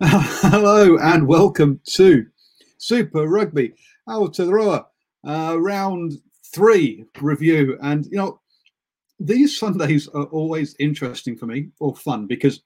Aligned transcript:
Hello 0.00 0.96
and 0.98 1.26
welcome 1.26 1.80
to 1.94 2.24
Super 2.76 3.26
Rugby 3.26 3.72
Aotearoa 4.08 4.84
uh, 5.26 5.56
round 5.58 6.12
three 6.54 7.04
review. 7.20 7.76
And 7.82 8.06
you 8.06 8.16
know, 8.16 8.40
these 9.18 9.58
Sundays 9.58 10.06
are 10.06 10.26
always 10.26 10.76
interesting 10.78 11.36
for 11.36 11.46
me 11.46 11.70
or 11.80 11.96
fun 11.96 12.28
because 12.28 12.62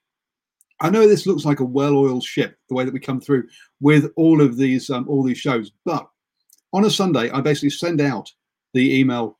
I 0.82 0.90
know 0.90 1.08
this 1.08 1.26
looks 1.26 1.46
like 1.46 1.60
a 1.60 1.64
well-oiled 1.64 2.22
ship 2.22 2.58
the 2.68 2.74
way 2.74 2.84
that 2.84 2.92
we 2.92 3.00
come 3.00 3.18
through 3.18 3.48
with 3.80 4.12
all 4.16 4.42
of 4.42 4.58
these 4.58 4.90
um, 4.90 5.08
all 5.08 5.22
these 5.22 5.38
shows, 5.38 5.72
but 5.86 6.06
on 6.74 6.84
a 6.84 6.90
Sunday 6.90 7.30
I 7.30 7.40
basically 7.40 7.70
send 7.70 8.02
out 8.02 8.30
the 8.74 9.00
email 9.00 9.38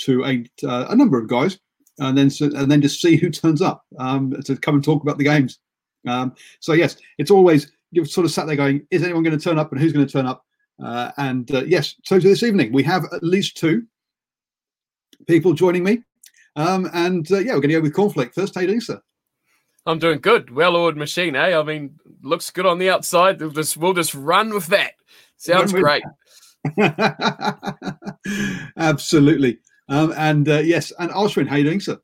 to 0.00 0.26
a, 0.26 0.44
uh, 0.62 0.88
a 0.90 0.94
number 0.94 1.18
of 1.18 1.26
guys 1.26 1.58
and 2.00 2.18
then 2.18 2.30
and 2.54 2.70
then 2.70 2.82
just 2.82 3.00
see 3.00 3.16
who 3.16 3.30
turns 3.30 3.62
up 3.62 3.86
um, 3.98 4.34
to 4.44 4.56
come 4.56 4.74
and 4.74 4.84
talk 4.84 5.02
about 5.02 5.16
the 5.16 5.24
games. 5.24 5.58
Um, 6.06 6.34
so 6.60 6.72
yes, 6.72 6.96
it's 7.18 7.30
always 7.30 7.72
you've 7.90 8.10
sort 8.10 8.24
of 8.24 8.30
sat 8.30 8.46
there 8.46 8.56
going, 8.56 8.86
is 8.90 9.02
anyone 9.02 9.22
going 9.22 9.36
to 9.36 9.42
turn 9.42 9.58
up 9.58 9.72
and 9.72 9.80
who's 9.80 9.92
going 9.92 10.06
to 10.06 10.12
turn 10.12 10.26
up? 10.26 10.44
Uh, 10.82 11.10
and 11.18 11.52
uh, 11.54 11.64
yes, 11.64 11.96
so 12.04 12.18
this 12.18 12.42
evening 12.42 12.72
we 12.72 12.82
have 12.82 13.04
at 13.12 13.22
least 13.22 13.56
two 13.56 13.84
people 15.26 15.52
joining 15.52 15.84
me, 15.84 16.02
um, 16.56 16.88
and 16.94 17.30
uh, 17.30 17.38
yeah, 17.38 17.54
we're 17.54 17.60
going 17.60 17.70
to 17.70 17.74
go 17.74 17.80
with 17.80 17.94
Cornflake 17.94 18.34
first. 18.34 18.54
How 18.54 18.62
you 18.62 18.68
doing, 18.68 18.80
sir? 18.80 19.00
I'm 19.86 19.98
doing 19.98 20.20
good. 20.20 20.50
Well-oiled 20.50 20.96
machine, 20.96 21.36
eh? 21.36 21.58
I 21.58 21.62
mean, 21.62 21.98
looks 22.22 22.50
good 22.50 22.66
on 22.66 22.78
the 22.78 22.90
outside. 22.90 23.40
We'll 23.40 23.50
just 23.50 23.76
we'll 23.76 23.94
just 23.94 24.14
run 24.14 24.54
with 24.54 24.66
that. 24.68 24.92
Sounds 25.36 25.72
with 25.72 25.82
great. 25.82 26.02
Absolutely. 28.76 29.58
Um, 29.88 30.12
and 30.16 30.48
uh, 30.48 30.58
yes, 30.58 30.92
and 30.98 31.10
Ashwin, 31.10 31.48
how 31.48 31.56
you 31.56 31.64
doing, 31.64 31.80
sir? 31.80 31.98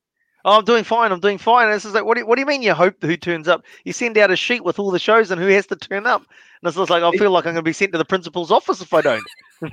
Oh, 0.46 0.58
I'm 0.58 0.64
doing 0.64 0.84
fine. 0.84 1.10
I'm 1.10 1.18
doing 1.18 1.38
fine. 1.38 1.66
And 1.66 1.74
this 1.74 1.84
is 1.84 1.92
like, 1.92 2.04
what 2.04 2.14
do, 2.14 2.20
you, 2.20 2.26
what 2.26 2.36
do 2.36 2.40
you 2.40 2.46
mean 2.46 2.62
you 2.62 2.72
hope 2.72 3.02
who 3.02 3.16
turns 3.16 3.48
up? 3.48 3.64
You 3.84 3.92
send 3.92 4.16
out 4.16 4.30
a 4.30 4.36
sheet 4.36 4.64
with 4.64 4.78
all 4.78 4.92
the 4.92 4.98
shows 5.00 5.32
and 5.32 5.42
who 5.42 5.48
has 5.48 5.66
to 5.66 5.76
turn 5.76 6.06
up. 6.06 6.20
And 6.20 6.68
it's 6.68 6.76
just 6.76 6.88
like, 6.88 7.02
I 7.02 7.10
feel 7.18 7.32
like 7.32 7.46
I'm 7.46 7.54
going 7.54 7.64
to 7.64 7.68
be 7.68 7.72
sent 7.72 7.90
to 7.92 7.98
the 7.98 8.04
principal's 8.04 8.52
office 8.52 8.80
if 8.80 8.94
I 8.94 9.00
don't. 9.00 9.24
well, 9.60 9.72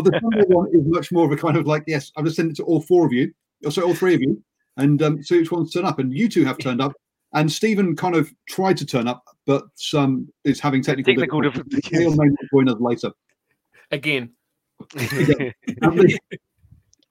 the 0.00 0.16
Sunday 0.22 0.44
one 0.46 0.68
is 0.72 0.82
much 0.86 1.10
more 1.10 1.24
of 1.24 1.32
a 1.32 1.36
kind 1.36 1.56
of 1.56 1.66
like, 1.66 1.82
yes, 1.88 2.12
I've 2.16 2.24
just 2.24 2.36
sent 2.36 2.52
it 2.52 2.56
to 2.58 2.62
all 2.62 2.82
four 2.82 3.04
of 3.04 3.12
you, 3.12 3.32
or 3.64 3.72
sorry, 3.72 3.88
all 3.88 3.94
three 3.94 4.14
of 4.14 4.20
you, 4.20 4.40
and 4.76 5.02
um, 5.02 5.20
see 5.24 5.38
which 5.38 5.50
ones 5.50 5.72
turn 5.72 5.84
up. 5.84 5.98
And 5.98 6.16
you 6.16 6.28
two 6.28 6.44
have 6.44 6.58
turned 6.58 6.80
up. 6.80 6.92
And 7.32 7.50
Stephen 7.50 7.96
kind 7.96 8.14
of 8.14 8.32
tried 8.48 8.76
to 8.76 8.86
turn 8.86 9.08
up, 9.08 9.24
but 9.44 9.64
um, 9.92 10.28
is 10.44 10.60
having 10.60 10.84
technical, 10.84 11.14
technical 11.14 11.40
difficulties. 11.40 11.80
difficulties. 11.80 12.14
He'll 12.52 12.62
know 12.62 12.76
later. 12.78 13.10
Again. 13.90 14.30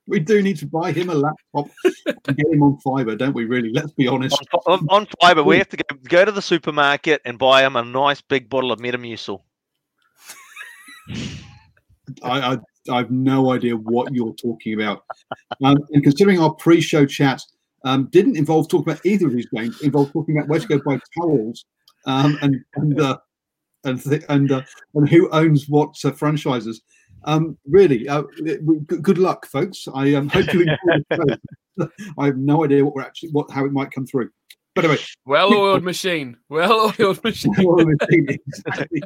we 0.07 0.19
do 0.19 0.41
need 0.41 0.57
to 0.57 0.67
buy 0.67 0.91
him 0.91 1.09
a 1.09 1.15
laptop 1.15 1.67
and 2.05 2.37
get 2.37 2.47
him 2.51 2.63
on 2.63 2.77
fiber, 2.79 3.15
don't 3.15 3.33
we? 3.33 3.45
Really, 3.45 3.71
let's 3.71 3.91
be 3.91 4.07
honest. 4.07 4.37
On, 4.67 4.79
on, 4.79 4.87
on 4.89 5.07
fiber, 5.21 5.43
we 5.43 5.57
have 5.57 5.69
to 5.69 5.77
go, 5.77 5.95
go 6.07 6.25
to 6.25 6.31
the 6.31 6.41
supermarket 6.41 7.21
and 7.25 7.39
buy 7.39 7.65
him 7.65 7.75
a 7.75 7.83
nice 7.83 8.21
big 8.21 8.49
bottle 8.49 8.71
of 8.71 8.79
Metamucil. 8.79 9.41
I, 12.23 12.53
I, 12.53 12.57
I 12.91 12.97
have 12.97 13.11
no 13.11 13.51
idea 13.51 13.75
what 13.75 14.13
you're 14.13 14.33
talking 14.33 14.73
about. 14.79 15.03
Um, 15.63 15.77
and 15.91 16.03
considering 16.03 16.39
our 16.39 16.53
pre-show 16.53 17.05
chat 17.05 17.41
um, 17.83 18.07
didn't 18.11 18.37
involve 18.37 18.69
talking 18.69 18.91
about 18.91 19.05
either 19.05 19.27
of 19.27 19.33
these 19.33 19.47
games, 19.47 19.81
involved 19.81 20.13
talking 20.13 20.37
about 20.37 20.49
where 20.49 20.59
to 20.59 20.67
go 20.67 20.79
buy 20.85 20.99
towels 21.19 21.65
um, 22.05 22.37
and 22.41 22.63
and 22.75 22.99
uh, 22.99 23.17
and 23.85 24.03
th- 24.03 24.23
and, 24.29 24.51
uh, 24.51 24.61
and 24.95 25.07
who 25.07 25.29
owns 25.29 25.69
what 25.69 25.95
uh, 26.03 26.11
franchises. 26.11 26.81
Um, 27.23 27.57
really, 27.67 28.07
uh, 28.07 28.23
good 28.85 29.17
luck, 29.17 29.45
folks. 29.47 29.87
I 29.93 30.13
um, 30.13 30.29
hope 30.29 30.53
you 30.53 30.61
enjoy. 30.61 31.35
I 32.17 32.25
have 32.25 32.37
no 32.37 32.63
idea 32.63 32.85
what 32.85 32.93
we're 32.93 33.01
actually 33.01 33.29
what 33.31 33.49
how 33.49 33.65
it 33.65 33.71
might 33.71 33.91
come 33.91 34.05
through. 34.05 34.29
But 34.75 34.85
anyway, 34.85 35.01
well-oiled 35.25 35.83
machine, 35.83 36.35
well-oiled 36.49 36.97
machine. 37.23 37.53
well-oiled 37.57 37.95
machine 37.99 38.27
exactly. 38.45 39.01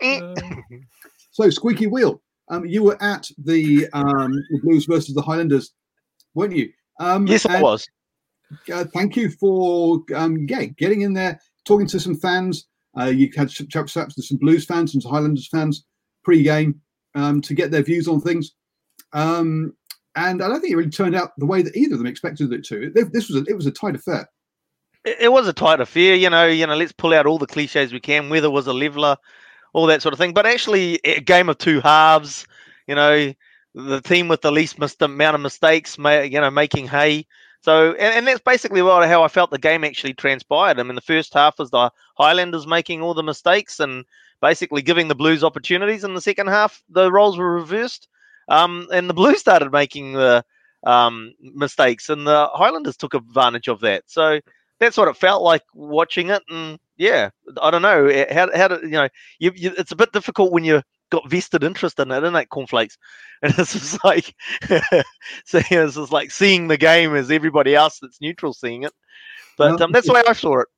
so, 1.30 1.50
squeaky 1.50 1.86
wheel. 1.86 2.22
Um, 2.48 2.64
you 2.64 2.82
were 2.82 3.02
at 3.02 3.28
the, 3.38 3.86
um, 3.92 4.32
the 4.32 4.60
Blues 4.62 4.86
versus 4.86 5.14
the 5.14 5.22
Highlanders, 5.22 5.74
weren't 6.34 6.56
you? 6.56 6.70
Um, 7.00 7.26
yes, 7.26 7.44
I 7.44 7.60
was. 7.60 7.86
Uh, 8.72 8.84
thank 8.94 9.14
you 9.14 9.30
for 9.30 10.02
um, 10.14 10.46
yeah, 10.48 10.64
getting 10.64 11.02
in 11.02 11.12
there, 11.12 11.38
talking 11.66 11.86
to 11.88 12.00
some 12.00 12.16
fans. 12.16 12.66
Uh, 12.98 13.04
you 13.04 13.30
had 13.36 13.50
chats 13.50 13.96
up 13.96 14.08
with 14.08 14.24
some 14.24 14.38
Blues 14.38 14.64
fans 14.64 14.94
and 14.94 15.02
some 15.02 15.12
Highlanders 15.12 15.48
fans 15.48 15.84
pre-game 16.24 16.80
um, 17.14 17.40
to 17.42 17.54
get 17.54 17.70
their 17.70 17.82
views 17.82 18.08
on 18.08 18.20
things. 18.20 18.52
Um, 19.12 19.74
and 20.14 20.42
I 20.42 20.48
don't 20.48 20.60
think 20.60 20.72
it 20.72 20.76
really 20.76 20.90
turned 20.90 21.14
out 21.14 21.32
the 21.38 21.46
way 21.46 21.62
that 21.62 21.76
either 21.76 21.94
of 21.94 21.98
them 21.98 22.06
expected 22.06 22.52
it 22.52 22.64
to. 22.66 22.90
This 22.90 23.28
was 23.28 23.42
a, 23.42 23.44
it 23.48 23.56
was 23.56 23.66
a 23.66 23.70
tight 23.70 23.94
affair. 23.94 24.28
It 25.04 25.32
was 25.32 25.48
a 25.48 25.52
tight 25.52 25.80
affair, 25.80 26.14
you 26.14 26.30
know. 26.30 26.46
You 26.46 26.66
know, 26.66 26.76
let's 26.76 26.92
pull 26.92 27.14
out 27.14 27.26
all 27.26 27.38
the 27.38 27.46
cliches 27.46 27.92
we 27.92 28.00
can. 28.00 28.28
Whether 28.28 28.50
was 28.50 28.66
a 28.66 28.72
leveler, 28.72 29.16
all 29.72 29.86
that 29.86 30.02
sort 30.02 30.12
of 30.12 30.18
thing. 30.18 30.32
But 30.32 30.46
actually, 30.46 31.00
a 31.04 31.20
game 31.20 31.48
of 31.48 31.58
two 31.58 31.80
halves. 31.80 32.46
You 32.86 32.94
know, 32.94 33.32
the 33.74 34.00
team 34.00 34.28
with 34.28 34.42
the 34.42 34.52
least 34.52 34.78
mis- 34.78 34.96
amount 35.00 35.34
of 35.34 35.40
mistakes, 35.40 35.96
you 35.98 36.40
know, 36.40 36.50
making 36.50 36.88
hay. 36.88 37.26
So, 37.62 37.92
and, 37.92 38.14
and, 38.14 38.26
that's 38.26 38.40
basically 38.40 38.82
what, 38.82 39.06
how 39.08 39.22
I 39.22 39.28
felt 39.28 39.50
the 39.50 39.58
game 39.58 39.84
actually 39.84 40.14
transpired. 40.14 40.80
I 40.80 40.82
mean, 40.82 40.96
the 40.96 41.00
first 41.00 41.32
half 41.32 41.58
was 41.60 41.70
the 41.70 41.90
Highlanders 42.18 42.66
making 42.66 43.02
all 43.02 43.14
the 43.14 43.22
mistakes 43.22 43.78
and 43.78 44.04
basically 44.42 44.82
giving 44.82 45.08
the 45.08 45.14
Blues 45.14 45.42
opportunities. 45.42 46.04
In 46.04 46.12
the 46.12 46.20
second 46.20 46.48
half, 46.48 46.82
the 46.90 47.10
roles 47.10 47.38
were 47.38 47.54
reversed, 47.54 48.08
um, 48.48 48.88
and 48.92 49.08
the 49.08 49.14
Blues 49.14 49.40
started 49.40 49.72
making 49.72 50.12
the 50.12 50.44
um, 50.84 51.32
mistakes, 51.40 52.10
and 52.10 52.26
the 52.26 52.50
Highlanders 52.52 52.98
took 52.98 53.14
advantage 53.14 53.68
of 53.68 53.80
that. 53.80 54.02
So 54.08 54.40
that's 54.80 54.98
what 54.98 55.08
it 55.08 55.16
felt 55.16 55.42
like 55.42 55.62
watching 55.72 56.28
it. 56.28 56.42
And 56.50 56.78
yeah, 56.98 57.30
I 57.62 57.70
don't 57.70 57.82
know 57.82 58.26
how 58.30 58.54
how 58.54 58.68
do 58.68 58.80
you 58.82 58.90
know 58.90 59.08
you, 59.38 59.52
you, 59.54 59.72
it's 59.78 59.92
a 59.92 59.96
bit 59.96 60.12
difficult 60.12 60.52
when 60.52 60.64
you 60.64 60.82
got 61.10 61.30
vested 61.30 61.62
interest 61.62 62.00
in 62.00 62.10
it, 62.10 62.22
isn't 62.22 62.36
it, 62.36 62.50
cornflakes? 62.50 62.98
And 63.44 63.52
it's 63.58 63.72
just 63.72 64.04
like 64.04 64.36
so 65.44 65.58
you 65.68 65.76
know, 65.76 65.86
it's 65.86 65.96
just 65.96 66.12
like 66.12 66.30
seeing 66.30 66.68
the 66.68 66.76
game 66.76 67.16
as 67.16 67.28
everybody 67.28 67.74
else 67.74 67.98
that's 68.00 68.20
neutral 68.20 68.52
seeing 68.52 68.84
it. 68.84 68.92
But 69.58 69.80
um, 69.80 69.90
that's 69.90 70.06
the 70.06 70.12
way 70.12 70.22
I 70.28 70.32
saw 70.32 70.60
it. 70.60 70.68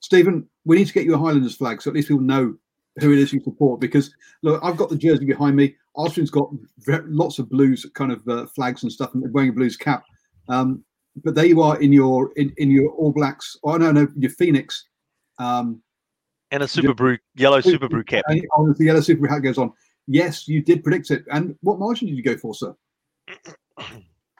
Stephen, 0.00 0.48
we 0.64 0.76
need 0.76 0.86
to 0.86 0.92
get 0.92 1.04
you 1.04 1.14
a 1.14 1.18
Highlanders 1.18 1.56
flag 1.56 1.82
so 1.82 1.90
at 1.90 1.94
least 1.94 2.08
people 2.08 2.22
know 2.22 2.54
who 3.00 3.12
it 3.12 3.18
is 3.18 3.32
you 3.32 3.40
support. 3.40 3.80
Because 3.80 4.14
look, 4.42 4.62
I've 4.62 4.76
got 4.76 4.88
the 4.88 4.96
jersey 4.96 5.24
behind 5.24 5.56
me. 5.56 5.76
Austin's 5.94 6.30
got 6.30 6.50
lots 6.86 7.38
of 7.38 7.50
blues 7.50 7.86
kind 7.94 8.12
of 8.12 8.26
uh, 8.28 8.46
flags 8.46 8.82
and 8.82 8.92
stuff, 8.92 9.14
and 9.14 9.32
wearing 9.32 9.50
a 9.50 9.52
blues 9.52 9.76
cap. 9.76 10.04
Um, 10.48 10.84
but 11.24 11.34
there 11.34 11.46
you 11.46 11.62
are 11.62 11.80
in 11.80 11.92
your 11.92 12.32
in, 12.36 12.52
in 12.58 12.70
your 12.70 12.90
All 12.92 13.12
Blacks. 13.12 13.56
Oh 13.64 13.76
no, 13.76 13.90
no, 13.90 14.06
your 14.16 14.30
Phoenix 14.30 14.86
um, 15.38 15.82
And 16.50 16.62
a 16.62 16.68
super 16.68 16.94
brew, 16.94 17.18
yellow 17.34 17.60
super 17.60 17.88
brew 17.88 18.04
cap. 18.04 18.24
And 18.28 18.44
oh, 18.56 18.72
the 18.72 18.84
yellow 18.84 19.00
super 19.00 19.20
brew 19.20 19.28
hat 19.28 19.40
goes 19.40 19.58
on. 19.58 19.72
Yes, 20.06 20.48
you 20.48 20.62
did 20.62 20.82
predict 20.82 21.10
it. 21.10 21.24
And 21.32 21.56
what 21.60 21.78
margin 21.78 22.08
did 22.08 22.16
you 22.16 22.22
go 22.22 22.36
for, 22.36 22.54
sir? 22.54 22.74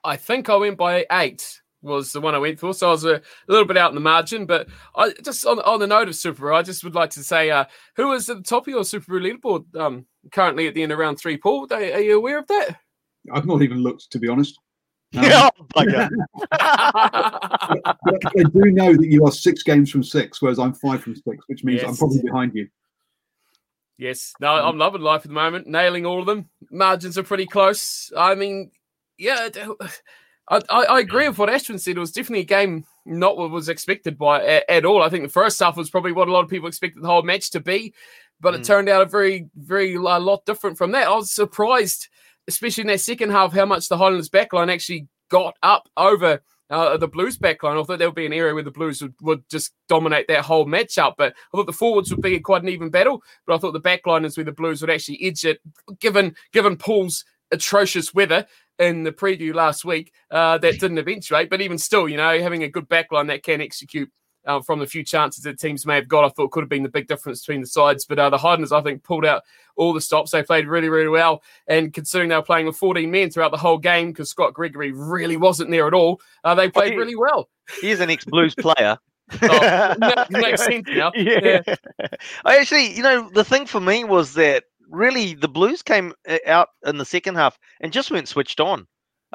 I 0.05 0.17
think 0.17 0.49
I 0.49 0.57
went 0.57 0.79
by 0.79 1.05
eight 1.13 1.61
was 1.83 2.13
the 2.13 2.21
one 2.21 2.35
I 2.35 2.39
went 2.39 2.59
for. 2.59 2.75
So 2.75 2.89
I 2.89 2.93
was 2.93 3.05
a, 3.05 3.15
a 3.17 3.23
little 3.49 3.65
bit 3.67 3.77
out 3.77 3.91
in 3.91 3.95
the 3.95 4.01
margin. 4.01 4.47
But 4.47 4.69
I 4.97 5.13
just 5.25 5.47
on, 5.47 5.59
on 5.61 5.81
the 5.81 5.87
note 5.87 6.09
of 6.09 6.17
Super, 6.17 6.53
I 6.53 6.63
just 6.63 6.85
would 6.85 6.95
like 6.95 7.11
to 7.11 7.23
say 7.23 7.51
uh, 7.51 7.65
who 7.97 8.13
is 8.13 8.29
at 8.29 8.39
the 8.39 8.43
top 8.43 8.67
of 8.67 8.69
your 8.69 8.85
Super 8.85 9.21
leaderboard 9.21 9.65
um, 9.77 10.07
currently 10.33 10.67
at 10.69 10.75
the 10.75 10.83
end 10.83 10.93
of 10.93 10.99
round 10.99 11.19
three, 11.19 11.37
Paul? 11.37 11.67
Are, 11.71 11.77
are 11.77 12.01
you 12.01 12.17
aware 12.17 12.39
of 12.39 12.47
that? 12.49 12.77
I've 13.33 13.47
not 13.47 13.63
even 13.63 13.79
looked, 13.79 14.11
to 14.13 14.19
be 14.19 14.29
honest. 14.29 14.59
Um, 15.17 15.25
Yeah, 15.25 15.49
I 15.73 15.85
do 18.53 18.71
know 18.73 18.95
that 18.95 19.07
you 19.09 19.25
are 19.25 19.33
six 19.33 19.63
games 19.63 19.91
from 19.91 20.03
six, 20.03 20.43
whereas 20.43 20.59
I'm 20.59 20.75
five 20.75 21.03
from 21.03 21.15
six, 21.15 21.39
which 21.47 21.65
means 21.65 21.83
I'm 21.83 21.97
probably 21.97 22.21
behind 22.21 22.53
you. 22.55 22.69
Yes, 23.97 24.35
no, 24.39 24.49
I'm 24.49 24.77
loving 24.77 25.01
life 25.01 25.23
at 25.23 25.29
the 25.29 25.33
moment, 25.35 25.67
nailing 25.67 26.05
all 26.05 26.21
of 26.21 26.27
them. 26.27 26.51
Margins 26.71 27.17
are 27.17 27.23
pretty 27.23 27.47
close. 27.47 28.13
I 28.17 28.35
mean, 28.35 28.71
yeah, 29.17 29.47
it- 29.47 29.59
I, 30.51 30.61
I, 30.69 30.83
I 30.85 31.01
agree 31.01 31.29
with 31.29 31.39
what 31.39 31.49
Ashwin 31.49 31.81
said. 31.81 31.97
It 31.97 32.01
was 32.01 32.13
definitely 32.13 32.41
a 32.41 32.45
game 32.45 32.85
not 33.05 33.37
what 33.37 33.51
was 33.51 33.69
expected 33.69 34.17
by 34.19 34.45
at, 34.45 34.65
at 34.69 34.85
all. 34.85 35.03
I 35.03 35.09
think 35.09 35.25
the 35.25 35.29
first 35.31 35.59
half 35.61 35.77
was 35.77 35.91
probably 35.91 36.13
what 36.13 36.29
a 36.29 36.33
lot 36.33 36.45
of 36.45 36.51
people 36.51 36.69
expected 36.69 37.03
the 37.03 37.09
whole 37.09 37.23
match 37.23 37.51
to 37.51 37.61
be, 37.61 37.95
but 38.41 38.55
it 38.55 38.63
Mm. 38.63 38.67
turned 38.67 38.89
out 38.89 39.03
a 39.03 39.07
very, 39.07 39.49
very 39.57 39.95
a 39.95 40.01
lot 40.01 40.45
different 40.47 40.79
from 40.79 40.93
that. 40.93 41.07
I 41.07 41.15
was 41.15 41.31
surprised, 41.31 42.09
especially 42.47 42.83
in 42.83 42.89
that 42.89 43.01
second 43.01 43.31
half, 43.31 43.53
how 43.53 43.67
much 43.67 43.89
the 43.89 43.99
Highlanders 43.99 44.31
backline 44.31 44.73
actually 44.73 45.07
got 45.29 45.55
up 45.63 45.89
over 45.97 46.41
uh, 46.71 46.99
the 46.99 47.09
Blues 47.09 47.39
backline. 47.39 47.81
I 47.81 47.85
thought 47.85 47.99
there 47.99 48.09
would 48.09 48.15
be 48.15 48.27
an 48.27 48.33
area 48.35 48.53
where 48.53 48.63
the 48.63 48.71
Blues 48.71 49.01
would, 49.01 49.15
would 49.23 49.49
just 49.49 49.73
dominate 49.89 50.29
that 50.29 50.45
whole 50.45 50.67
matchup, 50.67 51.15
but 51.17 51.33
I 51.33 51.57
thought 51.57 51.67
the 51.67 51.73
forwards 51.73 52.11
would 52.11 52.21
be 52.21 52.39
quite 52.41 52.63
an 52.63 52.69
even 52.69 52.91
battle. 52.91 53.23
But 53.47 53.55
I 53.55 53.59
thought 53.59 53.73
the 53.73 53.81
backline 53.81 54.27
is 54.27 54.37
where 54.37 54.45
the 54.45 54.53
Blues 54.53 54.83
would 54.83 54.91
actually 54.91 55.23
edge 55.23 55.47
it, 55.47 55.61
given 56.01 56.37
given 56.53 56.77
Paul's 56.77 57.25
atrocious 57.51 58.13
weather 58.13 58.47
in 58.79 59.03
the 59.03 59.13
preview 59.13 59.55
last 59.55 59.85
week. 59.85 60.13
Uh, 60.31 60.59
that 60.59 60.81
didn't 60.81 60.99
eventuate, 60.99 61.51
but 61.51 61.61
even 61.61 61.79
still, 61.79 62.09
you 62.09 62.17
know, 62.17 62.41
having 62.41 62.63
a 62.63 62.69
good 62.69 62.89
backline 62.89 63.29
that 63.29 63.43
can 63.43 63.61
execute. 63.61 64.11
Uh, 64.47 64.63
from 64.63 64.79
the 64.79 64.87
few 64.87 65.05
chances 65.05 65.45
that 65.45 65.59
teams 65.59 65.85
may 65.85 65.97
have 65.97 66.09
got, 66.09 66.25
I 66.25 66.31
thought 66.31 66.53
could 66.53 66.63
have 66.63 66.71
been 66.71 66.85
the 66.85 66.89
big 66.89 67.07
difference 67.07 67.43
between 67.43 67.61
the 67.61 67.67
sides. 67.67 68.07
But 68.07 68.19
uh, 68.19 68.31
the 68.31 68.39
Highlanders, 68.39 68.73
I 68.73 68.81
think, 68.81 69.03
pulled 69.03 69.27
out 69.27 69.43
all 69.77 69.93
the 69.93 70.01
stops. 70.01 70.31
They 70.31 70.43
played 70.43 70.67
really, 70.67 70.89
really 70.89 71.09
well. 71.09 71.43
And 71.67 71.93
considering 71.93 72.31
they 72.31 72.37
were 72.37 72.43
playing 72.43 72.65
with 72.65 72.77
14 72.77 73.11
men 73.11 73.31
throughout 73.31 73.51
the 73.51 73.59
whole 73.59 73.77
game, 73.77 74.09
because 74.09 74.31
Scott 74.31 74.55
Gregory 74.55 74.93
really 74.93 75.37
wasn't 75.37 75.71
there 75.71 75.87
at 75.87 75.93
all, 75.93 76.21
uh, 76.45 76.55
they 76.55 76.71
played 76.71 76.97
really 76.97 77.17
well. 77.17 77.51
He's 77.81 78.01
an 78.01 78.09
ex 78.09 78.25
Blues 78.25 78.55
player. 78.55 78.99
Oh, 79.43 79.95
ma- 79.99 80.25
makes 80.31 80.65
sense 80.65 80.89
now. 80.89 81.13
Yeah. 81.15 81.61
I 82.47 82.57
actually, 82.57 82.97
you 82.97 83.03
know, 83.03 83.29
the 83.29 83.45
thing 83.45 83.67
for 83.67 83.79
me 83.79 84.03
was 84.03 84.33
that 84.35 84.65
really 84.89 85.35
the 85.35 85.49
Blues 85.49 85.83
came 85.83 86.13
uh, 86.29 86.39
out 86.47 86.69
in 86.87 86.99
the 86.99 87.05
second 87.05 87.37
half 87.37 87.59
and 87.81 87.93
just 87.93 88.11
weren't 88.11 88.29
switched 88.29 88.61
on. 88.61 88.87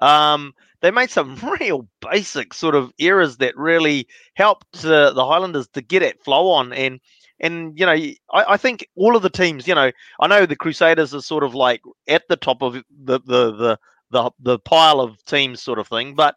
Um, 0.01 0.53
they 0.81 0.91
made 0.91 1.11
some 1.11 1.35
real 1.59 1.87
basic 2.01 2.53
sort 2.53 2.75
of 2.75 2.91
errors 2.99 3.37
that 3.37 3.57
really 3.57 4.07
helped 4.35 4.85
uh, 4.85 5.11
the 5.13 5.25
Highlanders 5.25 5.67
to 5.69 5.81
get 5.81 6.03
at 6.03 6.23
flow 6.23 6.49
on 6.49 6.73
and. 6.73 6.99
And 7.39 7.77
you 7.77 7.85
know, 7.85 7.91
I, 7.91 8.15
I 8.31 8.57
think 8.57 8.87
all 8.95 9.17
of 9.17 9.21
the 9.21 9.29
teams. 9.29 9.67
You 9.67 9.75
know, 9.75 9.91
I 10.21 10.27
know 10.27 10.45
the 10.45 10.55
Crusaders 10.55 11.13
are 11.13 11.19
sort 11.19 11.43
of 11.43 11.53
like 11.53 11.81
at 12.07 12.23
the 12.29 12.37
top 12.37 12.61
of 12.61 12.73
the 12.73 13.19
the 13.25 13.51
the 13.51 13.79
the, 14.11 14.31
the 14.39 14.59
pile 14.59 15.01
of 15.01 15.21
teams, 15.25 15.61
sort 15.61 15.79
of 15.79 15.87
thing. 15.89 16.13
But 16.15 16.35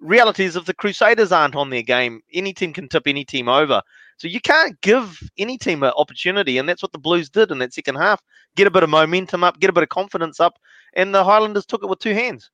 reality 0.00 0.44
is 0.44 0.56
if 0.56 0.66
the 0.66 0.74
Crusaders 0.74 1.32
aren't 1.32 1.56
on 1.56 1.70
their 1.70 1.82
game, 1.82 2.20
any 2.32 2.52
team 2.52 2.72
can 2.72 2.88
tip 2.88 3.06
any 3.06 3.24
team 3.24 3.48
over. 3.48 3.80
So 4.16 4.28
you 4.28 4.40
can't 4.40 4.80
give 4.80 5.20
any 5.38 5.58
team 5.58 5.82
an 5.82 5.92
opportunity, 5.96 6.58
and 6.58 6.68
that's 6.68 6.82
what 6.82 6.92
the 6.92 6.98
Blues 6.98 7.28
did 7.28 7.50
in 7.50 7.58
that 7.58 7.74
second 7.74 7.96
half. 7.96 8.22
Get 8.56 8.66
a 8.66 8.70
bit 8.70 8.82
of 8.82 8.90
momentum 8.90 9.42
up, 9.44 9.58
get 9.60 9.70
a 9.70 9.72
bit 9.72 9.82
of 9.82 9.88
confidence 9.88 10.40
up, 10.40 10.58
and 10.94 11.14
the 11.14 11.24
Highlanders 11.24 11.66
took 11.66 11.82
it 11.82 11.88
with 11.88 11.98
two 11.98 12.14
hands. 12.14 12.50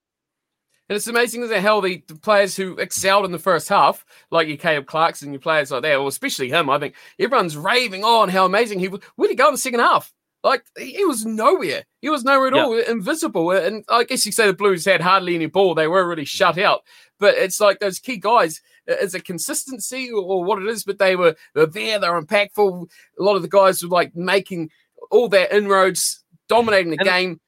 And 0.88 0.96
it's 0.96 1.06
amazing 1.06 1.44
as 1.44 1.52
hell 1.52 1.80
the, 1.80 2.02
the 2.08 2.16
players 2.16 2.56
who 2.56 2.76
excelled 2.78 3.24
in 3.24 3.30
the 3.30 3.38
first 3.38 3.68
half, 3.68 4.04
like 4.32 4.48
your 4.48 4.56
Caleb 4.56 4.86
Clarkson, 4.86 5.32
your 5.32 5.40
players 5.40 5.70
like 5.70 5.82
that, 5.82 5.94
or 5.96 6.08
especially 6.08 6.48
him, 6.48 6.68
I 6.68 6.80
think 6.80 6.96
everyone's 7.18 7.56
raving 7.56 8.02
oh, 8.02 8.22
on 8.22 8.28
how 8.28 8.44
amazing 8.44 8.80
he 8.80 8.88
was. 8.88 9.00
Where 9.14 9.28
did 9.28 9.34
he 9.34 9.36
go 9.36 9.46
in 9.46 9.54
the 9.54 9.58
second 9.58 9.78
half? 9.78 10.12
Like 10.42 10.64
he 10.76 10.94
he 10.94 11.04
was 11.04 11.24
nowhere. 11.24 11.84
He 12.00 12.08
was 12.08 12.24
nowhere 12.24 12.48
at 12.48 12.54
Yeah. 12.56 12.64
all, 12.64 12.76
invisible. 12.76 13.52
And 13.52 13.84
I 13.88 14.02
guess 14.02 14.26
you 14.26 14.32
say 14.32 14.46
the 14.46 14.52
Blues 14.52 14.84
had 14.84 15.00
hardly 15.00 15.36
any 15.36 15.46
ball. 15.46 15.74
They 15.76 15.86
were 15.86 16.08
really 16.08 16.24
shut 16.24 16.58
out. 16.58 16.82
But 17.20 17.36
it's 17.36 17.60
like 17.60 17.78
those 17.78 17.98
key 17.98 18.16
guys. 18.16 18.60
Is 18.86 19.14
it 19.14 19.24
consistency 19.24 20.10
or, 20.10 20.44
what 20.44 20.62
it 20.62 20.68
is? 20.68 20.84
But 20.84 20.98
they 20.98 21.16
were 21.16 21.36
they're 21.54 21.66
there. 21.66 21.98
They're 21.98 22.20
impactful. 22.20 22.88
A 23.18 23.22
lot 23.22 23.36
of 23.36 23.42
the 23.42 23.48
guys 23.48 23.82
were 23.82 23.88
like 23.88 24.14
making 24.16 24.70
all 25.10 25.28
their 25.28 25.48
inroads, 25.48 26.22
dominating 26.48 26.90
the 26.90 26.98
And- 27.00 27.08
game. 27.08 27.40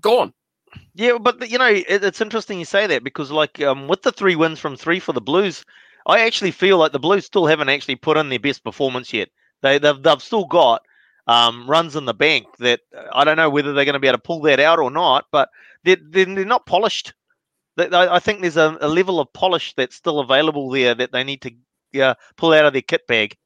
Gone. 0.00 0.32
Yeah, 0.94 1.18
but 1.18 1.50
you 1.50 1.58
know, 1.58 1.66
it, 1.66 1.86
it's 1.88 2.20
interesting 2.22 2.58
you 2.58 2.64
say 2.64 2.86
that 2.86 3.04
because, 3.04 3.30
like, 3.30 3.60
um, 3.60 3.88
with 3.88 4.02
the 4.02 4.12
three 4.12 4.36
wins 4.36 4.58
from 4.58 4.74
three 4.76 5.00
for 5.00 5.12
the 5.12 5.20
Blues, 5.20 5.64
I 6.06 6.20
actually 6.20 6.50
feel 6.50 6.78
like 6.78 6.92
the 6.92 6.98
Blues 6.98 7.26
still 7.26 7.46
haven't 7.46 7.68
actually 7.68 7.96
put 7.96 8.16
in 8.16 8.30
their 8.30 8.38
best 8.38 8.64
performance 8.64 9.12
yet. 9.12 9.28
They 9.60 9.78
they've, 9.78 10.02
they've 10.02 10.22
still 10.22 10.46
got 10.46 10.82
um, 11.26 11.68
runs 11.68 11.94
in 11.94 12.06
the 12.06 12.14
bank 12.14 12.46
that 12.58 12.80
uh, 12.96 13.04
I 13.12 13.24
don't 13.24 13.36
know 13.36 13.50
whether 13.50 13.72
they're 13.72 13.84
going 13.84 13.94
to 13.94 14.00
be 14.00 14.08
able 14.08 14.18
to 14.18 14.22
pull 14.22 14.40
that 14.42 14.60
out 14.60 14.78
or 14.78 14.90
not, 14.90 15.26
but 15.30 15.50
they're 15.84 15.98
they're, 16.02 16.24
they're 16.24 16.44
not 16.44 16.66
polished. 16.66 17.12
I 17.78 18.16
I 18.16 18.18
think 18.18 18.40
there's 18.40 18.56
a, 18.56 18.76
a 18.80 18.88
level 18.88 19.20
of 19.20 19.32
polish 19.32 19.74
that's 19.74 19.96
still 19.96 20.20
available 20.20 20.70
there 20.70 20.94
that 20.94 21.12
they 21.12 21.24
need 21.24 21.42
to 21.42 21.52
yeah, 21.92 22.14
pull 22.36 22.52
out 22.52 22.64
of 22.64 22.72
their 22.72 22.82
kit 22.82 23.06
bag. 23.06 23.36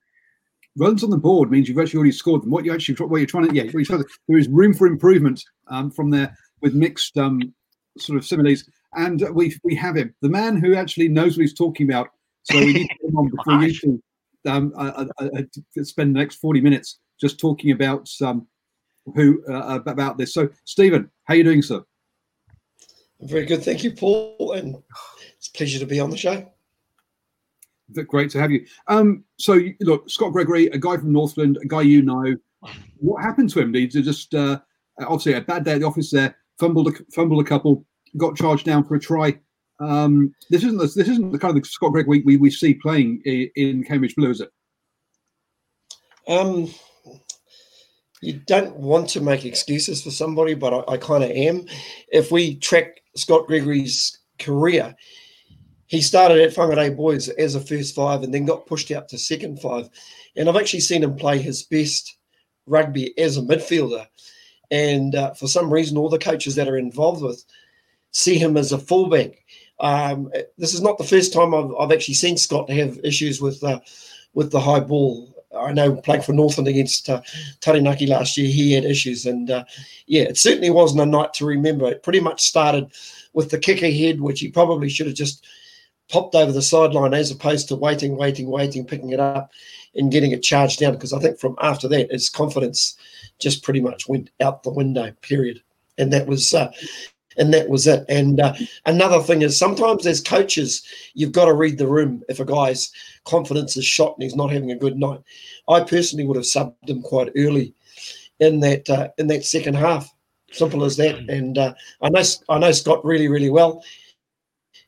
Runs 0.78 1.02
on 1.02 1.11
the 1.11 1.17
board 1.17 1.50
means 1.50 1.69
you've 1.69 1.78
actually 1.78 1.99
already 1.99 2.12
scored 2.12 2.43
them. 2.43 2.50
What 2.50 2.64
you 2.64 2.73
actually 2.73 2.96
what 3.06 3.17
you're 3.17 3.26
trying 3.26 3.49
to 3.49 3.55
yeah, 3.55 3.64
you're 3.64 3.84
trying 3.84 4.02
to, 4.02 4.08
there 4.28 4.38
is 4.38 4.49
room 4.49 4.75
for 4.75 4.87
improvement 4.87 5.43
um, 5.69 5.90
from 5.90 6.11
there 6.11 6.37
with 6.61 6.75
mixed 6.75 7.17
um, 7.17 7.40
sort 7.99 8.19
of 8.19 8.26
similes, 8.26 8.69
and 8.94 9.26
we 9.32 9.56
we 9.64 9.75
have 9.75 9.96
him, 9.96 10.14
the 10.20 10.29
man 10.29 10.56
who 10.56 10.75
actually 10.75 11.08
knows 11.08 11.37
what 11.37 11.43
he's 11.43 11.55
talking 11.55 11.88
about. 11.88 12.08
So 12.43 12.58
we 12.58 12.72
need 12.72 12.88
to 12.88 12.94
get 13.00 13.08
him 13.08 13.17
on 13.17 13.31
before 13.37 13.62
you 13.62 13.75
two 13.75 14.02
um, 14.46 14.72
uh, 14.76 15.06
uh, 15.19 15.25
uh, 15.25 15.43
to 15.75 15.84
spend 15.84 16.14
the 16.14 16.20
next 16.20 16.37
forty 16.37 16.61
minutes 16.61 16.99
just 17.19 17.40
talking 17.40 17.70
about 17.70 18.11
um, 18.22 18.46
who 19.14 19.43
uh, 19.46 19.81
about 19.87 20.19
this. 20.19 20.34
So 20.34 20.49
Stephen, 20.64 21.11
how 21.25 21.34
are 21.34 21.37
you 21.38 21.44
doing, 21.44 21.62
sir? 21.62 21.82
Very 23.20 23.46
good. 23.46 23.64
Thank 23.64 23.82
you, 23.82 23.92
Paul. 23.92 24.52
And 24.56 24.76
it's 25.36 25.48
a 25.48 25.52
pleasure 25.52 25.78
to 25.78 25.86
be 25.86 26.00
on 26.00 26.10
the 26.10 26.16
show. 26.16 26.46
Great 28.08 28.30
to 28.30 28.40
have 28.40 28.50
you. 28.50 28.66
Um, 28.88 29.24
so 29.38 29.60
look, 29.80 30.10
Scott 30.10 30.32
Gregory, 30.32 30.66
a 30.66 30.78
guy 30.78 30.96
from 30.96 31.12
Northland, 31.12 31.58
a 31.62 31.66
guy 31.66 31.82
you 31.82 32.02
know. 32.02 32.36
What 32.98 33.22
happened 33.22 33.50
to 33.50 33.60
him? 33.60 33.72
Did 33.72 33.93
he 33.93 34.02
just 34.02 34.34
uh, 34.34 34.58
obviously 35.00 35.34
a 35.34 35.41
bad 35.41 35.64
day 35.64 35.74
at 35.74 35.81
the 35.81 35.86
office 35.86 36.10
there? 36.10 36.36
Fumbled, 36.58 36.88
a, 36.88 36.93
fumbled 37.14 37.44
a 37.44 37.48
couple, 37.48 37.84
got 38.17 38.36
charged 38.36 38.64
down 38.64 38.82
for 38.84 38.96
a 38.96 39.00
try. 39.00 39.38
Um, 39.79 40.34
this 40.50 40.64
isn't 40.64 40.79
the, 40.79 40.86
this 40.86 41.08
isn't 41.08 41.32
the 41.32 41.38
kind 41.38 41.56
of 41.56 41.62
the 41.62 41.69
Scott 41.69 41.93
Gregory 41.93 42.22
we, 42.24 42.36
we 42.36 42.50
see 42.50 42.74
playing 42.74 43.20
in, 43.24 43.50
in 43.55 43.84
Cambridge 43.84 44.17
Blue, 44.17 44.31
is 44.31 44.41
it? 44.41 44.50
Um, 46.26 46.69
you 48.20 48.41
don't 48.46 48.74
want 48.76 49.10
to 49.10 49.20
make 49.20 49.44
excuses 49.44 50.02
for 50.02 50.10
somebody, 50.10 50.55
but 50.55 50.74
I, 50.74 50.94
I 50.94 50.96
kind 50.96 51.22
of 51.22 51.31
am. 51.31 51.67
If 52.08 52.32
we 52.32 52.56
track 52.56 53.00
Scott 53.17 53.46
Gregory's 53.46 54.19
career, 54.39 54.94
he 55.87 56.01
started 56.01 56.41
at 56.41 56.55
Whangarei 56.55 56.96
Boys 56.96 57.29
as 57.29 57.55
a 57.55 57.61
first 57.61 57.94
five 57.94 58.23
and 58.23 58.35
then 58.35 58.44
got 58.44 58.67
pushed 58.67 58.91
out 58.91 59.08
to 59.08 59.19
second 59.19 59.61
five. 59.61 59.89
And 60.37 60.49
I've 60.49 60.56
actually 60.56 60.81
seen 60.81 61.03
him 61.05 61.17
play 61.17 61.39
his 61.39 61.63
best 61.63 62.19
rugby 62.67 63.17
as 63.19 63.37
a 63.37 63.43
midfielder. 63.43 64.06
And 64.70 65.15
uh, 65.15 65.35
for 65.35 65.46
some 65.46 65.73
reason, 65.73 65.96
all 65.96 66.08
the 66.08 66.19
coaches 66.19 66.56
that 66.56 66.69
are 66.69 66.77
involved 66.77 67.23
with 67.23 67.44
see 68.11 68.39
him 68.39 68.56
as 68.56 68.73
a 68.73 68.79
fullback. 68.79 69.44
Um, 69.79 70.31
this 70.58 70.75
is 70.75 70.81
not 70.81 70.99
the 70.99 71.05
first 71.05 71.32
time 71.32 71.55
I've, 71.55 71.73
I've 71.79 71.93
actually 71.93 72.15
seen 72.15 72.37
Scott 72.37 72.70
have 72.70 72.99
issues 73.05 73.41
with 73.41 73.63
uh, 73.63 73.81
with 74.35 74.51
the 74.51 74.61
high 74.61 74.81
ball. 74.81 75.35
I 75.56 75.72
know 75.72 75.96
playing 75.96 76.22
for 76.22 76.32
Northland 76.32 76.69
against 76.69 77.08
uh, 77.08 77.22
Taranaki 77.60 78.06
last 78.06 78.36
year, 78.36 78.48
he 78.48 78.72
had 78.72 78.84
issues, 78.84 79.27
and 79.27 79.51
uh, 79.51 79.65
yeah, 80.06 80.22
it 80.22 80.36
certainly 80.36 80.70
wasn't 80.70 81.03
a 81.03 81.06
night 81.06 81.34
to 81.34 81.46
remember. 81.46 81.86
It 81.86 82.03
pretty 82.03 82.20
much 82.20 82.43
started 82.43 82.93
with 83.32 83.51
the 83.51 83.58
kick 83.58 83.82
ahead, 83.82 84.20
which 84.20 84.41
he 84.41 84.48
probably 84.48 84.89
should 84.89 85.06
have 85.06 85.17
just 85.17 85.46
popped 86.08 86.34
over 86.34 86.53
the 86.53 86.63
sideline 86.63 87.15
as 87.15 87.31
opposed 87.31 87.69
to 87.69 87.77
waiting, 87.77 88.17
waiting, 88.17 88.48
waiting, 88.48 88.84
picking 88.84 89.10
it 89.10 89.20
up 89.20 89.51
and 89.94 90.13
getting 90.13 90.31
it 90.31 90.43
charged 90.43 90.79
down. 90.79 90.93
Because 90.93 91.13
I 91.13 91.19
think 91.19 91.39
from 91.39 91.56
after 91.60 91.89
that, 91.89 92.13
his 92.13 92.29
confidence 92.29 92.96
just 93.39 93.63
pretty 93.63 93.81
much 93.81 94.08
went 94.08 94.31
out 94.41 94.63
the 94.63 94.70
window. 94.70 95.13
Period. 95.22 95.63
And 95.98 96.13
that 96.13 96.27
was. 96.27 96.55
Uh, 96.55 96.70
and 97.38 97.52
that 97.52 97.69
was 97.69 97.86
it. 97.86 98.05
And 98.08 98.40
uh, 98.40 98.55
another 98.86 99.20
thing 99.20 99.43
is 99.43 99.58
sometimes 99.58 100.06
as 100.06 100.20
coaches, 100.20 100.82
you've 101.14 101.32
got 101.32 101.46
to 101.46 101.55
read 101.55 101.78
the 101.78 101.86
room 101.86 102.22
if 102.28 102.40
a 102.40 102.44
guy's 102.44 102.90
confidence 103.24 103.76
is 103.76 103.84
shot 103.84 104.14
and 104.16 104.22
he's 104.22 104.36
not 104.36 104.52
having 104.52 104.70
a 104.70 104.78
good 104.78 104.96
night. 104.96 105.20
I 105.69 105.81
personally 105.81 106.24
would 106.24 106.36
have 106.36 106.44
subbed 106.44 106.88
him 106.88 107.02
quite 107.02 107.32
early 107.36 107.74
in 108.40 108.60
that 108.60 108.88
uh, 108.88 109.08
in 109.19 109.26
that 109.28 109.44
second 109.44 109.74
half. 109.74 110.12
Simple 110.52 110.84
as 110.84 110.96
that. 110.96 111.16
And 111.28 111.58
uh, 111.58 111.74
I 112.02 112.08
know 112.08 112.22
I 112.48 112.58
know 112.58 112.72
Scott 112.72 113.05
really 113.05 113.28
really 113.28 113.50
well. 113.50 113.82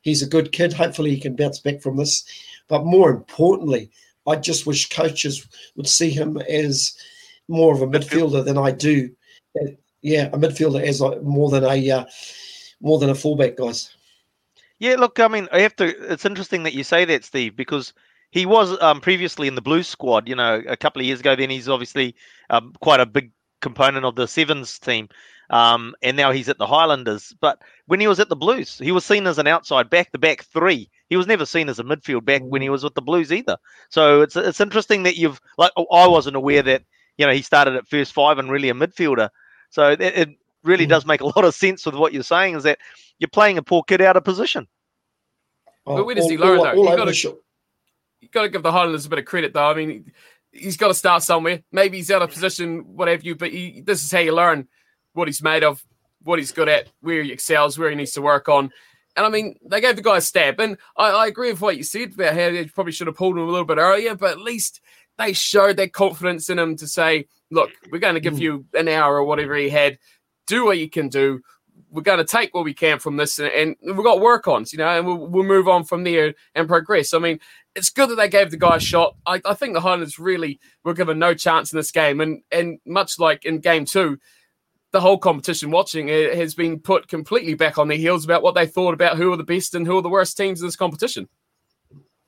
He's 0.02 0.22
a 0.22 0.28
good 0.28 0.52
kid. 0.52 0.72
Hopefully 0.72 1.10
he 1.10 1.20
can 1.20 1.36
bounce 1.36 1.58
back 1.58 1.80
from 1.82 1.96
this. 1.96 2.24
But 2.68 2.84
more 2.84 3.10
importantly, 3.10 3.90
I 4.26 4.36
just 4.36 4.66
wish 4.66 4.88
coaches 4.88 5.46
would 5.76 5.88
see 5.88 6.10
him 6.10 6.38
as 6.48 6.96
more 7.48 7.74
of 7.74 7.82
a 7.82 7.86
midfielder 7.86 8.44
than 8.44 8.58
I 8.58 8.70
do. 8.70 9.10
Yeah, 10.02 10.26
a 10.26 10.38
midfielder 10.38 10.82
as 10.82 11.00
more 11.22 11.50
than 11.50 11.64
a 11.64 11.90
uh, 11.90 12.04
more 12.80 12.98
than 12.98 13.10
a 13.10 13.14
fullback, 13.14 13.56
guys. 13.56 13.94
Yeah, 14.78 14.94
look, 14.94 15.18
I 15.18 15.28
mean, 15.28 15.48
I 15.52 15.60
have 15.60 15.74
to. 15.76 16.12
It's 16.12 16.24
interesting 16.24 16.62
that 16.62 16.74
you 16.74 16.84
say 16.84 17.04
that, 17.04 17.24
Steve, 17.24 17.56
because 17.56 17.92
he 18.30 18.46
was 18.46 18.80
um, 18.80 19.00
previously 19.00 19.48
in 19.48 19.54
the 19.54 19.62
Blues 19.62 19.88
squad. 19.88 20.28
You 20.28 20.36
know, 20.36 20.62
a 20.68 20.76
couple 20.76 21.00
of 21.00 21.06
years 21.06 21.20
ago. 21.20 21.34
Then 21.34 21.50
he's 21.50 21.68
obviously 21.68 22.14
um, 22.50 22.74
quite 22.80 23.00
a 23.00 23.06
big 23.06 23.32
component 23.60 24.04
of 24.04 24.14
the 24.14 24.28
Sevens 24.28 24.78
team, 24.78 25.08
um, 25.50 25.94
and 26.02 26.16
now 26.16 26.30
he's 26.30 26.48
at 26.48 26.58
the 26.58 26.66
Highlanders. 26.66 27.34
But 27.40 27.60
when 27.86 27.98
he 27.98 28.06
was 28.06 28.20
at 28.20 28.28
the 28.28 28.36
Blues, 28.36 28.78
he 28.78 28.92
was 28.92 29.04
seen 29.04 29.26
as 29.26 29.38
an 29.38 29.48
outside 29.48 29.90
back, 29.90 30.12
the 30.12 30.18
back 30.18 30.44
three. 30.44 30.88
He 31.08 31.16
was 31.16 31.26
never 31.26 31.46
seen 31.46 31.68
as 31.68 31.80
a 31.80 31.84
midfield 31.84 32.24
back 32.24 32.42
when 32.42 32.62
he 32.62 32.68
was 32.68 32.84
with 32.84 32.94
the 32.94 33.02
Blues 33.02 33.32
either. 33.32 33.56
So 33.88 34.20
it's 34.20 34.36
it's 34.36 34.60
interesting 34.60 35.02
that 35.04 35.16
you've 35.16 35.40
like 35.56 35.72
I 35.76 36.06
wasn't 36.06 36.36
aware 36.36 36.62
that 36.62 36.82
you 37.16 37.26
know 37.26 37.32
he 37.32 37.42
started 37.42 37.74
at 37.74 37.88
first 37.88 38.12
five 38.12 38.38
and 38.38 38.50
really 38.50 38.68
a 38.68 38.74
midfielder. 38.74 39.30
So 39.70 39.90
it, 39.90 40.00
it 40.00 40.28
really 40.64 40.86
Mm. 40.86 40.90
does 40.90 41.06
make 41.06 41.20
a 41.20 41.26
lot 41.26 41.44
of 41.44 41.54
sense 41.54 41.84
with 41.86 41.94
what 41.94 42.12
you're 42.12 42.22
saying. 42.22 42.56
Is 42.56 42.62
that 42.64 42.78
you're 43.18 43.28
playing 43.28 43.58
a 43.58 43.62
poor 43.62 43.82
kid 43.82 44.00
out 44.00 44.16
of 44.16 44.24
position. 44.24 44.66
But 45.84 46.04
where 46.04 46.14
does 46.14 46.24
all- 46.24 46.30
he 46.30 46.38
learn, 46.38 46.58
all- 46.58 46.64
though? 46.64 46.70
all 46.70 46.76
You 46.76 46.88
over 46.88 46.96
gotta- 46.96 47.10
the 47.12 47.38
you 48.20 48.28
got 48.28 48.42
to 48.42 48.48
give 48.48 48.62
the 48.62 48.72
Highlanders 48.72 49.06
a 49.06 49.08
bit 49.08 49.20
of 49.20 49.24
credit, 49.24 49.52
though. 49.54 49.70
I 49.70 49.74
mean, 49.74 50.12
he's 50.52 50.76
got 50.76 50.88
to 50.88 50.94
start 50.94 51.22
somewhere. 51.22 51.62
Maybe 51.70 51.98
he's 51.98 52.10
out 52.10 52.20
of 52.22 52.30
position, 52.30 52.96
whatever 52.96 53.22
you. 53.22 53.34
But 53.36 53.52
he, 53.52 53.80
this 53.80 54.04
is 54.04 54.10
how 54.10 54.18
you 54.18 54.34
learn 54.34 54.66
what 55.12 55.28
he's 55.28 55.42
made 55.42 55.62
of, 55.64 55.82
what 56.24 56.38
he's 56.40 56.52
good 56.52 56.68
at, 56.68 56.88
where 57.00 57.22
he 57.22 57.32
excels, 57.32 57.78
where 57.78 57.90
he 57.90 57.96
needs 57.96 58.12
to 58.12 58.22
work 58.22 58.48
on. 58.48 58.72
And 59.16 59.24
I 59.24 59.28
mean, 59.30 59.56
they 59.64 59.80
gave 59.80 59.96
the 59.96 60.02
guy 60.02 60.16
a 60.18 60.20
stab, 60.20 60.60
and 60.60 60.76
I, 60.96 61.10
I 61.10 61.26
agree 61.26 61.50
with 61.50 61.60
what 61.60 61.76
you 61.76 61.82
said 61.82 62.12
about 62.14 62.34
how 62.34 62.50
they 62.50 62.64
probably 62.66 62.92
should 62.92 63.06
have 63.08 63.16
pulled 63.16 63.36
him 63.36 63.42
a 63.42 63.50
little 63.50 63.64
bit 63.64 63.78
earlier. 63.78 64.14
But 64.14 64.32
at 64.32 64.40
least 64.40 64.80
they 65.16 65.32
showed 65.32 65.76
their 65.76 65.88
confidence 65.88 66.50
in 66.50 66.58
him 66.58 66.76
to 66.76 66.86
say, 66.86 67.26
"Look, 67.50 67.70
we're 67.90 67.98
going 67.98 68.14
to 68.14 68.20
give 68.20 68.38
you 68.38 68.66
an 68.74 68.86
hour 68.88 69.16
or 69.16 69.24
whatever 69.24 69.56
he 69.56 69.70
had. 69.70 69.98
Do 70.48 70.64
what 70.64 70.78
you 70.78 70.90
can 70.90 71.08
do." 71.08 71.40
We're 71.90 72.02
going 72.02 72.18
to 72.18 72.24
take 72.24 72.52
what 72.54 72.64
we 72.64 72.74
can 72.74 72.98
from 72.98 73.16
this, 73.16 73.38
and, 73.38 73.50
and 73.50 73.76
we've 73.96 74.04
got 74.04 74.20
work 74.20 74.46
on, 74.46 74.66
you 74.72 74.78
know, 74.78 74.88
and 74.88 75.06
we'll, 75.06 75.16
we'll 75.28 75.44
move 75.44 75.68
on 75.68 75.84
from 75.84 76.04
there 76.04 76.34
and 76.54 76.68
progress. 76.68 77.14
I 77.14 77.18
mean, 77.18 77.38
it's 77.74 77.88
good 77.88 78.10
that 78.10 78.16
they 78.16 78.28
gave 78.28 78.50
the 78.50 78.58
guy 78.58 78.76
a 78.76 78.80
shot. 78.80 79.16
I, 79.24 79.40
I 79.44 79.54
think 79.54 79.72
the 79.72 79.80
Highlanders 79.80 80.18
really 80.18 80.60
were 80.84 80.92
given 80.92 81.18
no 81.18 81.32
chance 81.32 81.72
in 81.72 81.78
this 81.78 81.90
game, 81.92 82.20
and 82.20 82.42
and 82.50 82.78
much 82.84 83.18
like 83.18 83.44
in 83.46 83.60
game 83.60 83.86
two, 83.86 84.18
the 84.92 85.00
whole 85.00 85.16
competition 85.18 85.70
watching 85.70 86.08
it 86.10 86.34
has 86.34 86.54
been 86.54 86.78
put 86.80 87.08
completely 87.08 87.54
back 87.54 87.78
on 87.78 87.88
their 87.88 87.96
heels 87.96 88.24
about 88.24 88.42
what 88.42 88.54
they 88.54 88.66
thought 88.66 88.92
about 88.92 89.16
who 89.16 89.32
are 89.32 89.36
the 89.38 89.44
best 89.44 89.74
and 89.74 89.86
who 89.86 89.96
are 89.96 90.02
the 90.02 90.08
worst 90.10 90.36
teams 90.36 90.60
in 90.60 90.66
this 90.66 90.76
competition. 90.76 91.26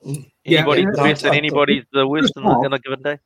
Yeah, 0.03 0.23
Anybody's 0.45 0.85
uh, 0.85 0.87
and 0.87 0.95
the 0.97 1.03
best 1.03 1.23
and 1.23 1.31
I- 1.31 1.35
I- 1.35 1.37
anybody's 1.37 1.83
the 1.91 2.07
worst 2.07 2.33
in 2.35 2.43
a, 2.43 2.65
in 2.65 2.73
a 2.73 2.79
given 2.79 3.01
day. 3.03 3.19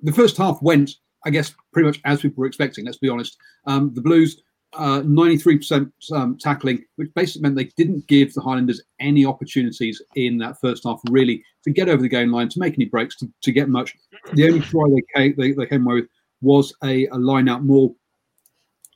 the 0.00 0.12
first 0.12 0.36
half 0.36 0.60
went, 0.62 0.92
I 1.24 1.30
guess, 1.30 1.54
pretty 1.72 1.86
much 1.86 2.00
as 2.04 2.20
people 2.20 2.40
were 2.40 2.46
expecting. 2.46 2.84
Let's 2.84 2.98
be 2.98 3.08
honest. 3.08 3.36
Um, 3.66 3.92
the 3.94 4.00
Blues, 4.00 4.42
uh, 4.74 5.02
93% 5.02 5.90
um, 6.12 6.38
tackling, 6.38 6.84
which 6.96 7.12
basically 7.14 7.42
meant 7.42 7.56
they 7.56 7.70
didn't 7.76 8.06
give 8.06 8.32
the 8.32 8.40
Highlanders 8.40 8.82
any 9.00 9.24
opportunities 9.26 10.00
in 10.16 10.38
that 10.38 10.60
first 10.60 10.84
half, 10.84 11.00
really, 11.10 11.44
to 11.64 11.70
get 11.70 11.88
over 11.88 12.02
the 12.02 12.08
game 12.08 12.32
line, 12.32 12.48
to 12.48 12.58
make 12.58 12.74
any 12.74 12.86
breaks, 12.86 13.16
to, 13.16 13.30
to 13.42 13.52
get 13.52 13.68
much. 13.68 13.94
The 14.32 14.46
only 14.46 14.60
try 14.60 14.84
they 14.88 15.02
came, 15.14 15.34
they, 15.36 15.52
they 15.52 15.66
came 15.66 15.86
away 15.86 15.96
with 15.96 16.08
was 16.40 16.74
a, 16.82 17.06
a 17.08 17.16
line 17.16 17.48
out 17.48 17.62
maul, 17.62 17.96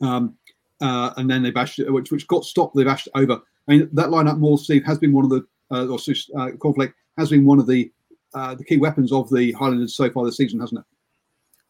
um, 0.03 0.37
uh, 0.81 1.13
and 1.17 1.31
then 1.31 1.43
they 1.43 1.51
bashed 1.51 1.79
it, 1.79 1.93
which, 1.93 2.11
which 2.11 2.27
got 2.27 2.45
stopped. 2.45 2.75
They 2.75 2.85
bashed 2.85 3.07
it 3.07 3.13
over. 3.15 3.41
I 3.69 3.73
mean, 3.73 3.89
that 3.93 4.11
line 4.11 4.29
out 4.29 4.39
maul, 4.39 4.57
Steve, 4.57 4.85
has 4.85 4.99
been 4.99 5.13
one 5.13 5.25
of 5.25 5.31
the, 5.31 5.47
uh, 5.71 5.87
or 5.87 5.95
uh, 5.97 6.51
Cornflake 6.57 6.93
has 7.19 7.31
been 7.31 7.45
one 7.45 7.59
of 7.59 7.67
the 7.67 7.91
uh, 8.35 8.55
the 8.55 8.65
key 8.65 8.77
weapons 8.77 9.13
of 9.13 9.31
the 9.31 9.53
Highlanders 9.53 9.97
so 9.97 10.11
far 10.11 10.25
this 10.25 10.37
season, 10.37 10.61
hasn't 10.61 10.81
it? 10.81 10.87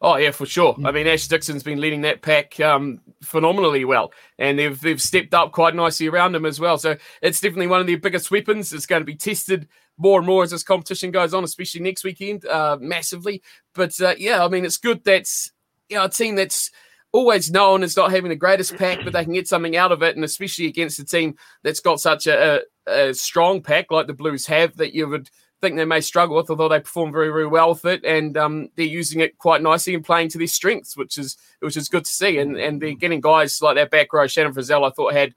Oh 0.07 0.15
yeah, 0.19 0.31
for 0.31 0.47
sure. 0.47 0.77
I 0.85 0.93
mean, 0.93 1.09
Ash 1.09 1.27
Dixon's 1.27 1.65
been 1.65 1.81
leading 1.81 2.03
that 2.03 2.23
pack 2.23 2.61
um, 2.61 3.01
phenomenally 3.25 3.85
well, 3.85 4.13
and 4.39 4.57
they've 4.57 4.81
they've 4.81 5.03
stepped 5.03 5.35
up 5.35 5.51
quite 5.51 5.75
nicely 5.75 6.07
around 6.07 6.33
him 6.37 6.47
as 6.47 6.61
well. 6.61 6.79
So 6.79 6.95
it's 7.23 7.41
definitely 7.41 7.67
one 7.67 7.81
of 7.81 7.89
their 7.89 7.99
biggest 7.99 8.31
weapons. 8.31 8.73
It's 8.73 8.87
going 8.87 9.01
to 9.01 9.05
be 9.05 9.17
tested 9.17 9.67
more 9.99 10.21
and 10.21 10.27
more 10.27 10.45
as 10.45 10.53
this 10.53 10.63
competition 10.63 11.11
goes 11.11 11.35
on, 11.35 11.43
especially 11.43 11.81
next 11.81 12.05
weekend, 12.05 12.47
uh, 12.47 12.79
massively. 12.81 13.43
But 13.75 14.01
uh, 14.01 14.15
yeah, 14.17 14.45
I 14.45 14.49
mean, 14.49 14.65
it's 14.65 14.77
good 14.77 15.03
that's 15.03 15.51
you 15.89 15.97
know, 15.97 16.05
a 16.05 16.09
team 16.09 16.37
that's 16.37 16.71
always 17.11 17.51
known 17.51 17.83
as 17.83 17.97
not 17.97 18.13
having 18.13 18.29
the 18.29 18.37
greatest 18.37 18.77
pack, 18.77 19.01
but 19.03 19.13
they 19.13 19.25
can 19.25 19.33
get 19.33 19.49
something 19.49 19.77
out 19.77 19.91
of 19.91 20.05
it, 20.05 20.15
and 20.15 20.25
especially 20.25 20.67
against 20.67 21.01
a 21.01 21.05
team 21.05 21.35
that's 21.65 21.81
got 21.81 21.99
such 21.99 22.29
a, 22.29 22.61
a, 22.87 23.09
a 23.09 23.13
strong 23.13 23.61
pack 23.61 23.91
like 23.91 24.07
the 24.07 24.15
Blues 24.15 24.47
have, 24.47 24.77
that 24.77 24.95
you 24.95 25.09
would 25.09 25.31
think 25.67 25.77
they 25.77 25.85
may 25.85 26.01
struggle 26.01 26.37
with, 26.37 26.51
although 26.51 26.69
they 26.69 26.81
perform 26.81 27.13
very, 27.13 27.29
very 27.29 27.47
well 27.47 27.71
with 27.71 27.85
it, 27.85 28.05
and 28.05 28.37
um, 28.37 28.69
they're 28.77 28.87
using 28.87 29.21
it 29.21 29.39
quite 29.39 29.63
nicely 29.63 29.95
and 29.95 30.05
playing 30.05 30.29
to 30.31 30.39
their 30.39 30.47
strengths, 30.47 30.97
which 30.97 31.19
is 31.19 31.37
which 31.61 31.77
is 31.77 31.89
good 31.89 32.05
to 32.05 32.11
see. 32.11 32.39
And 32.39 32.57
and 32.57 32.81
they're 32.81 32.95
getting 32.95 33.21
guys 33.21 33.61
like 33.61 33.77
that 33.77 33.91
back 33.91 34.13
row. 34.13 34.27
Shannon 34.27 34.55
Frizzell, 34.55 34.87
I 34.87 34.91
thought 34.91 35.13
had 35.13 35.35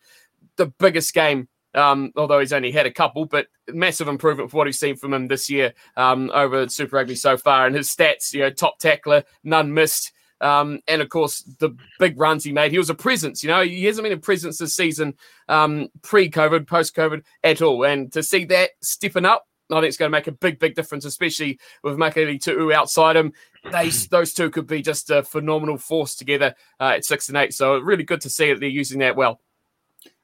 the 0.55 0.67
biggest 0.67 1.13
game. 1.13 1.47
Um, 1.75 2.11
although 2.15 2.39
he's 2.39 2.51
only 2.51 2.71
had 2.71 2.87
a 2.87 2.91
couple, 2.91 3.25
but 3.25 3.45
massive 3.67 4.07
improvement 4.07 4.49
for 4.49 4.57
what 4.57 4.65
he's 4.65 4.79
seen 4.79 4.95
from 4.95 5.13
him 5.13 5.27
this 5.27 5.51
year 5.51 5.73
um, 5.97 6.31
over 6.33 6.67
Super 6.67 6.95
Rugby 6.95 7.13
so 7.13 7.37
far. 7.37 7.67
And 7.67 7.75
his 7.75 7.89
stats, 7.89 8.33
you 8.33 8.39
know, 8.39 8.49
top 8.49 8.79
tackler, 8.79 9.23
none 9.43 9.71
missed. 9.71 10.11
Um, 10.41 10.79
and 10.87 11.01
of 11.01 11.09
course, 11.09 11.43
the 11.59 11.75
big 11.99 12.19
runs 12.19 12.43
he 12.43 12.51
made. 12.51 12.71
He 12.71 12.77
was 12.77 12.89
a 12.89 12.95
presence. 12.95 13.43
You 13.43 13.49
know, 13.49 13.61
he 13.61 13.85
hasn't 13.85 14.03
been 14.03 14.17
a 14.17 14.17
presence 14.17 14.57
this 14.57 14.75
season, 14.75 15.13
um, 15.47 15.89
pre-COVID, 16.01 16.65
post-COVID 16.65 17.23
at 17.43 17.61
all. 17.61 17.85
And 17.85 18.11
to 18.13 18.23
see 18.23 18.45
that 18.45 18.71
stepping 18.81 19.25
up, 19.25 19.45
I 19.71 19.75
think 19.75 19.85
it's 19.85 19.97
going 19.97 20.11
to 20.11 20.17
make 20.17 20.27
a 20.27 20.31
big, 20.31 20.59
big 20.59 20.75
difference, 20.75 21.05
especially 21.05 21.59
with 21.83 21.97
Mikaele-Tu'u 21.97 22.73
outside 22.73 23.15
him. 23.15 23.33
They, 23.71 23.89
those 24.09 24.33
two 24.33 24.49
could 24.49 24.67
be 24.67 24.81
just 24.81 25.09
a 25.09 25.23
phenomenal 25.23 25.77
force 25.77 26.15
together 26.15 26.55
uh, 26.79 26.93
at 26.95 27.05
six 27.05 27.29
and 27.29 27.37
eight. 27.37 27.53
So 27.53 27.77
really 27.77 28.03
good 28.03 28.21
to 28.21 28.29
see 28.29 28.51
that 28.51 28.59
they're 28.59 28.69
using 28.69 28.99
that 28.99 29.15
well. 29.15 29.41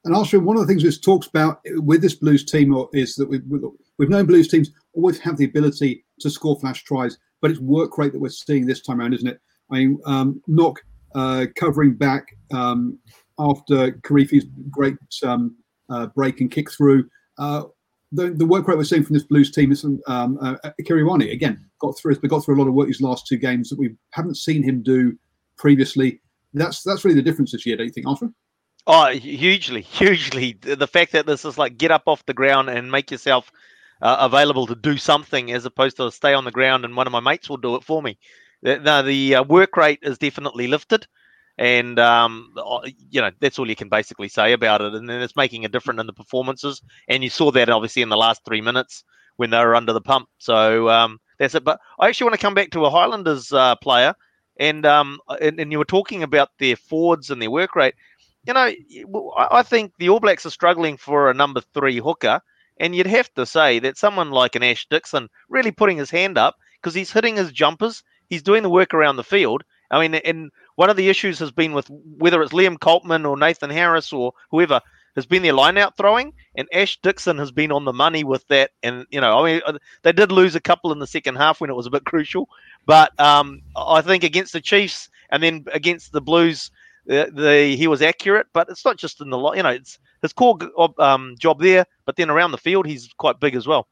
And 0.03 0.15
also, 0.15 0.39
one 0.39 0.55
of 0.55 0.61
the 0.61 0.67
things 0.67 0.83
that's 0.83 0.99
talks 0.99 1.27
about 1.27 1.61
with 1.65 2.01
this 2.01 2.15
Blues 2.15 2.45
team 2.45 2.75
is 2.93 3.15
that 3.15 3.27
we've, 3.27 3.43
we've 3.97 4.09
known 4.09 4.25
Blues 4.25 4.47
teams 4.47 4.71
always 4.93 5.19
have 5.19 5.37
the 5.37 5.45
ability 5.45 6.05
to 6.19 6.29
score 6.29 6.59
flash 6.59 6.83
tries, 6.83 7.17
but 7.41 7.51
it's 7.51 7.59
work 7.59 7.97
rate 7.97 8.13
that 8.13 8.19
we're 8.19 8.29
seeing 8.29 8.65
this 8.65 8.81
time 8.81 9.01
around, 9.01 9.13
isn't 9.13 9.27
it? 9.27 9.41
I 9.71 9.75
mean, 9.75 9.99
um, 10.05 10.41
uh, 11.15 11.45
covering 11.55 11.95
back 11.95 12.37
um, 12.53 12.99
after 13.39 13.93
Karifi's 13.93 14.45
great 14.69 14.97
um, 15.23 15.55
uh, 15.89 16.07
break 16.07 16.41
and 16.41 16.51
kick 16.51 16.71
through. 16.71 17.09
Uh, 17.37 17.63
the, 18.15 18.31
the 18.31 18.45
work 18.45 18.67
rate 18.67 18.77
we're 18.77 18.83
seeing 18.83 19.03
from 19.03 19.13
this 19.13 19.23
Blues 19.23 19.51
team 19.51 19.71
is 19.71 19.83
um, 19.83 20.37
uh, 20.41 20.55
Kiriwani 20.81 21.31
again 21.31 21.65
got 21.79 21.97
through. 21.97 22.15
But 22.15 22.29
got 22.29 22.43
through 22.43 22.55
a 22.55 22.59
lot 22.59 22.67
of 22.67 22.73
work 22.73 22.87
these 22.87 23.01
last 23.01 23.27
two 23.27 23.37
games 23.37 23.69
that 23.69 23.79
we 23.79 23.95
haven't 24.11 24.35
seen 24.35 24.63
him 24.63 24.81
do 24.81 25.17
previously. 25.57 26.21
That's 26.53 26.83
that's 26.83 27.03
really 27.03 27.15
the 27.15 27.21
difference 27.21 27.51
this 27.51 27.65
year, 27.65 27.77
don't 27.77 27.87
you 27.87 27.93
think, 27.93 28.07
Arthur? 28.07 28.29
Oh, 28.87 29.11
hugely, 29.11 29.81
hugely. 29.99 30.57
The 30.61 30.87
fact 30.87 31.11
that 31.11 31.25
this 31.25 31.45
is 31.45 31.57
like 31.57 31.77
get 31.77 31.91
up 31.91 32.03
off 32.05 32.25
the 32.25 32.33
ground 32.33 32.69
and 32.69 32.91
make 32.91 33.11
yourself 33.11 33.51
uh, 34.01 34.17
available 34.19 34.67
to 34.67 34.75
do 34.75 34.97
something 34.97 35.51
as 35.51 35.65
opposed 35.65 35.97
to 35.97 36.11
stay 36.11 36.33
on 36.33 36.45
the 36.45 36.51
ground 36.51 36.85
and 36.85 36.95
one 36.95 37.07
of 37.07 37.13
my 37.13 37.19
mates 37.19 37.49
will 37.49 37.57
do 37.57 37.75
it 37.75 37.83
for 37.83 38.01
me. 38.01 38.17
The, 38.61 38.79
no, 38.79 39.01
the 39.01 39.35
uh, 39.35 39.43
work 39.43 39.77
rate 39.77 39.99
is 40.01 40.17
definitely 40.17 40.67
lifted. 40.67 41.07
And, 41.57 41.99
um, 41.99 42.53
uh, 42.57 42.79
you 43.09 43.21
know, 43.21 43.31
that's 43.39 43.57
all 43.57 43.69
you 43.69 43.75
can 43.75 43.89
basically 43.89 44.27
say 44.27 44.51
about 44.53 44.81
it. 44.81 44.93
And 44.93 45.09
then 45.09 45.21
it's 45.21 45.35
making 45.35 45.63
a 45.65 45.69
difference 45.69 46.01
in 46.01 46.07
the 46.07 46.13
performances. 46.13 46.81
And 47.07 47.23
you 47.23 47.29
saw 47.29 47.51
that 47.51 47.69
obviously 47.69 48.01
in 48.01 48.09
the 48.09 48.17
last 48.17 48.41
three 48.45 48.61
minutes 48.61 49.03
when 49.37 49.49
they 49.49 49.59
were 49.59 49.75
under 49.75 49.93
the 49.93 50.01
pump. 50.01 50.27
So 50.37 50.89
um, 50.89 51.19
that's 51.39 51.55
it. 51.55 51.63
But 51.63 51.79
I 51.99 52.07
actually 52.07 52.25
want 52.25 52.35
to 52.35 52.45
come 52.45 52.53
back 52.53 52.71
to 52.71 52.85
a 52.85 52.89
Highlanders 52.89 53.53
uh, 53.53 53.75
player. 53.75 54.13
And, 54.57 54.85
um, 54.85 55.19
and, 55.41 55.59
and 55.59 55.71
you 55.71 55.77
were 55.77 55.85
talking 55.85 56.23
about 56.23 56.49
their 56.59 56.75
forwards 56.75 57.29
and 57.29 57.41
their 57.41 57.51
work 57.51 57.75
rate 57.75 57.95
you 58.45 58.53
know, 58.53 58.71
I 59.37 59.63
think 59.63 59.93
the 59.97 60.09
All 60.09 60.19
Blacks 60.19 60.45
are 60.45 60.51
struggling 60.51 60.97
for 60.97 61.29
a 61.29 61.33
number 61.33 61.61
three 61.73 61.97
hooker, 61.97 62.41
and 62.79 62.95
you'd 62.95 63.07
have 63.07 63.33
to 63.33 63.45
say 63.45 63.79
that 63.79 63.97
someone 63.97 64.31
like 64.31 64.55
an 64.55 64.63
Ash 64.63 64.85
Dixon 64.87 65.29
really 65.49 65.71
putting 65.71 65.97
his 65.97 66.11
hand 66.11 66.37
up 66.37 66.55
because 66.79 66.93
he's 66.93 67.11
hitting 67.11 67.37
his 67.37 67.51
jumpers, 67.51 68.03
he's 68.29 68.43
doing 68.43 68.61
the 68.61 68.69
work 68.69 68.93
around 68.93 69.15
the 69.15 69.23
field. 69.23 69.63
I 69.89 69.99
mean, 69.99 70.15
and 70.15 70.51
one 70.75 70.89
of 70.89 70.97
the 70.97 71.09
issues 71.09 71.39
has 71.39 71.51
been 71.51 71.73
with 71.73 71.89
whether 71.89 72.41
it's 72.41 72.53
Liam 72.53 72.77
Coltman 72.77 73.27
or 73.27 73.37
Nathan 73.37 73.69
Harris 73.69 74.11
or 74.13 74.33
whoever 74.51 74.81
has 75.15 75.25
been 75.25 75.43
their 75.43 75.53
line 75.53 75.77
out 75.77 75.95
throwing, 75.95 76.33
and 76.55 76.67
Ash 76.73 76.99
Dixon 77.01 77.37
has 77.37 77.51
been 77.51 77.71
on 77.71 77.85
the 77.85 77.93
money 77.93 78.23
with 78.23 78.45
that. 78.49 78.71
And 78.83 79.05
you 79.09 79.21
know, 79.21 79.39
I 79.39 79.45
mean, 79.45 79.61
uh, 79.65 79.77
they 80.03 80.11
did 80.11 80.31
lose 80.31 80.55
a 80.55 80.61
couple 80.61 80.91
in 80.91 80.99
the 80.99 81.07
second 81.07 81.35
half 81.35 81.61
when 81.61 81.69
it 81.69 81.75
was 81.75 81.87
a 81.87 81.91
bit 81.91 82.03
crucial, 82.03 82.49
but 82.85 83.17
um, 83.19 83.61
I 83.75 84.01
think 84.01 84.23
against 84.23 84.53
the 84.53 84.61
Chiefs 84.61 85.09
and 85.29 85.41
then 85.41 85.65
against 85.71 86.11
the 86.11 86.21
Blues 86.21 86.71
the, 87.05 87.31
the 87.33 87.75
he 87.75 87.87
was 87.87 88.01
accurate, 88.01 88.47
but 88.53 88.69
it's 88.69 88.83
not 88.83 88.97
just 88.97 89.21
in 89.21 89.29
the 89.29 89.37
you 89.51 89.63
know 89.63 89.69
it's 89.69 89.99
his 90.21 90.33
core 90.33 90.57
um, 90.99 91.35
job 91.39 91.61
there, 91.61 91.85
but 92.05 92.15
then 92.15 92.29
around 92.29 92.51
the 92.51 92.57
field 92.57 92.85
he's 92.85 93.09
quite 93.17 93.39
big 93.39 93.55
as 93.55 93.67
well. 93.67 93.87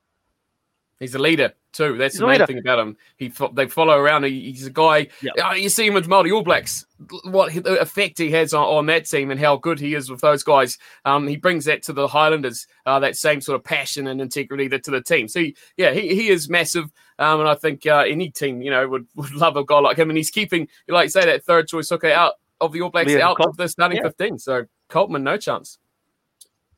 He's 0.99 1.15
a 1.15 1.19
leader. 1.19 1.53
Too. 1.73 1.97
That's 1.97 2.13
He's 2.13 2.19
the 2.19 2.27
main 2.27 2.33
leader. 2.33 2.47
thing 2.47 2.59
about 2.59 2.79
him. 2.79 2.95
He 3.17 3.33
they 3.53 3.67
follow 3.67 3.97
around. 3.97 4.23
He, 4.23 4.51
he's 4.51 4.67
a 4.67 4.71
guy. 4.71 5.07
Yep. 5.21 5.33
Uh, 5.43 5.51
you 5.51 5.67
see 5.69 5.87
him 5.87 5.93
with 5.93 6.07
Māori 6.07 6.33
All 6.33 6.43
Blacks. 6.43 6.85
What 7.25 7.53
the 7.53 7.81
effect 7.81 8.17
he 8.17 8.31
has 8.31 8.53
on, 8.53 8.63
on 8.63 8.85
that 8.85 9.05
team 9.05 9.29
and 9.29 9.39
how 9.39 9.57
good 9.57 9.79
he 9.79 9.93
is 9.93 10.09
with 10.09 10.21
those 10.21 10.43
guys. 10.43 10.77
Um, 11.03 11.27
he 11.27 11.35
brings 11.35 11.65
that 11.65 11.83
to 11.83 11.93
the 11.93 12.07
Highlanders. 12.07 12.65
Uh, 12.85 12.99
that 12.99 13.17
same 13.17 13.41
sort 13.41 13.57
of 13.57 13.63
passion 13.65 14.07
and 14.07 14.21
integrity 14.21 14.69
that 14.69 14.83
to 14.85 14.91
the 14.91 15.01
team. 15.01 15.27
So 15.27 15.41
he, 15.41 15.55
yeah, 15.75 15.91
he, 15.91 16.15
he 16.15 16.29
is 16.29 16.49
massive. 16.49 16.85
Um, 17.19 17.41
and 17.41 17.49
I 17.49 17.55
think 17.55 17.85
uh, 17.85 18.05
any 18.07 18.29
team 18.29 18.61
you 18.61 18.71
know 18.71 18.87
would, 18.87 19.05
would 19.15 19.33
love 19.33 19.57
a 19.57 19.65
guy 19.65 19.79
like 19.79 19.97
him. 19.97 20.09
And 20.09 20.17
he's 20.17 20.31
keeping, 20.31 20.69
like 20.87 21.05
you 21.05 21.09
say, 21.09 21.25
that 21.25 21.43
third 21.43 21.67
choice 21.67 21.89
hooker 21.89 22.07
out 22.07 22.35
of 22.61 22.71
the 22.71 22.81
All 22.81 22.89
Blacks, 22.89 23.11
Liam 23.11 23.19
out 23.19 23.37
Col- 23.37 23.49
of 23.49 23.57
the 23.57 23.67
starting 23.67 23.97
yeah. 23.97 24.03
fifteen. 24.03 24.39
So 24.39 24.65
Coltman, 24.89 25.23
no 25.23 25.37
chance. 25.37 25.79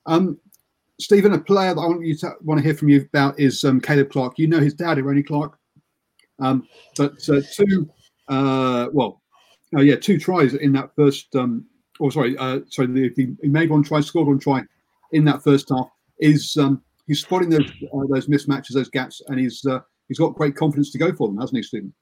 Um, 0.07 0.39
Stephen, 0.99 1.33
a 1.33 1.39
player 1.39 1.73
that 1.73 1.81
I 1.81 1.87
want 1.87 2.05
you 2.05 2.15
to 2.17 2.33
want 2.41 2.59
to 2.59 2.63
hear 2.63 2.73
from 2.73 2.89
you 2.89 3.01
about 3.01 3.39
is 3.39 3.63
um, 3.63 3.81
Caleb 3.81 4.11
Clarke. 4.11 4.39
You 4.39 4.47
know 4.47 4.59
his 4.59 4.73
dad, 4.73 4.97
Eroni 4.97 5.25
Clarke, 5.25 5.57
um, 6.39 6.67
but 6.97 7.27
uh, 7.29 7.41
two, 7.53 7.89
uh, 8.27 8.87
well, 8.93 9.21
oh 9.75 9.81
yeah, 9.81 9.95
two 9.95 10.17
tries 10.17 10.53
in 10.53 10.71
that 10.73 10.91
first. 10.95 11.35
Um, 11.35 11.65
or 11.99 12.11
sorry, 12.11 12.37
uh, 12.37 12.59
sorry, 12.69 12.87
the, 12.87 13.09
the, 13.15 13.35
he 13.41 13.47
made 13.47 13.69
one 13.69 13.83
try, 13.83 14.01
scored 14.01 14.27
one 14.27 14.39
try 14.39 14.61
in 15.11 15.25
that 15.25 15.43
first 15.43 15.69
half. 15.69 15.89
Is 16.19 16.55
um, 16.57 16.81
he's 17.07 17.21
spotting 17.21 17.49
those 17.49 17.69
uh, 17.93 18.05
those 18.09 18.27
mismatches, 18.27 18.73
those 18.73 18.89
gaps, 18.89 19.21
and 19.27 19.39
he's 19.39 19.65
uh, 19.65 19.79
he's 20.07 20.19
got 20.19 20.35
great 20.35 20.55
confidence 20.55 20.91
to 20.91 20.97
go 20.97 21.13
for 21.13 21.27
them, 21.27 21.37
hasn't 21.37 21.57
he, 21.57 21.63
Stephen? 21.63 21.93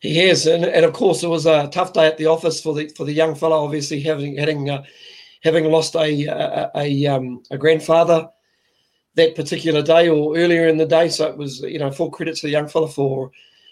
He 0.00 0.16
has, 0.18 0.46
and, 0.46 0.64
and 0.64 0.84
of 0.84 0.92
course 0.92 1.22
it 1.22 1.28
was 1.28 1.46
a 1.46 1.68
tough 1.68 1.92
day 1.92 2.06
at 2.06 2.18
the 2.18 2.26
office 2.26 2.60
for 2.60 2.74
the 2.74 2.88
for 2.88 3.04
the 3.04 3.12
young 3.12 3.34
fellow. 3.34 3.64
Obviously, 3.64 4.00
having 4.00 4.36
having 4.36 4.70
uh, 4.70 4.82
having 5.44 5.64
lost 5.66 5.94
a 5.94 6.24
a, 6.24 6.70
a, 6.74 7.06
um, 7.06 7.42
a 7.50 7.58
grandfather 7.58 8.28
that 9.14 9.36
particular 9.36 9.82
day 9.82 10.08
or 10.08 10.36
earlier 10.36 10.66
in 10.66 10.76
the 10.76 10.86
day, 10.86 11.08
so 11.08 11.28
it 11.28 11.36
was 11.36 11.60
you 11.60 11.78
know 11.78 11.90
full 11.90 12.10
credit 12.10 12.34
to 12.36 12.46
the 12.46 12.52
young 12.52 12.66
fella 12.66 12.88
for 12.88 13.30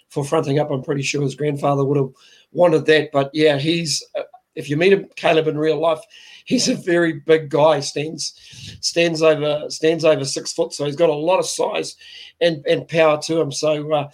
for 0.09 0.25
fronting 0.25 0.59
up. 0.59 0.71
I'm 0.71 0.83
pretty 0.83 1.03
sure 1.03 1.23
his 1.23 1.35
grandfather 1.35 1.85
would 1.85 1.97
have 1.97 2.11
wanted 2.53 2.87
that, 2.87 3.11
but 3.13 3.31
yeah, 3.33 3.59
he's 3.59 4.05
uh, 4.17 4.23
if 4.55 4.69
you 4.69 4.77
meet 4.77 4.93
him, 4.93 5.09
Caleb 5.17 5.49
in 5.49 5.57
real 5.57 5.81
life, 5.81 6.01
he's 6.45 6.69
a 6.69 6.75
very 6.75 7.15
big 7.15 7.49
guy. 7.49 7.81
stands 7.81 8.35
stands 8.81 9.23
over 9.23 9.65
stands 9.69 10.05
over 10.05 10.25
six 10.25 10.53
foot, 10.53 10.73
so 10.73 10.85
he's 10.85 10.97
got 10.97 11.09
a 11.09 11.15
lot 11.15 11.39
of 11.39 11.47
size 11.47 11.97
and 12.41 12.65
and 12.67 12.87
power 12.87 13.21
to 13.23 13.41
him. 13.41 13.51
So. 13.51 13.93
Uh, 13.93 14.11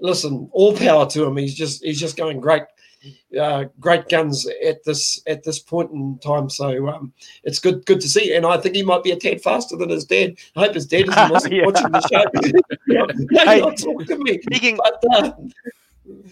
listen, 0.00 0.48
all 0.52 0.76
power 0.76 1.06
to 1.06 1.24
him. 1.24 1.36
He's 1.36 1.54
just 1.54 1.84
he's 1.84 2.00
just 2.00 2.16
going 2.16 2.40
great, 2.40 2.62
uh, 3.40 3.64
great 3.78 4.08
guns 4.08 4.46
at 4.64 4.84
this 4.84 5.22
at 5.26 5.42
this 5.44 5.58
point 5.58 5.90
in 5.92 6.18
time. 6.18 6.48
So 6.50 6.88
um, 6.88 7.12
it's 7.44 7.58
good 7.58 7.84
good 7.86 8.00
to 8.00 8.08
see. 8.08 8.34
And 8.34 8.44
I 8.46 8.56
think 8.58 8.74
he 8.74 8.82
might 8.82 9.02
be 9.02 9.12
a 9.12 9.16
tad 9.16 9.42
faster 9.42 9.76
than 9.76 9.88
his 9.88 10.04
dad. 10.04 10.34
I 10.56 10.60
hope 10.60 10.74
his 10.74 10.86
dad 10.86 11.08
isn't 11.08 11.30
watching, 11.30 11.52
Yeah. 11.52 11.66
watching 11.66 11.92
the 11.92 12.00
show. 12.08 12.24
no, 12.86 13.06
no, 13.30 13.44
Hey, 13.44 13.60
not 13.60 13.76
to 13.76 14.16
me. 14.18 14.40
Speaking 14.42 14.78
But, 14.82 15.04
uh, 15.12 15.32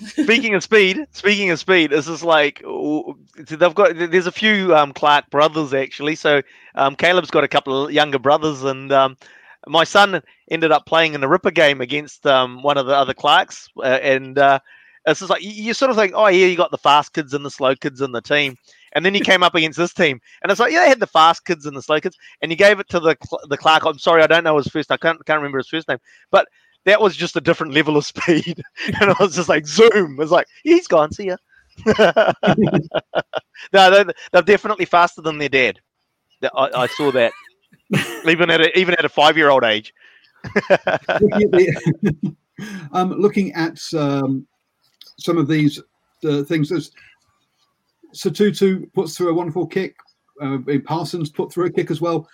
speaking 0.07 0.55
of 0.55 0.63
speed, 0.63 1.07
speaking 1.13 1.51
of 1.51 1.59
speed, 1.59 1.91
this 1.91 2.09
is 2.09 2.23
like 2.23 2.63
they've 3.37 3.75
got. 3.75 3.97
There's 3.97 4.27
a 4.27 4.33
few 4.33 4.75
um, 4.75 4.93
Clark 4.93 5.31
brothers 5.31 5.73
actually. 5.75 6.15
So 6.15 6.43
um, 6.75 6.97
Caleb's 6.97 7.31
got 7.31 7.45
a 7.45 7.49
couple 7.49 7.87
of 7.87 7.93
younger 7.93 8.19
brothers, 8.19 8.63
and 8.65 8.93
um, 8.93 9.17
my 9.67 9.85
son 9.85 10.23
ended 10.51 10.73
up 10.73 10.87
playing 10.87 11.15
in 11.15 11.23
a 11.23 11.29
Ripper 11.29 11.51
game 11.51 11.81
against 11.81 12.27
um, 12.27 12.63
one 12.63 12.79
of 12.79 12.87
the 12.87 12.95
other 12.95 13.15
Clarks, 13.15 13.69
uh, 13.79 13.99
and 14.03 14.39
uh, 14.39 14.59
it's 15.11 15.21
just 15.21 15.31
like 15.31 15.43
you, 15.43 15.51
you 15.51 15.75
sort 15.75 15.91
of 15.91 15.97
think, 15.97 16.13
oh 16.15 16.27
yeah, 16.27 16.47
you 16.47 16.57
got 16.57 16.71
the 16.71 16.79
fast 16.79 17.13
kids 17.13 17.35
and 17.35 17.45
the 17.45 17.51
slow 17.51 17.75
kids 17.75 18.01
in 18.01 18.13
the 18.13 18.21
team. 18.21 18.57
And 18.95 19.05
then 19.05 19.15
you 19.15 19.21
came 19.21 19.43
up 19.43 19.55
against 19.55 19.77
this 19.77 19.93
team, 19.93 20.19
and 20.43 20.51
it's 20.51 20.59
like, 20.59 20.73
yeah, 20.73 20.81
they 20.81 20.89
had 20.89 20.99
the 20.99 21.07
fast 21.07 21.45
kids 21.45 21.67
and 21.67 21.77
the 21.77 21.83
slow 21.83 22.01
kids, 22.01 22.17
and 22.41 22.51
you 22.51 22.57
gave 22.57 22.81
it 22.81 22.89
to 22.89 23.01
the 23.01 23.17
the 23.49 23.59
Clark. 23.59 23.85
I'm 23.85 23.99
sorry, 23.99 24.23
I 24.23 24.27
don't 24.27 24.45
know 24.45 24.57
his 24.57 24.69
first. 24.69 24.91
I 24.91 24.97
can't 24.97 25.25
can't 25.27 25.39
remember 25.39 25.59
his 25.59 25.69
first 25.69 25.89
name, 25.89 25.99
but 26.31 26.49
that 26.85 27.01
was 27.01 27.17
just 27.17 27.37
a 27.37 27.41
different 27.41 27.75
level 27.75 27.97
of 27.97 28.07
speed. 28.13 28.63
and 29.01 29.11
I 29.11 29.15
was 29.21 29.37
just 29.37 29.49
like, 29.49 29.67
zoom. 29.67 30.19
It's 30.21 30.31
like, 30.31 30.47
he's 30.63 30.89
gone. 30.89 31.13
See 31.13 31.27
ya. 31.27 31.37
no, 31.87 32.33
they're, 33.73 34.07
they're 34.33 34.43
definitely 34.43 34.85
faster 34.85 35.23
than 35.23 35.39
their 35.39 35.49
dad. 35.49 35.81
I, 36.43 36.71
I 36.75 36.87
saw 36.87 37.13
that, 37.13 37.33
even 38.27 38.51
at 38.51 38.61
a, 38.61 38.79
even 38.79 38.95
at 38.95 39.05
a 39.05 39.09
five 39.09 39.37
year 39.37 39.51
old 39.51 39.65
age. 39.65 39.93
looking 41.21 41.69
at, 41.69 42.33
um, 42.93 43.11
looking 43.13 43.53
at 43.53 43.81
um, 43.95 44.47
some 45.19 45.39
of 45.39 45.49
these 45.49 45.81
uh, 46.25 46.43
things, 46.45 46.69
there's 46.69 46.93
Sotutu 48.15 48.93
puts 48.95 49.17
through 49.17 49.31
a 49.31 49.35
wonderful 49.35 49.67
kick. 49.67 49.97
Uh, 50.41 50.59
Parsons 50.85 51.31
put 51.31 51.53
through 51.53 51.67
a 51.67 51.71
kick 51.71 51.91
as 51.91 52.01
well. 52.01 52.29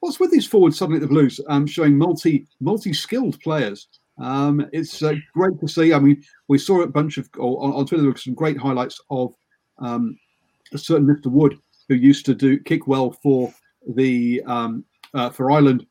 What's 0.00 0.20
with 0.20 0.30
these 0.30 0.46
forwards 0.46 0.78
suddenly 0.78 0.98
at 0.98 1.02
the 1.02 1.08
Blues 1.08 1.40
um, 1.48 1.66
showing 1.66 1.98
multi 1.98 2.46
multi 2.60 2.92
skilled 2.92 3.40
players? 3.40 3.88
Um, 4.20 4.68
it's 4.72 5.02
uh, 5.02 5.14
great 5.34 5.58
to 5.60 5.68
see. 5.68 5.92
I 5.92 5.98
mean, 5.98 6.22
we 6.46 6.58
saw 6.58 6.82
a 6.82 6.86
bunch 6.86 7.18
of 7.18 7.28
on, 7.38 7.72
on 7.72 7.86
Twitter 7.86 8.02
there 8.02 8.12
were 8.12 8.18
some 8.18 8.34
great 8.34 8.56
highlights 8.56 9.00
of 9.10 9.34
um, 9.78 10.16
a 10.72 10.78
certain 10.78 11.06
Mr. 11.06 11.26
Wood 11.26 11.58
who 11.88 11.94
used 11.94 12.26
to 12.26 12.34
do 12.34 12.58
kick 12.60 12.86
well 12.86 13.10
for 13.10 13.52
the 13.94 14.42
um, 14.46 14.84
uh, 15.14 15.30
for 15.30 15.50
Ireland 15.50 15.86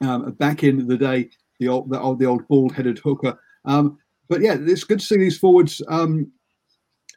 um, 0.00 0.32
back 0.32 0.62
in 0.62 0.86
the 0.86 0.96
day, 0.96 1.30
the 1.58 1.68
old 1.68 1.90
the 1.90 2.00
old, 2.00 2.18
the 2.18 2.26
old 2.26 2.46
bald 2.48 2.72
headed 2.72 2.98
hooker. 2.98 3.38
Um, 3.64 3.98
but 4.28 4.40
yeah, 4.40 4.56
it's 4.58 4.84
good 4.84 5.00
to 5.00 5.04
see 5.04 5.16
these 5.16 5.38
forwards. 5.38 5.82
Um, 5.88 6.30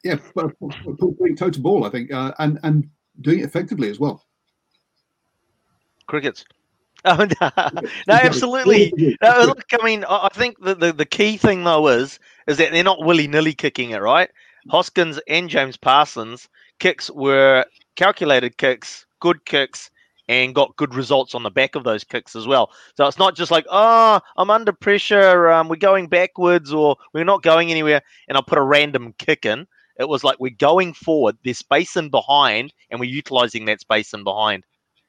yeah, 0.03 0.17
but 0.35 0.51
putting 0.59 1.35
toe 1.35 1.49
to 1.49 1.59
ball, 1.59 1.85
I 1.85 1.89
think, 1.89 2.11
uh, 2.11 2.33
and 2.39 2.59
and 2.63 2.89
doing 3.21 3.39
it 3.39 3.45
effectively 3.45 3.89
as 3.89 3.99
well. 3.99 4.25
Crickets. 6.07 6.45
Oh, 7.05 7.25
no, 7.39 7.51
no, 8.07 8.13
absolutely. 8.15 8.91
No, 9.21 9.43
look, 9.43 9.63
I 9.71 9.85
mean, 9.85 10.03
I 10.05 10.25
I 10.25 10.29
think 10.33 10.57
the, 10.59 10.75
the, 10.75 10.91
the 10.91 11.05
key 11.05 11.37
thing 11.37 11.63
though 11.63 11.87
is 11.87 12.19
is 12.47 12.57
that 12.57 12.71
they're 12.71 12.83
not 12.83 13.05
willy 13.05 13.27
nilly 13.27 13.53
kicking 13.53 13.91
it, 13.91 14.01
right? 14.01 14.29
Hoskins 14.69 15.19
and 15.27 15.47
James 15.47 15.77
Parsons 15.77 16.49
kicks 16.79 17.09
were 17.11 17.65
calculated 17.95 18.57
kicks, 18.57 19.05
good 19.19 19.45
kicks, 19.45 19.89
and 20.27 20.53
got 20.53 20.75
good 20.75 20.93
results 20.93 21.35
on 21.35 21.43
the 21.43 21.49
back 21.49 21.75
of 21.75 21.83
those 21.83 22.03
kicks 22.03 22.35
as 22.35 22.47
well. 22.47 22.71
So 22.95 23.07
it's 23.07 23.17
not 23.17 23.35
just 23.35 23.51
like, 23.51 23.65
oh, 23.69 24.19
I'm 24.35 24.49
under 24.49 24.73
pressure, 24.73 25.49
um, 25.49 25.69
we're 25.69 25.77
going 25.77 26.07
backwards, 26.07 26.73
or 26.73 26.97
we're 27.13 27.23
not 27.23 27.43
going 27.43 27.71
anywhere, 27.71 28.01
and 28.27 28.35
I'll 28.35 28.43
put 28.43 28.57
a 28.57 28.63
random 28.63 29.13
kick 29.17 29.45
in. 29.45 29.67
It 29.99 30.09
was 30.09 30.23
like 30.23 30.39
we're 30.39 30.51
going 30.51 30.93
forward, 30.93 31.37
there's 31.43 31.57
space 31.57 31.95
in 31.95 32.09
behind, 32.09 32.73
and 32.89 32.99
we're 32.99 33.09
utilizing 33.09 33.65
that 33.65 33.81
space 33.81 34.13
in 34.13 34.23
behind. 34.23 34.63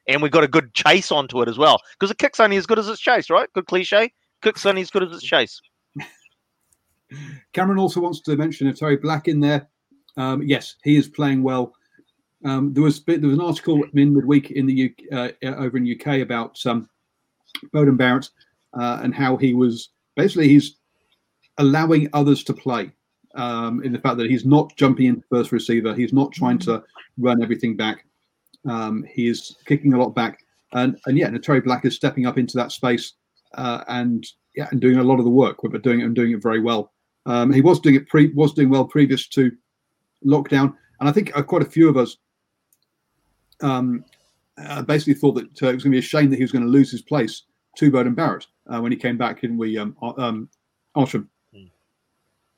And 0.07 0.21
we 0.23 0.29
got 0.29 0.43
a 0.43 0.47
good 0.47 0.73
chase 0.73 1.11
onto 1.11 1.41
it 1.41 1.47
as 1.47 1.57
well. 1.57 1.79
Because 1.93 2.09
a 2.09 2.15
kick's 2.15 2.39
only 2.39 2.57
as 2.57 2.65
good 2.65 2.79
as 2.79 2.87
its 2.87 2.99
chase, 2.99 3.29
right? 3.29 3.51
Good 3.53 3.67
cliche. 3.67 4.11
Kick's 4.41 4.65
only 4.65 4.81
as 4.81 4.89
good 4.89 5.03
as 5.03 5.11
its 5.11 5.23
chase. 5.23 5.61
Cameron 7.53 7.77
also 7.77 7.99
wants 7.99 8.21
to 8.21 8.35
mention 8.35 8.67
if 8.67 8.79
Otere 8.79 8.99
Black 8.99 9.27
in 9.27 9.39
there. 9.39 9.67
Um, 10.17 10.41
yes, 10.41 10.75
he 10.83 10.95
is 10.95 11.07
playing 11.07 11.43
well. 11.43 11.73
Um, 12.45 12.73
there 12.73 12.83
was 12.83 13.03
there 13.03 13.19
was 13.19 13.33
an 13.33 13.41
article 13.41 13.83
in 13.93 14.13
midweek 14.13 14.51
in 14.51 14.65
the 14.65 14.93
UK, 15.11 15.35
uh, 15.43 15.55
over 15.55 15.77
in 15.77 15.99
UK 15.99 16.21
about 16.21 16.57
um, 16.65 16.87
Beauden 17.73 17.97
Barrett 17.97 18.29
uh, 18.73 18.99
and 19.03 19.13
how 19.13 19.35
he 19.35 19.53
was 19.53 19.89
basically 20.15 20.47
he's 20.47 20.77
allowing 21.57 22.09
others 22.13 22.43
to 22.45 22.53
play. 22.53 22.91
Um, 23.35 23.83
in 23.83 23.91
the 23.91 23.99
fact 23.99 24.17
that 24.17 24.29
he's 24.29 24.43
not 24.43 24.75
jumping 24.75 25.05
into 25.05 25.21
first 25.29 25.51
receiver, 25.51 25.93
he's 25.93 26.13
not 26.13 26.31
trying 26.31 26.57
to 26.59 26.83
run 27.19 27.43
everything 27.43 27.77
back. 27.77 28.05
Um, 28.67 29.05
he 29.07 29.27
is 29.27 29.55
kicking 29.65 29.93
a 29.93 29.99
lot 29.99 30.15
back, 30.15 30.39
and 30.73 30.97
and 31.05 31.17
yeah, 31.17 31.29
Otere 31.29 31.63
Black 31.63 31.85
is 31.85 31.95
stepping 31.95 32.25
up 32.25 32.37
into 32.37 32.57
that 32.57 32.71
space 32.71 33.13
uh, 33.53 33.83
and 33.87 34.25
yeah, 34.55 34.67
and 34.71 34.81
doing 34.81 34.97
a 34.97 35.03
lot 35.03 35.19
of 35.19 35.25
the 35.25 35.31
work, 35.31 35.57
but 35.61 35.83
doing 35.83 36.01
it 36.01 36.05
and 36.05 36.15
doing 36.15 36.31
it 36.31 36.41
very 36.41 36.59
well. 36.59 36.91
Um, 37.25 37.53
he 37.53 37.61
was 37.61 37.79
doing 37.79 37.95
it 37.95 38.07
pre 38.07 38.33
was 38.33 38.53
doing 38.53 38.69
well 38.69 38.85
previous 38.85 39.27
to 39.29 39.51
lockdown, 40.25 40.73
and 40.99 41.07
I 41.07 41.11
think 41.11 41.35
uh, 41.37 41.43
quite 41.43 41.61
a 41.61 41.69
few 41.69 41.87
of 41.87 41.97
us 41.97 42.17
um, 43.61 44.03
uh, 44.57 44.81
basically 44.81 45.13
thought 45.13 45.33
that 45.33 45.63
uh, 45.63 45.69
it 45.69 45.75
was 45.75 45.83
going 45.83 45.91
to 45.91 45.95
be 45.95 45.99
a 45.99 46.01
shame 46.01 46.29
that 46.29 46.37
he 46.37 46.43
was 46.43 46.51
going 46.51 46.65
to 46.65 46.69
lose 46.69 46.91
his 46.91 47.01
place 47.01 47.43
to 47.77 47.91
Beauden 47.91 48.15
Barrett 48.15 48.47
uh, 48.67 48.79
when 48.79 48.91
he 48.91 48.97
came 48.97 49.17
back 49.17 49.43
in 49.43 49.57
we 49.57 49.77
um, 49.77 49.95
uh, 50.01 50.13
um, 50.17 50.49
Outram. 50.97 51.29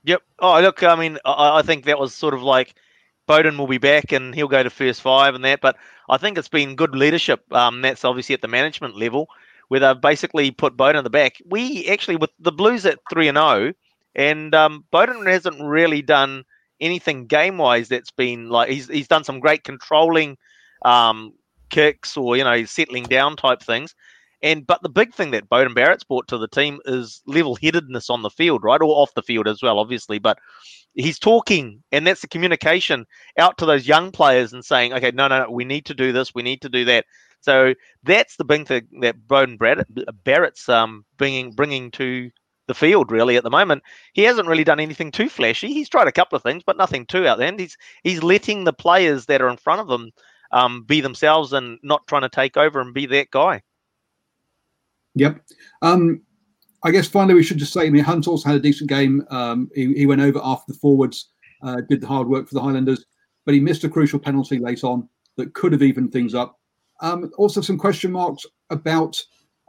Yep. 0.04 0.22
Oh, 0.40 0.60
look, 0.62 0.82
I 0.84 0.96
mean, 0.96 1.20
I, 1.26 1.60
I 1.60 1.62
think 1.62 1.86
that 1.86 2.00
was 2.00 2.14
sort 2.14 2.34
of 2.34 2.42
like 2.42 2.76
Beauden 3.28 3.58
will 3.58 3.68
be 3.68 3.78
back 3.78 4.12
and 4.12 4.34
he'll 4.34 4.48
go 4.48 4.64
to 4.64 4.70
first 4.70 5.02
five 5.02 5.36
and 5.36 5.46
that. 5.46 5.62
But 5.62 5.78
I 6.10 6.18
think 6.18 6.38
it's 6.38 6.48
been 6.48 6.76
good 6.76 6.96
leadership. 6.96 7.42
Um, 7.54 7.82
that's 7.82 8.04
obviously 8.04 8.34
at 8.34 8.42
the 8.42 8.48
management 8.48 8.96
level 8.96 9.28
where 9.68 9.80
they've 9.80 10.02
basically 10.02 10.52
put 10.52 10.76
Beauden 10.76 10.98
in 10.98 11.04
the 11.04 11.10
back. 11.10 11.38
We 11.46 11.88
actually, 11.88 12.18
with 12.18 12.32
the 12.40 12.52
Blues 12.52 12.86
at 12.86 13.00
3 13.10 13.30
and 13.30 13.38
0, 13.38 13.74
and 14.16 14.54
um, 14.56 14.84
Beauden 14.92 15.26
hasn't 15.32 15.62
really 15.62 16.02
done 16.02 16.44
anything 16.82 17.28
game 17.28 17.58
wise 17.58 17.88
that's 17.88 18.12
been 18.12 18.50
like, 18.50 18.70
he's, 18.70 18.88
he's 18.88 19.08
done 19.08 19.24
some 19.24 19.40
great 19.40 19.64
controlling 19.64 20.38
um, 20.84 21.34
kicks 21.70 22.18
or, 22.18 22.38
you 22.38 22.44
know, 22.44 22.66
settling 22.66 23.04
down 23.04 23.36
type 23.36 23.62
things. 23.62 23.96
And 24.44 24.66
but 24.66 24.82
the 24.82 24.90
big 24.90 25.14
thing 25.14 25.32
that 25.32 25.50
Beauden 25.50 25.76
Barrett's 25.76 26.04
brought 26.04 26.28
to 26.30 26.38
the 26.38 26.48
team 26.48 26.80
is 26.86 27.22
level 27.28 27.56
headedness 27.56 28.10
on 28.10 28.24
the 28.24 28.30
field, 28.30 28.64
right? 28.64 28.82
Or 28.82 28.96
off 28.96 29.14
the 29.14 29.22
field 29.22 29.48
as 29.48 29.62
well, 29.62 29.78
obviously. 29.78 30.18
But 30.18 30.40
he's 30.96 31.20
talking, 31.20 31.84
and 31.92 32.08
that's 32.08 32.22
the 32.22 32.28
communication 32.28 33.06
out 33.38 33.58
to 33.60 33.66
those 33.66 33.88
young 33.88 34.12
players 34.12 34.52
and 34.52 34.66
saying, 34.66 34.94
okay, 34.94 35.12
no, 35.12 35.28
no, 35.28 35.44
no, 35.44 35.52
we 35.52 35.64
need 35.64 35.86
to 35.86 35.94
do 35.94 36.12
this, 36.12 36.34
we 36.34 36.42
need 36.42 36.62
to 36.62 36.70
do 36.70 36.86
that. 36.86 37.06
So 37.42 37.74
that's 38.04 38.36
the 38.36 38.46
big 38.46 38.68
thing 38.68 38.88
that 39.02 39.28
Beauden 39.28 39.58
Barrett, 39.58 39.88
Barrett's 40.24 40.68
um, 40.70 41.06
bringing 41.18 41.52
bringing 41.52 41.92
to 41.92 42.30
the 42.68 42.74
field 42.76 43.12
really 43.12 43.36
at 43.36 43.44
the 43.44 43.50
moment. 43.50 43.84
He 44.14 44.24
hasn't 44.24 44.48
really 44.48 44.64
done 44.64 44.80
anything 44.80 45.12
too 45.12 45.28
flashy. 45.28 45.74
He's 45.74 45.90
tried 45.90 46.08
a 46.08 46.12
couple 46.12 46.36
of 46.36 46.44
things, 46.44 46.64
but 46.66 46.78
nothing 46.78 47.06
too 47.06 47.28
out 47.28 47.38
there. 47.38 47.48
And 47.48 47.60
he's 47.60 47.78
he's 48.04 48.24
letting 48.24 48.64
the 48.64 48.74
players 48.74 49.26
that 49.26 49.42
are 49.42 49.50
in 49.50 49.58
front 49.58 49.82
of 49.82 49.90
him 49.90 50.12
um, 50.54 50.84
be 50.84 51.02
themselves 51.02 51.54
and 51.54 51.80
not 51.84 52.06
trying 52.08 52.24
to 52.24 52.30
take 52.30 52.58
over 52.58 52.80
and 52.82 52.94
be 52.94 53.06
that 53.08 53.32
guy. 53.32 53.62
Yep. 55.16 55.42
Um, 55.82 56.22
I 56.84 56.92
guess 56.92 57.08
finally 57.08 57.36
we 57.36 57.44
should 57.44 57.58
just 57.58 57.74
say, 57.74 57.86
I 57.86 57.90
mean, 57.90 58.04
Hunt 58.04 58.28
also 58.28 58.50
had 58.50 58.58
a 58.58 58.62
decent 58.62 58.90
game. 58.90 59.24
Um, 59.30 59.70
he, 59.76 59.94
he 59.94 60.06
went 60.06 60.22
over 60.22 60.40
after 60.44 60.72
the 60.72 60.80
forwards, 60.80 61.30
uh, 61.64 61.82
did 61.90 62.02
the 62.02 62.08
hard 62.08 62.28
work 62.28 62.48
for 62.48 62.56
the 62.56 62.62
Highlanders, 62.62 63.06
but 63.46 63.54
he 63.54 63.60
missed 63.60 63.84
a 63.84 63.90
crucial 63.90 64.20
penalty 64.20 64.58
late 64.58 64.84
on 64.84 65.08
that 65.38 65.54
could 65.54 65.72
have 65.72 65.84
evened 65.84 66.12
things 66.12 66.34
up. 66.34 66.60
Um, 67.02 67.32
also, 67.38 67.62
some 67.62 67.78
question 67.78 68.12
marks 68.12 68.46
about 68.70 69.22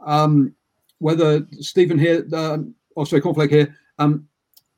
um, 0.05 0.53
whether 0.99 1.45
Stephen 1.59 1.99
here, 1.99 2.25
uh, 2.33 2.59
oh 2.95 3.03
sorry, 3.03 3.21
Cornflake 3.21 3.49
here, 3.49 3.75
um, 3.99 4.27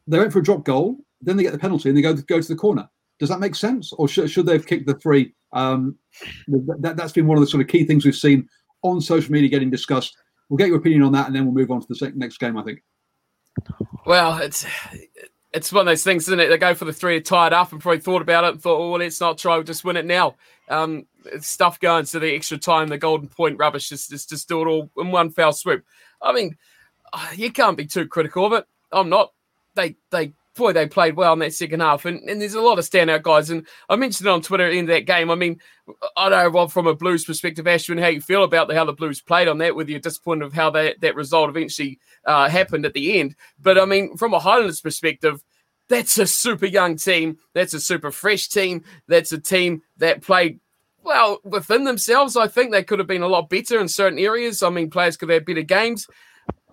they 0.07 0.19
went 0.19 0.31
for 0.31 0.39
a 0.39 0.43
drop 0.43 0.63
goal, 0.65 0.97
then 1.21 1.37
they 1.37 1.43
get 1.43 1.53
the 1.53 1.59
penalty 1.59 1.89
and 1.89 1.97
they 1.97 2.01
go 2.01 2.13
go 2.13 2.41
to 2.41 2.47
the 2.47 2.55
corner. 2.55 2.87
Does 3.19 3.29
that 3.29 3.39
make 3.39 3.55
sense, 3.55 3.93
or 3.93 4.07
should, 4.07 4.29
should 4.29 4.45
they 4.45 4.53
have 4.53 4.67
kicked 4.67 4.87
the 4.87 4.93
three? 4.95 5.33
Um, 5.55 5.97
that, 6.47 6.95
that's 6.97 7.13
been 7.13 7.25
one 7.25 7.37
of 7.37 7.41
the 7.41 7.47
sort 7.47 7.61
of 7.61 7.67
key 7.67 7.85
things 7.85 8.05
we've 8.05 8.15
seen 8.15 8.47
on 8.83 9.01
social 9.01 9.31
media 9.31 9.49
getting 9.49 9.71
discussed 9.71 10.15
we'll 10.49 10.57
get 10.57 10.67
your 10.67 10.77
opinion 10.77 11.03
on 11.03 11.11
that, 11.13 11.27
and 11.27 11.35
then 11.35 11.45
we'll 11.45 11.53
move 11.53 11.71
on 11.71 11.81
to 11.81 11.87
the 11.87 12.13
next 12.15 12.37
game. 12.37 12.57
I 12.57 12.63
think. 12.63 12.83
Well, 14.05 14.37
it's 14.39 14.65
it's 15.53 15.71
one 15.71 15.81
of 15.81 15.91
those 15.91 16.03
things, 16.03 16.27
isn't 16.27 16.39
it? 16.39 16.49
They 16.49 16.57
go 16.57 16.75
for 16.75 16.85
the 16.85 16.93
three, 16.93 17.19
tied 17.21 17.53
up, 17.53 17.71
and 17.71 17.81
probably 17.81 18.01
thought 18.01 18.21
about 18.21 18.43
it 18.43 18.53
and 18.53 18.61
thought, 18.61 18.79
"Oh, 18.79 18.91
well, 18.91 18.99
let's 18.99 19.21
not 19.21 19.37
try. 19.37 19.55
We'll 19.55 19.63
just 19.63 19.85
win 19.85 19.97
it 19.97 20.05
now." 20.05 20.35
Um, 20.69 21.05
stuff 21.39 21.79
going 21.79 22.05
to 22.05 22.19
the 22.19 22.35
extra 22.35 22.57
time, 22.57 22.87
the 22.87 22.97
golden 22.97 23.29
point 23.29 23.59
rubbish, 23.59 23.89
just, 23.89 24.09
just 24.09 24.29
just 24.29 24.47
do 24.47 24.61
it 24.61 24.67
all 24.67 24.89
in 24.97 25.11
one 25.11 25.29
foul 25.29 25.53
swoop. 25.53 25.83
I 26.21 26.33
mean, 26.33 26.57
you 27.35 27.51
can't 27.51 27.77
be 27.77 27.85
too 27.85 28.07
critical 28.07 28.45
of 28.45 28.53
it. 28.53 28.65
I'm 28.91 29.09
not. 29.09 29.31
They 29.75 29.95
they 30.11 30.33
boy, 30.55 30.73
they 30.73 30.87
played 30.87 31.15
well 31.15 31.33
in 31.33 31.39
that 31.39 31.53
second 31.53 31.81
half. 31.81 32.05
And, 32.05 32.27
and 32.29 32.41
there's 32.41 32.53
a 32.53 32.61
lot 32.61 32.79
of 32.79 32.85
standout 32.85 33.23
guys. 33.23 33.49
And 33.49 33.67
I 33.89 33.95
mentioned 33.95 34.27
it 34.27 34.31
on 34.31 34.41
Twitter 34.41 34.67
in 34.67 34.85
that 34.87 35.05
game. 35.05 35.29
I 35.29 35.35
mean, 35.35 35.59
I 36.17 36.29
don't 36.29 36.53
know, 36.53 36.67
from 36.67 36.87
a 36.87 36.95
Blues 36.95 37.25
perspective, 37.25 37.65
Ashwin, 37.65 37.99
how 37.99 38.07
you 38.07 38.21
feel 38.21 38.43
about 38.43 38.67
the, 38.67 38.75
how 38.75 38.85
the 38.85 38.93
Blues 38.93 39.21
played 39.21 39.47
on 39.47 39.57
that, 39.59 39.75
whether 39.75 39.91
you're 39.91 39.99
disappointed 39.99 40.45
of 40.45 40.53
how 40.53 40.69
that, 40.71 41.01
that 41.01 41.15
result 41.15 41.49
eventually 41.49 41.99
uh, 42.25 42.49
happened 42.49 42.85
at 42.85 42.93
the 42.93 43.19
end. 43.19 43.35
But 43.59 43.77
I 43.77 43.85
mean, 43.85 44.17
from 44.17 44.33
a 44.33 44.39
Highlanders 44.39 44.81
perspective, 44.81 45.43
that's 45.87 46.17
a 46.17 46.25
super 46.25 46.65
young 46.65 46.97
team. 46.97 47.37
That's 47.53 47.73
a 47.73 47.79
super 47.79 48.11
fresh 48.11 48.47
team. 48.47 48.83
That's 49.07 49.31
a 49.31 49.39
team 49.39 49.83
that 49.97 50.21
played 50.21 50.59
well 51.03 51.39
within 51.43 51.83
themselves. 51.83 52.35
I 52.35 52.47
think 52.47 52.71
they 52.71 52.83
could 52.83 52.99
have 52.99 53.07
been 53.07 53.21
a 53.21 53.27
lot 53.27 53.49
better 53.49 53.79
in 53.79 53.87
certain 53.87 54.17
areas. 54.17 54.63
I 54.63 54.69
mean, 54.69 54.89
players 54.89 55.17
could 55.17 55.29
have 55.29 55.41
had 55.41 55.45
better 55.45 55.61
games. 55.61 56.07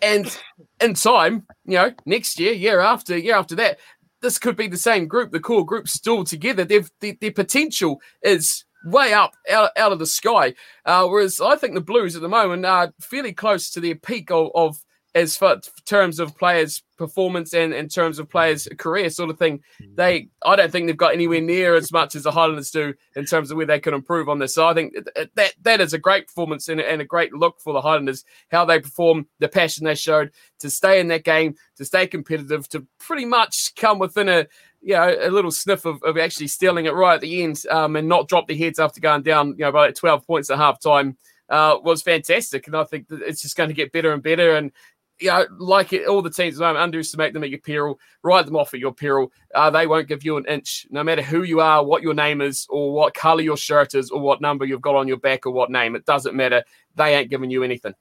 And 0.03 0.37
in 0.81 0.95
time, 0.95 1.47
you 1.65 1.77
know, 1.77 1.93
next 2.05 2.39
year, 2.41 2.53
year 2.53 2.81
after, 2.81 3.17
year 3.17 3.37
after 3.37 3.55
that, 3.55 3.79
this 4.21 4.39
could 4.39 4.57
be 4.57 4.67
the 4.67 4.77
same 4.77 5.07
group. 5.07 5.31
The 5.31 5.41
core 5.41 5.65
group 5.65 5.89
still 5.89 6.25
together. 6.25 6.65
They've 6.65 6.91
the, 7.01 7.17
their 7.21 7.33
potential 7.33 8.01
is 8.23 8.65
way 8.85 9.13
up 9.13 9.35
out, 9.51 9.71
out 9.77 9.93
of 9.93 9.99
the 9.99 10.07
sky. 10.07 10.55
Uh, 10.85 11.07
whereas 11.07 11.41
I 11.41 11.57
think 11.57 11.75
the 11.75 11.81
Blues 11.81 12.17
at 12.17 12.23
the 12.23 12.29
moment 12.29 12.67
are 12.67 12.93
fairly 13.01 13.33
close 13.33 13.71
to 13.71 13.81
their 13.81 13.95
peak 13.95 14.31
of, 14.31 14.51
of 14.55 14.77
as 15.15 15.37
far 15.37 15.61
terms 15.85 16.19
of 16.19 16.37
players' 16.37 16.83
performance 16.97 17.53
and 17.53 17.75
in 17.75 17.89
terms 17.89 18.19
of 18.19 18.31
players' 18.31 18.67
career 18.79 19.11
sort 19.11 19.31
of 19.31 19.39
thing, 19.39 19.61
they 19.95 20.29
I 20.45 20.57
don't 20.57 20.71
think 20.71 20.87
they've 20.87 20.97
got 20.97 21.13
anywhere 21.13 21.41
near 21.41 21.75
as 21.75 21.93
much 21.93 22.15
as 22.15 22.23
the 22.23 22.31
Highlanders 22.31 22.71
do 22.71 22.95
in 23.15 23.25
terms 23.27 23.51
of 23.51 23.57
where 23.57 23.67
they 23.67 23.81
can 23.81 23.95
improve 23.95 24.29
on 24.29 24.39
this. 24.39 24.55
So 24.55 24.67
I 24.67 24.75
think 24.75 24.95
that 25.35 25.53
that 25.63 25.81
is 25.81 25.93
a 25.93 25.99
great 25.99 26.27
performance 26.27 26.69
and, 26.69 26.81
and 26.81 27.01
a 27.01 27.07
great 27.07 27.35
look 27.35 27.61
for 27.61 27.73
the 27.73 27.83
Highlanders, 27.83 28.25
how 28.51 28.65
they 28.65 28.81
perform, 28.81 29.27
the 29.39 29.49
passion 29.49 29.85
they 29.85 29.95
showed 29.95 30.31
to 30.61 30.71
stay 30.71 31.01
in 31.01 31.09
that 31.09 31.25
game, 31.25 31.57
to 31.77 31.85
stay 31.85 32.07
competitive, 32.07 32.69
to 32.71 32.87
pretty 32.99 33.25
much 33.25 33.75
come 33.77 33.99
within 33.99 34.29
a 34.29 34.47
you 34.83 34.95
know, 34.95 35.17
a 35.21 35.31
little 35.31 35.53
sniff 35.53 35.85
of, 35.85 36.03
of 36.03 36.19
actually 36.19 36.49
stealing 36.49 36.87
it 36.87 36.95
right 36.95 37.15
at 37.15 37.21
the 37.21 37.43
end 37.43 37.63
um, 37.71 37.95
and 37.95 38.09
not 38.09 38.29
drop 38.29 38.49
their 38.49 38.57
heads 38.57 38.81
after 38.81 39.01
going 39.01 39.23
down, 39.23 39.51
you 39.51 39.65
know, 39.65 39.71
by 39.73 39.87
like 39.87 39.95
12 39.95 40.27
points 40.27 40.51
at 40.51 40.59
half 40.59 40.81
time. 40.81 41.17
Uh, 41.49 41.79
was 41.83 42.03
fantastic. 42.03 42.67
And 42.67 42.77
I 42.77 42.85
think 42.85 43.09
that 43.09 43.21
it's 43.21 43.43
just 43.43 43.57
going 43.57 43.69
to 43.69 43.75
get 43.75 43.93
better 43.93 44.13
and 44.13 44.23
better. 44.23 44.57
And 44.57 44.73
you 45.21 45.29
know, 45.29 45.47
like 45.59 45.93
it, 45.93 46.07
all 46.07 46.23
the 46.23 46.31
teams 46.31 46.57
at 46.57 46.59
the 46.59 46.65
moment, 46.65 46.83
underestimate 46.83 47.33
them 47.33 47.45
at 47.45 47.51
your 47.51 47.61
peril, 47.61 47.99
write 48.23 48.47
them 48.47 48.57
off 48.57 48.75
at 48.75 48.81
your 48.81 48.93
peril. 48.93 49.33
Uh, 49.55 49.71
they 49.71 49.87
won't 49.87 50.09
give 50.09 50.25
you 50.25 50.37
an 50.37 50.45
inch, 50.47 50.87
no 50.91 51.05
matter 51.05 51.23
who 51.23 51.43
you 51.43 51.61
are, 51.61 51.85
what 51.85 52.03
your 52.03 52.15
name 52.15 52.41
is, 52.41 52.67
or 52.71 52.93
what 52.93 53.15
color 53.15 53.43
your 53.43 53.57
shirt 53.57 53.95
is, 53.95 54.11
or 54.11 54.21
what 54.21 54.41
number 54.41 54.65
you've 54.65 54.83
got 54.83 54.97
on 54.97 55.09
your 55.09 55.19
back, 55.19 55.47
or 55.47 55.53
what 55.53 55.71
name. 55.71 55.95
It 55.95 56.05
doesn't 56.05 56.35
matter. 56.35 56.65
They 56.97 57.15
ain't 57.15 57.31
giving 57.31 57.51
you 57.51 57.63
anything. 57.63 57.95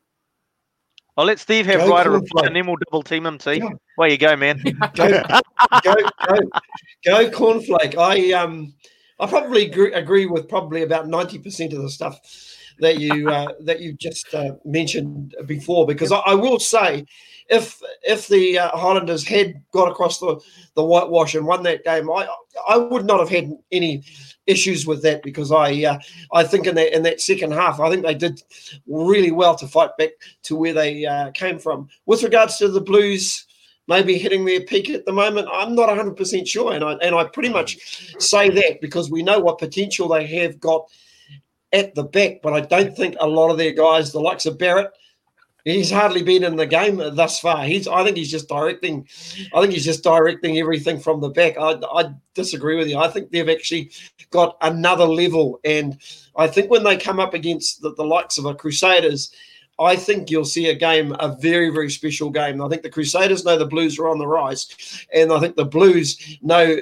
I'll 1.17 1.25
let 1.25 1.39
Steve 1.39 1.65
have 1.65 1.81
go 1.81 1.89
right 1.89 2.07
a 2.07 2.09
reply, 2.09 2.47
and 2.47 2.55
then 2.55 2.65
we'll 2.65 2.77
double 2.87 3.03
team 3.03 3.25
him. 3.25 3.39
See, 3.39 3.55
yeah. 3.55 3.69
where 3.97 4.09
you 4.09 4.17
go, 4.17 4.35
man. 4.35 4.61
go, 4.95 5.23
go, 5.83 5.95
go, 6.25 6.35
go, 7.05 7.29
cornflake. 7.29 7.97
I 7.97 8.31
um, 8.31 8.73
I 9.19 9.27
probably 9.27 9.67
agree, 9.67 9.93
agree 9.93 10.25
with 10.25 10.47
probably 10.47 10.83
about 10.83 11.07
ninety 11.07 11.37
percent 11.37 11.73
of 11.73 11.81
the 11.81 11.89
stuff 11.89 12.19
that 12.79 12.99
you 12.99 13.29
uh, 13.29 13.53
that 13.61 13.79
you 13.79 13.93
just 13.93 14.33
uh, 14.33 14.55
mentioned 14.65 15.35
before. 15.45 15.85
Because 15.85 16.11
I, 16.11 16.19
I, 16.19 16.33
will 16.33 16.59
say, 16.59 17.05
if 17.49 17.81
if 18.03 18.27
the 18.27 18.59
uh, 18.59 18.77
Highlanders 18.77 19.25
had 19.25 19.61
got 19.71 19.89
across 19.89 20.19
the, 20.19 20.39
the 20.75 20.83
whitewash 20.83 21.35
and 21.35 21.45
won 21.45 21.63
that 21.63 21.83
game, 21.83 22.09
I 22.09 22.27
I 22.67 22.77
would 22.77 23.05
not 23.05 23.19
have 23.19 23.29
had 23.29 23.51
any 23.71 24.03
issues 24.47 24.87
with 24.87 25.03
that 25.03 25.23
because 25.23 25.51
I 25.51 25.83
uh, 25.83 25.99
I 26.33 26.43
think 26.43 26.67
in 26.67 26.75
that 26.75 26.95
in 26.95 27.03
that 27.03 27.21
second 27.21 27.51
half 27.51 27.79
I 27.79 27.89
think 27.89 28.05
they 28.05 28.15
did 28.15 28.41
really 28.87 29.31
well 29.31 29.55
to 29.55 29.67
fight 29.67 29.95
back 29.97 30.11
to 30.43 30.55
where 30.55 30.73
they 30.73 31.05
uh, 31.05 31.31
came 31.31 31.59
from. 31.59 31.89
With 32.05 32.23
regards 32.23 32.57
to 32.57 32.67
the 32.67 32.81
Blues 32.81 33.45
maybe 33.87 34.17
hitting 34.17 34.45
their 34.45 34.61
peak 34.61 34.89
at 34.89 35.05
the 35.05 35.11
moment. 35.11 35.47
I'm 35.51 35.75
not 35.75 35.89
100% 35.89 36.47
sure. 36.47 36.73
And 36.73 36.83
I, 36.83 36.93
and 37.01 37.13
I 37.13 37.25
pretty 37.25 37.49
much 37.49 38.15
say 38.19 38.49
that 38.49 38.79
because 38.79 39.11
we 39.11 39.21
know 39.21 39.39
what 39.39 39.57
potential 39.57 40.07
they 40.07 40.25
have 40.27 40.59
got 40.59 40.89
at 41.73 41.95
the 41.95 42.03
back, 42.03 42.41
but 42.41 42.53
I 42.53 42.61
don't 42.61 42.95
think 42.95 43.15
a 43.19 43.27
lot 43.27 43.49
of 43.49 43.57
their 43.57 43.71
guys, 43.71 44.11
the 44.11 44.19
likes 44.19 44.45
of 44.45 44.57
Barrett, 44.57 44.91
he's 45.63 45.91
hardly 45.91 46.23
been 46.23 46.43
in 46.43 46.55
the 46.55 46.65
game 46.65 46.97
thus 46.97 47.39
far. 47.39 47.63
He's, 47.63 47.87
I 47.87 48.03
think 48.03 48.17
he's 48.17 48.31
just 48.31 48.49
directing. 48.49 49.07
I 49.53 49.61
think 49.61 49.73
he's 49.73 49.85
just 49.85 50.03
directing 50.03 50.57
everything 50.57 50.99
from 50.99 51.21
the 51.21 51.29
back. 51.29 51.57
I, 51.57 51.79
I 51.93 52.13
disagree 52.33 52.75
with 52.75 52.89
you. 52.89 52.97
I 52.97 53.07
think 53.07 53.31
they've 53.31 53.47
actually 53.49 53.91
got 54.31 54.57
another 54.61 55.05
level, 55.05 55.59
and 55.63 55.97
I 56.35 56.47
think 56.47 56.69
when 56.69 56.83
they 56.83 56.97
come 56.97 57.19
up 57.19 57.33
against 57.33 57.81
the, 57.81 57.93
the 57.93 58.05
likes 58.05 58.37
of 58.37 58.45
a 58.45 58.55
Crusaders. 58.55 59.33
I 59.79 59.95
think 59.95 60.29
you'll 60.29 60.45
see 60.45 60.69
a 60.69 60.75
game, 60.75 61.15
a 61.19 61.35
very, 61.37 61.69
very 61.69 61.89
special 61.89 62.29
game. 62.29 62.61
I 62.61 62.69
think 62.69 62.83
the 62.83 62.89
Crusaders 62.89 63.45
know 63.45 63.57
the 63.57 63.65
Blues 63.65 63.97
are 63.97 64.09
on 64.09 64.19
the 64.19 64.27
rise, 64.27 65.07
and 65.11 65.33
I 65.33 65.39
think 65.39 65.55
the 65.55 65.65
Blues 65.65 66.37
know 66.43 66.77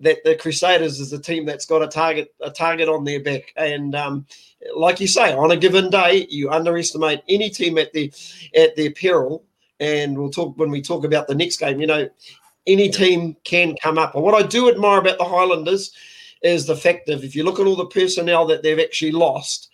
that 0.00 0.22
the 0.24 0.36
Crusaders 0.36 1.00
is 1.00 1.12
a 1.12 1.18
team 1.18 1.46
that's 1.46 1.66
got 1.66 1.82
a 1.82 1.88
target 1.88 2.34
a 2.40 2.50
target 2.50 2.88
on 2.88 3.04
their 3.04 3.22
back. 3.22 3.52
And 3.56 3.94
um, 3.94 4.26
like 4.74 5.00
you 5.00 5.06
say, 5.06 5.32
on 5.32 5.50
a 5.50 5.56
given 5.56 5.90
day, 5.90 6.26
you 6.28 6.50
underestimate 6.50 7.22
any 7.28 7.50
team 7.50 7.78
at 7.78 7.92
the 7.92 8.12
at 8.54 8.76
their 8.76 8.90
peril. 8.90 9.44
And 9.78 10.16
we'll 10.18 10.30
talk 10.30 10.56
when 10.58 10.70
we 10.70 10.80
talk 10.80 11.04
about 11.04 11.28
the 11.28 11.34
next 11.34 11.58
game. 11.58 11.80
You 11.80 11.86
know, 11.86 12.08
any 12.66 12.88
team 12.88 13.36
can 13.44 13.76
come 13.82 13.98
up. 13.98 14.14
And 14.14 14.24
what 14.24 14.34
I 14.34 14.46
do 14.46 14.68
admire 14.68 15.00
about 15.00 15.18
the 15.18 15.24
Highlanders 15.24 15.92
is 16.42 16.66
the 16.66 16.76
fact 16.76 17.06
that 17.06 17.24
if 17.24 17.34
you 17.34 17.44
look 17.44 17.60
at 17.60 17.66
all 17.66 17.76
the 17.76 17.86
personnel 17.86 18.46
that 18.46 18.62
they've 18.62 18.78
actually 18.78 19.12
lost 19.12 19.70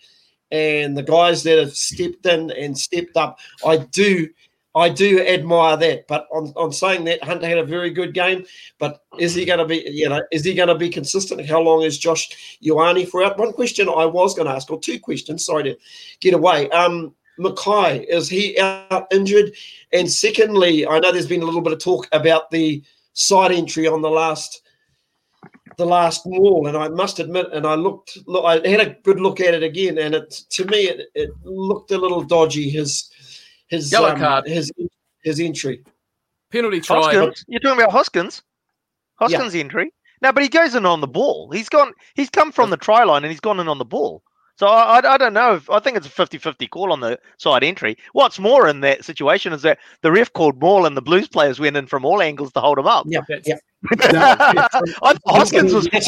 and 0.51 0.95
the 0.97 1.03
guys 1.03 1.43
that 1.43 1.57
have 1.57 1.75
stepped 1.75 2.25
in 2.25 2.51
and 2.51 2.77
stepped 2.77 3.17
up, 3.17 3.39
I 3.65 3.77
do 3.77 4.29
I 4.75 4.89
do 4.89 5.19
admire 5.19 5.77
that. 5.77 6.07
But 6.07 6.27
on, 6.31 6.53
on 6.55 6.71
saying 6.71 7.03
that, 7.05 7.23
Hunter 7.23 7.47
had 7.47 7.57
a 7.57 7.65
very 7.65 7.89
good 7.89 8.13
game. 8.13 8.45
But 8.79 9.03
is 9.19 9.35
he 9.35 9.45
going 9.45 9.59
to 9.59 9.65
be, 9.65 9.83
you 9.89 10.09
know, 10.09 10.21
is 10.31 10.43
he 10.43 10.53
going 10.53 10.69
to 10.69 10.75
be 10.75 10.89
consistent? 10.89 11.47
How 11.47 11.61
long 11.61 11.83
is 11.83 11.97
Josh 11.97 12.57
Ioane 12.63 13.07
for 13.07 13.23
out? 13.23 13.37
One 13.37 13.53
question 13.53 13.87
I 13.87 14.05
was 14.05 14.33
going 14.33 14.47
to 14.47 14.53
ask, 14.55 14.69
or 14.71 14.79
two 14.79 14.99
questions, 14.99 15.45
sorry 15.45 15.63
to 15.63 15.77
get 16.19 16.33
away. 16.33 16.69
Um, 16.71 17.13
McKay, 17.39 18.05
is 18.07 18.29
he 18.29 18.59
out 18.59 19.07
injured? 19.11 19.53
And 19.91 20.11
secondly, 20.11 20.87
I 20.87 20.99
know 20.99 21.11
there's 21.11 21.27
been 21.27 21.41
a 21.41 21.45
little 21.45 21.61
bit 21.61 21.73
of 21.73 21.79
talk 21.79 22.07
about 22.11 22.51
the 22.51 22.83
side 23.13 23.51
entry 23.51 23.87
on 23.87 24.01
the 24.01 24.09
last 24.09 24.61
the 25.77 25.85
last 25.85 26.23
wall, 26.25 26.67
and 26.67 26.77
I 26.77 26.87
must 26.89 27.17
admit, 27.17 27.47
and 27.51 27.65
I 27.65 27.73
looked, 27.73 28.19
look, 28.27 28.45
I 28.45 28.67
had 28.67 28.79
a 28.79 28.95
good 29.01 29.19
look 29.19 29.39
at 29.39 29.55
it 29.55 29.63
again, 29.63 29.97
and 29.97 30.13
it 30.13 30.29
to 30.51 30.65
me 30.65 30.83
it, 30.83 31.07
it 31.15 31.31
looked 31.43 31.89
a 31.89 31.97
little 31.97 32.21
dodgy. 32.21 32.69
His 32.69 33.09
his 33.67 33.91
yellow 33.91 34.11
um, 34.11 34.19
card, 34.19 34.47
his 34.47 34.71
his 35.23 35.39
entry, 35.39 35.83
penalty 36.51 36.81
try. 36.81 37.13
Hoskins, 37.13 37.45
you're 37.47 37.59
talking 37.59 37.79
about 37.79 37.91
Hoskins. 37.91 38.43
Hoskins' 39.15 39.55
yeah. 39.55 39.61
entry. 39.61 39.91
No, 40.21 40.31
but 40.31 40.43
he 40.43 40.49
goes 40.49 40.73
in 40.73 40.85
on 40.85 41.01
the 41.01 41.07
ball. 41.07 41.51
He's 41.51 41.69
gone. 41.69 41.91
He's 42.15 42.29
come 42.29 42.51
from 42.51 42.69
the 42.69 42.77
try 42.77 43.03
line 43.03 43.23
and 43.23 43.31
he's 43.31 43.41
gone 43.41 43.59
in 43.59 43.67
on 43.67 43.77
the 43.77 43.85
ball. 43.85 44.23
So 44.55 44.67
I, 44.67 44.99
I, 44.99 45.13
I, 45.13 45.17
don't 45.17 45.33
know. 45.33 45.55
If, 45.55 45.69
I 45.69 45.79
think 45.79 45.97
it's 45.97 46.05
a 46.05 46.09
50-50 46.09 46.69
call 46.69 46.91
on 46.93 46.99
the 46.99 47.19
side 47.37 47.63
entry. 47.63 47.97
What's 48.13 48.37
more 48.37 48.67
in 48.67 48.81
that 48.81 49.03
situation 49.03 49.51
is 49.51 49.63
that 49.63 49.79
the 50.01 50.11
ref 50.11 50.31
called 50.31 50.61
Maul 50.61 50.85
and 50.85 50.95
the 50.95 51.01
Blues 51.01 51.27
players 51.27 51.59
went 51.59 51.75
in 51.75 51.87
from 51.87 52.05
all 52.05 52.21
angles 52.21 52.53
to 52.53 52.59
hold 52.59 52.77
him 52.77 52.85
up. 52.85 53.07
Yeah, 53.09 53.21
yeah. 53.45 53.57
I 53.91 55.15
Hoskins 55.25 55.73
was. 55.73 55.89
I 55.91 55.99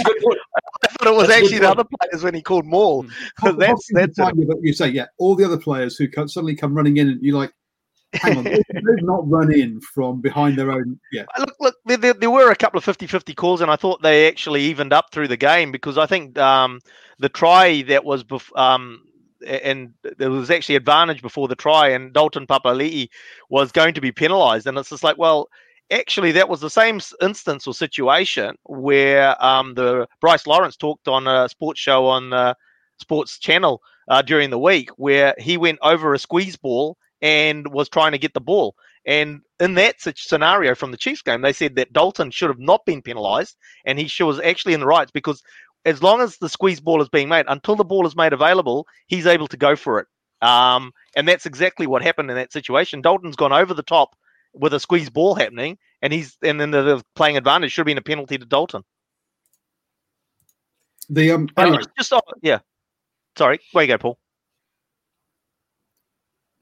thought 0.88 0.98
but 1.00 1.08
it 1.08 1.16
was 1.16 1.28
That's 1.28 1.44
actually 1.44 1.60
the 1.60 1.70
other 1.70 1.84
players 2.00 2.24
when 2.24 2.34
he 2.34 2.42
called 2.42 2.66
Maul. 2.66 3.04
Mm. 3.04 3.10
that's 3.58 3.68
Hopkins 3.68 3.90
that's 3.94 4.16
behind 4.18 4.38
you, 4.38 4.60
you 4.62 4.74
say, 4.74 4.90
yeah, 4.90 5.06
all 5.18 5.36
the 5.36 5.46
other 5.46 5.58
players 5.58 5.98
who 5.98 6.08
come, 6.08 6.28
suddenly 6.28 6.56
come 6.56 6.74
running 6.74 6.98
in, 6.98 7.10
and 7.10 7.22
you're 7.22 7.38
like, 7.38 7.52
hang 8.14 8.38
on, 8.38 8.44
they- 8.46 8.62
they've 8.74 9.04
not 9.04 9.30
run 9.30 9.54
in 9.54 9.80
from 9.82 10.22
behind 10.22 10.58
their 10.58 10.72
own. 10.72 11.00
Yeah, 11.12 11.26
Look, 11.40 11.56
look, 11.60 11.76
there, 11.86 11.98
there, 11.98 12.14
there 12.14 12.32
were 12.32 12.52
a 12.52 12.56
couple 12.56 12.78
of 12.78 12.86
50-50 12.86 13.36
calls, 13.36 13.62
and 13.62 13.70
I 13.72 13.76
thought 13.76 14.02
they 14.02 14.28
actually 14.28 14.62
evened 14.64 14.94
up 14.94 15.12
through 15.12 15.28
the 15.28 15.38
game 15.38 15.72
because 15.72 15.98
I 15.98 16.06
think 16.06 16.38
um, 16.38 16.82
the 17.20 17.30
try 17.30 17.82
that 17.84 18.04
was 18.06 18.24
bef- 18.24 18.58
um, 18.58 19.02
and 19.46 19.94
there 20.18 20.32
was 20.32 20.50
actually 20.50 20.76
advantage 20.76 21.22
before 21.22 21.48
the 21.48 21.56
try, 21.56 21.90
and 21.90 22.14
Dalton 22.14 22.48
Papali'i 22.48 23.10
was 23.50 23.72
going 23.72 23.94
to 23.94 24.02
be 24.02 24.12
penalised, 24.12 24.66
and 24.66 24.78
it's 24.78 24.90
just 24.90 25.04
like, 25.04 25.18
well, 25.18 25.50
actually, 25.92 26.32
that 26.34 26.50
was 26.50 26.62
the 26.62 26.70
same 26.70 27.00
instance 27.22 27.68
or 27.68 27.74
situation 27.74 28.56
where 28.64 29.44
um, 29.44 29.74
the 29.74 30.08
Bryce 30.22 30.48
Lawrence 30.48 30.76
talked 30.76 31.08
on 31.08 31.28
a 31.28 31.50
sports 31.50 31.80
show 31.80 32.08
on 32.08 32.30
the 32.30 32.56
Sports 32.98 33.40
Channel 33.40 33.82
uh, 34.08 34.22
during 34.22 34.50
the 34.50 34.60
week, 34.60 34.90
where 34.98 35.36
he 35.38 35.58
went 35.58 35.80
over 35.82 36.14
a 36.14 36.20
squeeze 36.20 36.56
ball 36.56 36.98
and 37.22 37.68
was 37.72 37.90
trying 37.90 38.12
to 38.12 38.18
get 38.18 38.34
the 38.34 38.42
ball. 38.42 38.76
And 39.06 39.42
in 39.60 39.76
that 39.76 39.96
scenario 40.00 40.74
from 40.74 40.92
the 40.92 40.98
Chiefs 40.98 41.22
game, 41.22 41.42
they 41.42 41.54
said 41.54 41.76
that 41.76 41.94
Dalton 41.94 42.32
should 42.32 42.50
have 42.50 42.60
not 42.60 42.86
been 42.86 43.02
penalised, 43.02 43.56
and 43.86 44.00
he 44.00 44.24
was 44.24 44.40
actually 44.40 44.74
in 44.74 44.80
the 44.80 44.88
rights 44.88 45.12
because 45.12 45.44
as 45.86 46.02
long 46.02 46.20
as 46.22 46.38
the 46.38 46.50
squeeze 46.50 46.80
ball 46.80 47.02
is 47.02 47.10
being 47.10 47.30
made, 47.30 47.46
until 47.48 47.76
the 47.76 47.84
ball 47.84 48.08
is 48.08 48.16
made 48.16 48.34
available, 48.34 48.88
he's 49.06 49.28
able 49.28 49.48
to 49.48 49.58
go 49.58 49.76
for 49.76 50.00
it. 50.00 50.08
Um, 50.42 50.92
and 51.16 51.28
that's 51.28 51.46
exactly 51.46 51.88
what 51.88 52.02
happened 52.02 52.30
in 52.32 52.36
that 52.36 52.52
situation. 52.52 53.02
Dalton's 53.02 53.36
gone 53.36 53.54
over 53.54 53.74
the 53.74 53.84
top 53.84 54.16
with 54.56 54.74
a 54.74 54.80
squeeze 54.80 55.10
ball 55.10 55.36
happening, 55.36 55.78
and 56.02 56.12
he's 56.14 56.38
and 56.42 56.60
then 56.60 56.72
the, 56.72 56.82
the 56.82 57.04
playing 57.16 57.38
advantage 57.38 57.72
should 57.72 57.82
have 57.82 57.86
been 57.88 57.98
a 57.98 58.02
penalty 58.02 58.38
to 58.38 58.46
Dalton. 58.46 58.84
the 61.10 61.32
um, 61.32 61.48
But 61.56 61.64
anyway, 61.68 61.78
just, 61.78 61.90
just 61.98 62.14
oh, 62.14 62.22
yeah, 62.42 62.60
sorry, 63.38 63.60
where 63.74 63.84
you 63.84 63.90
go, 63.90 63.98
Paul? 63.98 64.18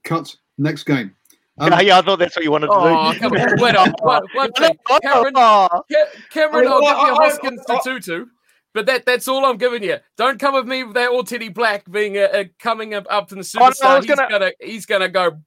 cut 0.03 0.35
next 0.57 0.83
game. 0.83 1.15
Um, 1.59 1.71
yeah, 1.71 1.81
yeah, 1.81 1.97
I 1.99 2.01
thought 2.01 2.17
that's 2.17 2.35
what 2.35 2.43
you 2.43 2.49
wanted 2.49 2.65
to 2.65 2.73
Oh, 2.73 3.13
do. 3.13 3.19
come 3.19 3.31
on. 3.33 3.59
Wait 3.59 3.75
on. 3.75 3.91
One, 4.01 4.23
one 4.33 4.51
thing. 4.53 4.75
Cameron, 5.03 5.35
Cameron, 5.35 5.37
I 5.37 5.41
I'll 5.41 5.85
give 5.87 5.99
you 6.31 6.67
I- 6.71 7.11
I- 7.11 7.25
Hoskins 7.29 7.61
I- 7.69 7.75
Sotutu, 7.77 8.25
but 8.73 8.87
that, 8.87 9.05
that's 9.05 9.27
all 9.27 9.45
I'm 9.45 9.57
giving 9.57 9.83
you. 9.83 9.97
Don't 10.17 10.39
come 10.39 10.55
with 10.55 10.65
me 10.65 10.83
with 10.83 10.95
that 10.95 11.11
or 11.11 11.21
Otere 11.21 11.53
Black 11.53 11.87
being 11.91 12.17
a, 12.17 12.23
a 12.23 12.45
coming 12.59 12.95
up, 12.95 13.05
up 13.07 13.27
to 13.27 13.35
the 13.35 13.47
Oh, 13.55 13.59
no, 13.59 13.65
I 13.67 13.69
superstar. 13.69 13.97
he's 13.97 14.05
gonna- 14.07 14.29
gonna 14.31 14.51
he's 14.61 14.85
gonna 14.87 15.09
go. 15.09 15.41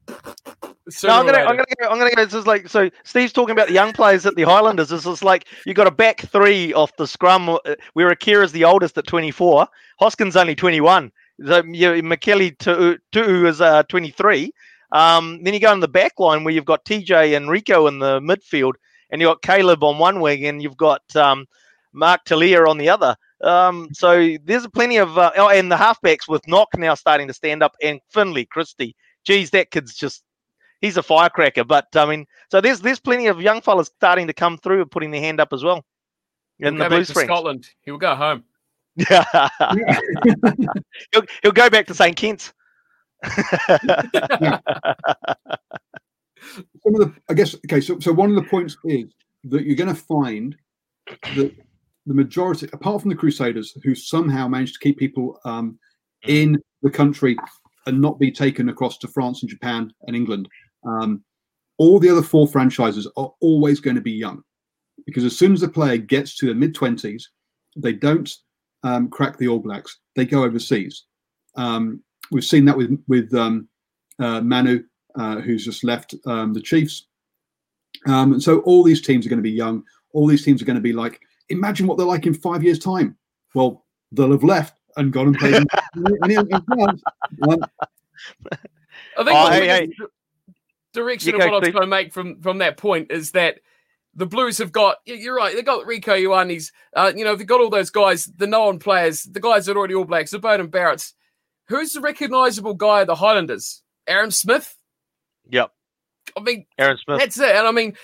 Sooner 0.88 1.12
No, 1.12 1.18
I'm 1.20 1.26
gonna, 1.26 1.38
I'm 1.38 1.56
gonna, 1.56 1.64
go, 1.80 1.88
I'm 1.88 1.98
gonna 1.98 2.10
go. 2.14 2.24
This 2.24 2.34
is 2.34 2.46
like 2.46 2.68
so. 2.68 2.90
Steve's 3.04 3.32
talking 3.32 3.52
about 3.52 3.68
the 3.68 3.74
young 3.74 3.92
players 3.92 4.24
at 4.24 4.36
the 4.36 4.42
Highlanders. 4.44 4.88
This 4.90 5.04
is 5.04 5.24
like 5.24 5.46
you 5.64 5.74
got 5.74 5.88
a 5.88 5.90
back 5.90 6.20
three 6.20 6.72
off 6.74 6.96
the 6.96 7.06
scrum. 7.06 7.48
uh, 7.48 7.58
Where 7.94 8.10
Akira's 8.10 8.52
the 8.52 8.64
oldest 8.64 8.96
at 8.96 9.06
24. 9.06 9.66
Hoskins 9.98 10.36
only 10.36 10.54
21. 10.54 11.10
So 11.44 11.62
you, 11.64 11.88
McKelly 12.02 12.56
to 12.58 12.98
Tu'u 13.12 13.48
is 13.48 13.60
uh, 13.60 13.82
23. 13.84 14.50
Um, 14.92 15.42
then 15.42 15.54
you 15.54 15.60
go 15.60 15.72
in 15.72 15.80
the 15.80 15.88
back 15.88 16.12
line 16.18 16.44
where 16.44 16.54
you've 16.54 16.64
got 16.64 16.84
TJ 16.84 17.36
and 17.36 17.48
Rieko 17.48 17.88
in 17.88 17.98
the 17.98 18.20
midfield, 18.20 18.74
and 19.10 19.20
you've 19.20 19.30
got 19.30 19.42
Caleb 19.42 19.82
on 19.82 19.98
one 19.98 20.20
wing, 20.20 20.46
and 20.46 20.62
you've 20.62 20.76
got 20.76 21.02
um, 21.16 21.46
Mark 21.92 22.24
Telea 22.24 22.68
on 22.68 22.78
the 22.78 22.88
other. 22.88 23.16
Um, 23.42 23.88
so 23.92 24.36
there's 24.44 24.66
plenty 24.68 24.96
of 24.98 25.18
uh, 25.18 25.32
oh, 25.36 25.48
and 25.48 25.70
the 25.70 25.76
halfbacks 25.76 26.28
with 26.28 26.46
Nock 26.46 26.68
now 26.78 26.94
starting 26.94 27.26
to 27.26 27.34
stand 27.34 27.62
up, 27.62 27.74
and 27.82 28.00
Finlay 28.10 28.44
Christie. 28.46 28.94
Geez, 29.24 29.50
that 29.50 29.72
kid's 29.72 29.94
just 29.94 30.22
he's 30.80 30.96
a 30.96 31.02
firecracker. 31.02 31.64
But 31.64 31.88
I 31.94 32.06
mean, 32.06 32.26
so 32.50 32.60
there's 32.60 32.80
there's 32.80 33.00
plenty 33.00 33.26
of 33.26 33.40
young 33.40 33.60
fellas 33.60 33.88
starting 33.88 34.26
to 34.26 34.32
come 34.32 34.58
through 34.58 34.82
and 34.82 34.90
putting 34.90 35.10
their 35.10 35.20
hand 35.20 35.40
up 35.40 35.52
as 35.52 35.62
well. 35.62 35.84
He'll 36.58 36.68
In 36.68 36.74
go 36.76 36.84
the 36.84 36.90
back 36.90 36.96
Blues 36.96 37.08
to 37.08 37.14
Scotland. 37.14 37.68
He'll 37.82 37.98
go 37.98 38.14
home. 38.14 38.44
Yeah. 38.96 39.24
he'll, 41.12 41.22
he'll 41.42 41.52
go 41.52 41.68
back 41.68 41.86
to 41.88 41.94
St. 41.94 42.16
Kitts. 42.16 42.52
some 43.24 43.34
of 46.94 47.00
the 47.00 47.12
I 47.28 47.34
guess 47.34 47.54
okay, 47.54 47.80
so 47.80 47.98
so 47.98 48.12
one 48.12 48.30
of 48.30 48.36
the 48.36 48.48
points 48.48 48.76
is 48.84 49.12
that 49.44 49.64
you're 49.64 49.76
going 49.76 49.94
to 49.94 50.00
find 50.00 50.56
that 51.34 51.54
the 52.06 52.14
majority, 52.14 52.68
apart 52.72 53.00
from 53.02 53.10
the 53.10 53.16
Crusaders, 53.16 53.76
who 53.82 53.94
somehow 53.94 54.48
managed 54.48 54.74
to 54.74 54.80
keep 54.80 54.98
people 54.98 55.38
um, 55.44 55.78
in 56.26 56.58
the 56.82 56.90
country 56.90 57.36
and 57.86 58.00
not 58.00 58.18
be 58.18 58.30
taken 58.30 58.68
across 58.68 58.98
to 58.98 59.08
France 59.08 59.42
and 59.42 59.50
Japan 59.50 59.92
and 60.06 60.16
England, 60.16 60.48
um, 60.86 61.22
all 61.78 61.98
the 61.98 62.08
other 62.08 62.22
four 62.22 62.46
franchises 62.46 63.06
are 63.16 63.32
always 63.40 63.80
going 63.80 63.96
to 63.96 64.02
be 64.02 64.12
young 64.12 64.42
because 65.04 65.24
as 65.24 65.36
soon 65.36 65.52
as 65.52 65.60
the 65.60 65.68
player 65.68 65.96
gets 65.98 66.36
to 66.36 66.46
the 66.46 66.54
mid 66.54 66.74
twenties, 66.74 67.30
they 67.76 67.92
don't 67.92 68.32
um, 68.82 69.08
crack 69.08 69.36
the 69.36 69.48
All 69.48 69.58
Blacks; 69.58 69.98
they 70.14 70.24
go 70.24 70.44
overseas. 70.44 71.04
Um, 71.56 72.02
we've 72.30 72.44
seen 72.44 72.64
that 72.66 72.76
with 72.76 72.98
with 73.08 73.34
um, 73.34 73.68
uh, 74.18 74.40
Manu 74.40 74.82
uh, 75.16 75.40
who's 75.40 75.64
just 75.64 75.84
left 75.84 76.14
um, 76.26 76.52
the 76.52 76.60
Chiefs. 76.60 77.06
Um, 78.06 78.34
and 78.34 78.42
so 78.42 78.60
all 78.60 78.82
these 78.82 79.00
teams 79.00 79.26
are 79.26 79.28
going 79.28 79.38
to 79.38 79.42
be 79.42 79.50
young. 79.50 79.82
All 80.12 80.26
these 80.26 80.44
teams 80.44 80.60
are 80.62 80.66
going 80.66 80.76
to 80.76 80.82
be 80.82 80.92
like, 80.92 81.20
imagine 81.48 81.86
what 81.86 81.96
they're 81.98 82.06
like 82.06 82.26
in 82.26 82.34
five 82.34 82.62
years' 82.62 82.78
time. 82.78 83.16
Well, 83.54 83.84
they'll 84.12 84.32
have 84.32 84.44
left 84.44 84.78
and 84.96 85.12
gone 85.12 85.28
and 85.28 85.38
played 85.38 85.54
in, 85.54 85.66
Oh, 89.18 89.24
the 89.24 89.32
hey, 89.52 89.86
biggest 89.86 90.10
direction 90.96 91.34
of 91.34 91.40
what 91.40 91.48
I 91.48 91.58
was 91.58 91.68
going 91.68 91.82
to 91.82 91.86
make 91.86 92.12
from 92.12 92.40
from 92.40 92.58
that 92.58 92.76
point 92.76 93.10
is 93.10 93.30
that 93.32 93.60
the 94.14 94.26
Blues 94.26 94.58
have 94.58 94.72
got. 94.72 94.96
You're 95.04 95.36
right. 95.36 95.54
They 95.54 95.62
got 95.62 95.86
Rieko 95.86 96.18
Ioanes. 96.18 96.72
Uh, 96.94 97.12
you 97.14 97.24
know, 97.24 97.36
they've 97.36 97.46
got 97.46 97.60
all 97.60 97.70
those 97.70 97.90
guys, 97.90 98.24
the 98.36 98.46
known 98.46 98.78
players, 98.78 99.24
the 99.24 99.40
guys 99.40 99.66
that 99.66 99.76
are 99.76 99.78
already 99.78 99.94
All 99.94 100.04
Blacks, 100.04 100.30
the 100.30 100.40
Beauden 100.40 100.68
Barretts. 100.68 101.12
Who's 101.68 101.92
the 101.92 102.00
recognisable 102.00 102.74
guy 102.74 103.02
of 103.02 103.06
the 103.06 103.14
Highlanders? 103.14 103.82
Aaron 104.06 104.30
Smith. 104.30 104.76
Yep. 105.50 105.70
I 106.36 106.40
mean, 106.40 106.66
Aaron 106.78 106.96
Smith. 106.96 107.18
that's 107.18 107.38
it. 107.38 107.54
And 107.54 107.66
I 107.66 107.72
mean, 107.72 107.96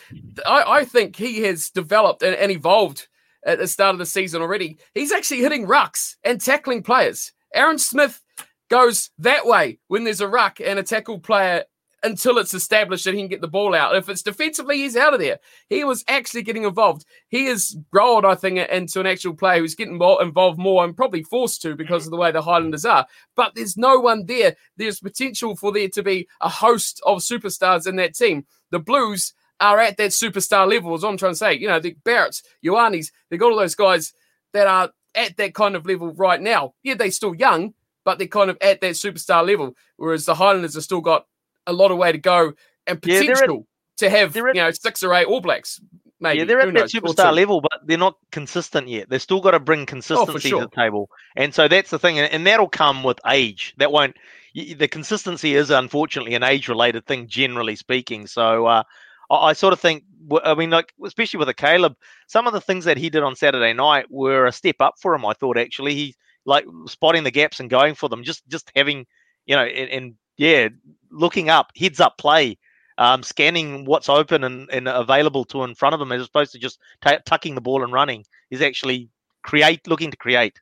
I, 0.47 0.65
I 0.81 0.85
think 0.85 1.17
he 1.17 1.43
has 1.43 1.71
developed 1.71 2.23
and, 2.23 2.37
and 2.37 2.53
evolved 2.53 3.09
at 3.45 3.59
the 3.59 3.67
start 3.67 3.95
of 3.95 3.99
the 3.99 4.07
season 4.07 4.43
already. 4.43 4.79
He's 4.95 5.13
actually 5.13 5.41
hitting 5.41 5.67
rucks 5.67 6.17
and 6.25 6.41
tackling 6.41 6.83
players. 6.83 7.33
Aaron 7.55 7.79
Smith 7.79 8.23
goes 8.71 9.11
that 9.19 9.47
way 9.47 9.79
when 9.89 10.05
there's 10.05 10.21
a 10.21 10.29
ruck 10.29 10.61
and 10.61 10.79
a 10.79 10.83
tackle 10.83 11.19
player 11.19 11.65
until 12.03 12.39
it's 12.39 12.55
established 12.55 13.05
that 13.05 13.15
he 13.15 13.21
can 13.21 13.29
get 13.29 13.41
the 13.41 13.49
ball 13.49 13.75
out. 13.75 13.95
If 13.95 14.09
it's 14.09 14.23
defensively, 14.23 14.79
he's 14.79 14.97
out 14.97 15.15
of 15.15 15.21
there. 15.21 15.39
He 15.69 15.85
was 15.85 16.05
actually 16.09 16.43
getting 16.43 16.65
involved. 16.65 17.05
He 17.29 17.47
has 17.47 17.77
grown, 17.93 18.25
I 18.25 18.35
think, 18.35 18.59
into 18.59 19.01
an 19.01 19.07
actual 19.07 19.35
player 19.35 19.61
who's 19.61 19.75
getting 19.75 19.99
more 19.99 20.23
involved 20.23 20.59
more 20.59 20.85
and 20.85 20.97
probably 20.97 21.23
forced 21.23 21.63
to 21.63 21.77
because 21.77 22.05
of 22.05 22.11
the 22.11 22.17
way 22.17 22.33
the 22.33 22.43
Highlanders 22.43 22.85
are. 22.85 23.07
But 23.37 23.55
there's 23.55 23.77
no 23.77 23.99
one 23.99 24.27
there. 24.27 24.57
There's 24.77 25.01
potential 25.01 25.55
for 25.57 25.73
there 25.73 25.89
to 25.91 26.03
be 26.03 26.29
a 26.41 26.49
host 26.49 27.01
of 27.07 27.19
superstars 27.19 27.87
in 27.87 27.97
that 27.97 28.15
team. 28.15 28.47
The 28.71 28.81
Blues 28.81 29.35
are 29.61 29.79
at 29.79 29.97
that 29.97 30.11
superstar 30.11 30.69
level, 30.69 30.95
is 30.95 31.03
what 31.03 31.11
I'm 31.11 31.17
trying 31.17 31.33
to 31.33 31.37
say. 31.37 31.55
You 31.55 31.69
know, 31.69 31.79
the 31.79 31.97
Barretts, 32.05 32.43
Ioanes, 32.65 33.13
they've 33.31 33.39
got 33.39 33.53
all 33.53 33.59
those 33.59 33.77
guys 33.77 34.13
that 34.53 34.67
are 34.67 34.91
at 35.15 35.37
that 35.37 35.55
kind 35.55 35.77
of 35.77 35.87
level 35.87 36.13
right 36.15 36.41
now. 36.41 36.75
Yeah, 36.83 36.95
they're 36.95 37.13
still 37.13 37.35
young, 37.35 37.75
but 38.05 38.19
they're 38.19 38.27
kind 38.27 38.51
of 38.51 38.59
at 38.61 38.81
that 38.81 38.95
superstar 38.95 39.47
level. 39.47 39.77
Whereas 39.97 40.25
the 40.25 40.35
Highlanders 40.35 40.75
have 40.75 40.83
still 40.83 41.01
got 41.01 41.27
a 41.67 41.73
lot 41.73 41.91
of 41.91 41.99
way 41.99 42.13
to 42.13 42.19
go 42.19 42.53
and 42.87 43.01
Yeah, 43.05 43.19
at- 43.19 43.27
potential 43.27 43.67
to 43.99 44.11
have 44.11 44.37
at- 44.37 44.55
you 44.55 44.63
know 44.63 44.71
six 44.71 45.03
or 45.03 45.15
eight 45.15 45.27
All 45.27 45.41
Blacks. 45.41 45.81
Maybe 46.21 46.39
Yeah, 46.39 46.45
they're 46.45 46.61
at 46.61 46.67
that 46.67 46.73
knows? 46.73 46.95
Or 46.95 47.01
superstar 47.01 47.35
level, 47.35 47.61
but 47.61 47.81
they're 47.85 47.99
not 47.99 48.17
consistent 48.31 48.87
yet. 48.87 49.09
They've 49.11 49.21
still 49.21 49.41
got 49.41 49.51
to 49.53 49.61
bring 49.61 49.87
consistency 49.87 50.51
sure. 50.51 50.61
to 50.61 50.67
the 50.67 50.77
table, 50.77 51.11
and 51.37 51.53
so 51.53 51.67
that's 51.67 51.91
the 51.91 51.99
thing, 51.99 52.19
and, 52.19 52.33
and 52.33 52.47
that'll 52.47 52.69
come 52.69 53.03
with 53.03 53.19
age. 53.27 53.75
That 53.79 53.91
won't. 53.91 54.17
The 54.55 54.87
consistency 54.87 55.55
is 55.55 55.71
unfortunately 55.71 56.35
an 56.35 56.43
age-related 56.43 57.07
thing, 57.07 57.27
generally 57.27 57.75
speaking. 57.75 58.27
So 58.27 58.67
uh, 58.67 58.83
I, 59.31 59.37
I 59.37 59.53
sort 59.55 59.73
of 59.73 59.81
think, 59.81 60.05
I 60.45 60.55
mean, 60.55 60.69
like 60.71 60.93
especially 61.05 61.39
with 61.39 61.49
a 61.49 61.55
Caleb, 61.55 61.97
some 62.27 62.47
of 62.47 62.53
the 62.53 62.61
things 62.61 62.85
that 62.85 62.99
he 62.99 63.09
did 63.09 63.23
on 63.23 63.35
Saturday 63.35 63.73
night 63.73 64.07
were 64.11 64.47
a 64.47 64.53
step 64.53 64.77
up 64.81 64.97
for 65.01 65.15
him. 65.15 65.25
I 65.25 65.33
thought 65.33 65.57
actually 65.57 65.95
he 65.95 66.15
like 66.45 66.67
spotting 66.87 67.25
the 67.25 67.31
gaps 67.31 67.61
and 67.61 67.71
going 67.71 67.95
for 67.95 68.09
them, 68.09 68.23
just 68.23 68.47
just 68.47 68.71
having, 68.77 69.07
you 69.47 69.57
know, 69.57 69.65
and, 69.65 69.91
and 69.91 70.15
yeah, 70.37 70.69
looking 71.13 71.51
up, 71.51 71.71
heads 71.77 72.01
up 72.01 72.19
play 72.19 72.59
um, 72.99 73.23
scanning 73.23 73.85
what's 73.85 74.09
open 74.09 74.45
and, 74.45 74.71
and 74.71 74.89
available 74.89 75.45
to 75.47 75.65
in 75.65 75.75
front 75.75 75.95
of 75.95 76.01
him 76.01 76.13
as 76.13 76.27
opposed 76.27 76.53
to 76.53 76.59
just 76.59 76.79
ta 77.01 77.19
tucking 77.25 77.55
the 77.55 77.61
ball 77.61 77.83
and 77.83 77.93
running 77.93 78.25
is 78.51 78.63
actually 78.63 79.09
create 79.43 79.87
looking 79.87 80.11
to 80.11 80.17
create. 80.17 80.61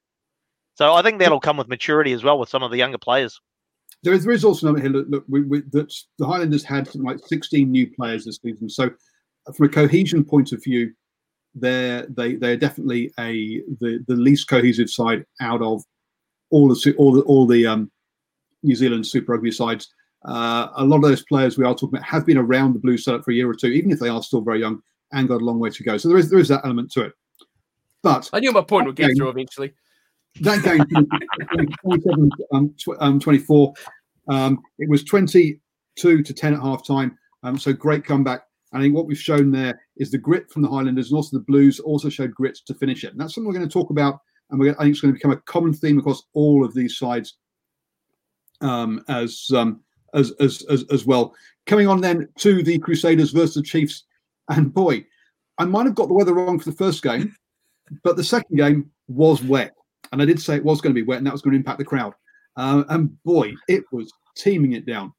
So 0.75 0.95
I 0.95 1.03
think 1.03 1.19
that'll 1.19 1.41
come 1.41 1.57
with 1.57 1.69
maturity 1.69 2.13
as 2.13 2.25
well 2.25 2.39
with 2.39 2.49
some 2.49 2.63
of 2.63 2.71
the 2.71 2.79
younger 2.79 2.99
players. 2.99 3.41
there 4.03 4.15
is 4.15 4.25
there 4.25 4.33
is 4.33 4.45
also 4.45 4.67
another 4.69 4.81
here. 4.81 4.91
Look, 4.91 5.07
look 5.09 5.25
we, 5.29 5.43
we, 5.43 5.61
that 5.73 5.93
the 6.19 6.27
Highlanders 6.27 6.65
had 6.65 6.87
something 6.87 7.03
like 7.03 7.19
16 7.19 7.71
new 7.71 7.91
players 7.91 8.25
this 8.25 8.39
season. 8.43 8.69
So, 8.69 8.91
uh, 9.47 9.53
from 9.53 9.67
a 9.67 9.69
cohesion 9.69 10.25
point 10.25 10.53
of 10.53 10.63
view, 10.63 10.93
they're 11.55 12.07
they 12.07 12.37
they're 12.37 12.57
definitely 12.57 13.13
a 13.19 13.61
the 13.81 14.03
the 14.07 14.15
least 14.15 14.49
cohesive 14.49 14.89
side 14.89 15.27
out 15.41 15.61
of 15.61 15.83
all 16.51 16.69
the 16.69 16.95
all 16.97 17.13
the 17.13 17.23
all 17.23 17.47
the 17.47 17.67
um, 17.67 17.91
New 18.63 18.77
Zealand 18.77 19.07
Super 19.07 19.33
Rugby 19.33 19.51
sides. 19.51 19.93
Uh, 20.25 20.69
a 20.77 20.85
lot 20.85 20.97
of 20.97 21.03
those 21.03 21.25
players 21.25 21.57
we 21.57 21.65
are 21.65 21.75
talking 21.75 21.97
about 21.97 22.05
have 22.05 22.27
been 22.27 22.37
around 22.37 22.75
the 22.75 22.79
blue 22.79 22.99
setup 22.99 23.25
for 23.25 23.31
a 23.31 23.35
year 23.35 23.49
or 23.49 23.55
two, 23.55 23.69
even 23.69 23.91
if 23.91 23.99
they 23.99 24.09
are 24.09 24.23
still 24.23 24.43
very 24.43 24.61
young 24.61 24.83
and 25.13 25.29
got 25.29 25.41
a 25.41 25.45
long 25.45 25.59
way 25.59 25.71
to 25.71 25.83
go. 25.83 25.97
So 25.97 26.09
there 26.09 26.19
is 26.19 26.31
there 26.31 26.39
is 26.39 26.49
that 26.49 26.65
element 26.65 26.93
to 26.93 27.03
it. 27.03 27.13
But 28.03 28.29
I 28.33 28.41
knew 28.41 28.53
my 28.53 28.63
point 28.63 28.87
would 28.87 28.97
get 28.97 29.17
through 29.17 29.29
eventually. 29.29 29.73
that 30.41 30.63
game, 30.63 30.85
47 31.83 32.31
um, 32.53 32.75
tw- 32.79 33.01
um, 33.01 33.21
24. 33.21 33.75
Um, 34.29 34.61
it 34.79 34.89
was 34.89 35.05
22 35.05 35.61
to 36.23 36.35
10 36.35 36.55
at 36.55 36.61
half 36.61 36.87
time. 36.87 37.19
Um, 37.43 37.59
so 37.59 37.73
great 37.73 38.05
comeback. 38.05 38.43
I 38.73 38.79
think 38.79 38.95
what 38.95 39.07
we've 39.07 39.19
shown 39.19 39.51
there 39.51 39.81
is 39.97 40.11
the 40.11 40.19
grit 40.19 40.51
from 40.51 40.63
the 40.63 40.69
Highlanders 40.69 41.11
and 41.11 41.17
also 41.17 41.37
the 41.37 41.45
Blues 41.45 41.81
also 41.81 42.09
showed 42.09 42.33
grit 42.33 42.59
to 42.67 42.75
finish 42.75 43.05
it. 43.05 43.13
And 43.13 43.21
that's 43.21 43.35
something 43.35 43.49
we're 43.49 43.59
going 43.59 43.69
to 43.69 43.73
talk 43.73 43.91
about. 43.91 44.21
And 44.51 44.61
we're, 44.61 44.75
I 44.79 44.85
think 44.85 44.93
it's 44.93 45.01
going 45.01 45.13
to 45.13 45.19
become 45.19 45.33
a 45.33 45.41
common 45.43 45.75
theme 45.75 45.99
across 45.99 46.23
all 46.33 46.65
of 46.65 46.75
these 46.75 46.97
sides 46.97 47.37
um, 48.61 49.05
as, 49.09 49.47
um, 49.55 49.81
as, 50.15 50.33
as, 50.41 50.63
as, 50.71 50.85
as 50.91 51.07
well. 51.07 51.35
Coming 51.67 51.89
on 51.89 52.01
then 52.01 52.29
to 52.39 52.63
the 52.63 52.79
Crusaders 52.79 53.31
versus 53.33 53.55
the 53.55 53.63
Chiefs. 53.63 54.05
And 54.49 54.73
boy, 54.73 55.05
I 55.59 55.65
might 55.65 55.87
have 55.87 55.95
got 55.95 56.09
the 56.09 56.15
weather 56.15 56.35
wrong 56.35 56.59
for 56.59 56.71
the 56.71 56.77
first 56.77 57.03
game, 57.03 57.35
but 58.03 58.17
the 58.17 58.25
second 58.25 58.57
game 58.57 58.91
was 59.09 59.43
wet. 59.43 59.75
And 60.13 60.21
I 60.21 60.25
did 60.25 60.41
say 60.41 60.57
it 60.57 60.65
was 60.65 60.81
going 60.81 60.95
to 60.95 61.01
be 61.01 61.07
wet 61.07 61.19
and 61.19 61.27
that 61.27 61.33
was 61.33 61.43
going 61.43 61.53
to 61.53 61.59
impact 61.59 61.79
the 61.79 61.85
crowd. 61.85 62.15
Uh, 62.57 62.85
and 62.89 63.23
boy, 63.23 63.55
it 63.69 63.85
was 63.93 64.13
teaming 64.37 64.73
it 64.73 64.87
down. 64.87 65.13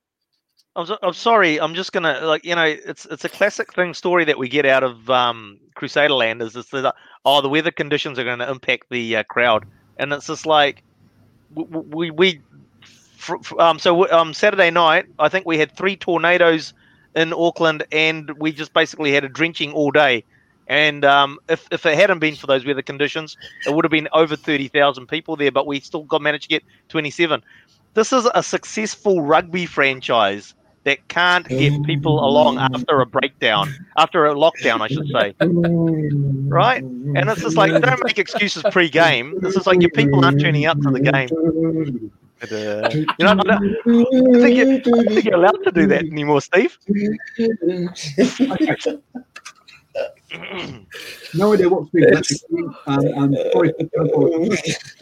I'm, 0.76 0.86
so, 0.86 0.98
I'm 1.04 1.14
sorry. 1.14 1.60
I'm 1.60 1.74
just 1.74 1.92
gonna 1.92 2.22
like 2.22 2.46
you 2.46 2.56
know 2.56 2.64
it's 2.64 3.06
it's 3.08 3.26
a 3.26 3.30
classic 3.30 3.74
thing 3.74 3.94
story 3.94 4.24
that 4.24 4.38
we 4.38 4.48
get 4.48 4.66
out 4.66 4.84
of 4.84 5.10
um, 5.10 5.60
Crusader 5.76 6.14
Land 6.14 6.42
is 6.42 6.54
that 6.54 6.96
oh 7.26 7.42
the 7.42 7.50
weather 7.50 7.72
conditions 7.72 8.18
are 8.18 8.24
going 8.24 8.40
to 8.40 8.50
impact 8.50 8.86
the 8.90 9.18
uh, 9.18 9.24
crowd 9.24 9.66
and 9.98 10.14
it's 10.14 10.28
just 10.28 10.46
like 10.46 10.84
we 11.54 11.66
we, 11.66 12.12
we 12.12 12.42
um 13.60 13.80
so 13.80 14.10
um 14.12 14.34
Saturday 14.34 14.72
night 14.72 15.06
I 15.20 15.30
think 15.30 15.46
we 15.46 15.58
had 15.58 15.76
three 15.76 15.96
tornadoes 15.96 16.74
in 17.16 17.34
Auckland 17.34 17.84
and 17.92 18.32
we 18.38 18.52
just 18.52 18.74
basically 18.74 19.12
had 19.12 19.24
a 19.24 19.30
drenching 19.30 19.74
all 19.74 19.92
day 19.92 20.24
and 20.72 21.04
um, 21.04 21.38
if, 21.50 21.68
if 21.70 21.86
it 21.86 21.98
hadn't 21.98 22.20
been 22.20 22.36
for 22.36 22.48
those 22.48 22.66
weather 22.66 22.82
conditions, 22.82 23.36
it 23.68 23.74
would 23.74 23.84
have 23.84 23.92
been 23.92 24.08
over 24.14 24.38
30,000 24.38 25.06
people 25.08 25.36
there, 25.36 25.52
but 25.52 25.68
we 25.68 25.82
still 25.82 26.04
got 26.04 26.22
managed 26.22 26.44
to 26.44 26.50
get 26.50 26.64
27. 26.88 27.44
This 27.94 28.14
is 28.14 28.26
a 28.34 28.42
successful 28.42 29.22
rugby 29.22 29.66
franchise 29.66 30.54
that 30.86 31.06
can't 31.10 31.46
get 31.48 31.84
people 31.84 32.26
along 32.26 32.58
after 32.58 33.02
a 33.02 33.06
breakdown, 33.06 33.76
after 33.98 34.26
a 34.26 34.34
lockdown, 34.34 34.80
I 34.80 34.88
should 34.88 35.08
say. 35.10 35.34
Right? 35.42 36.82
And 36.82 37.30
it's 37.30 37.42
just 37.42 37.58
like, 37.58 37.72
don't 37.82 38.04
make 38.06 38.18
excuses 38.18 38.64
pre 38.72 38.90
game. 38.90 39.36
This 39.42 39.58
is 39.58 39.68
like 39.68 39.82
your 39.82 39.92
people 39.92 40.24
aren't 40.24 40.40
turning 40.40 40.66
up 40.66 40.80
to 40.84 40.90
the 40.90 41.02
game. 41.02 42.12
But, 42.42 42.52
uh, 42.52 42.90
you 42.94 43.06
know, 43.20 43.30
I, 43.30 43.36
don't, 43.36 43.52
I, 43.52 43.60
think 43.60 44.58
you, 44.58 44.74
I 44.74 44.80
don't 44.80 45.08
think 45.08 45.26
you're 45.26 45.36
allowed 45.36 45.64
to 45.64 45.72
do 45.72 45.86
that 45.88 46.04
anymore, 46.06 46.42
Steve. 46.42 46.78
no 51.36 51.54
idea 51.54 51.70
what's 51.70 51.92
been 51.92 52.12
happening. 52.12 52.74
Um, 52.88 53.08
um, 53.16 53.36
sorry 53.54 53.74
for 53.78 54.28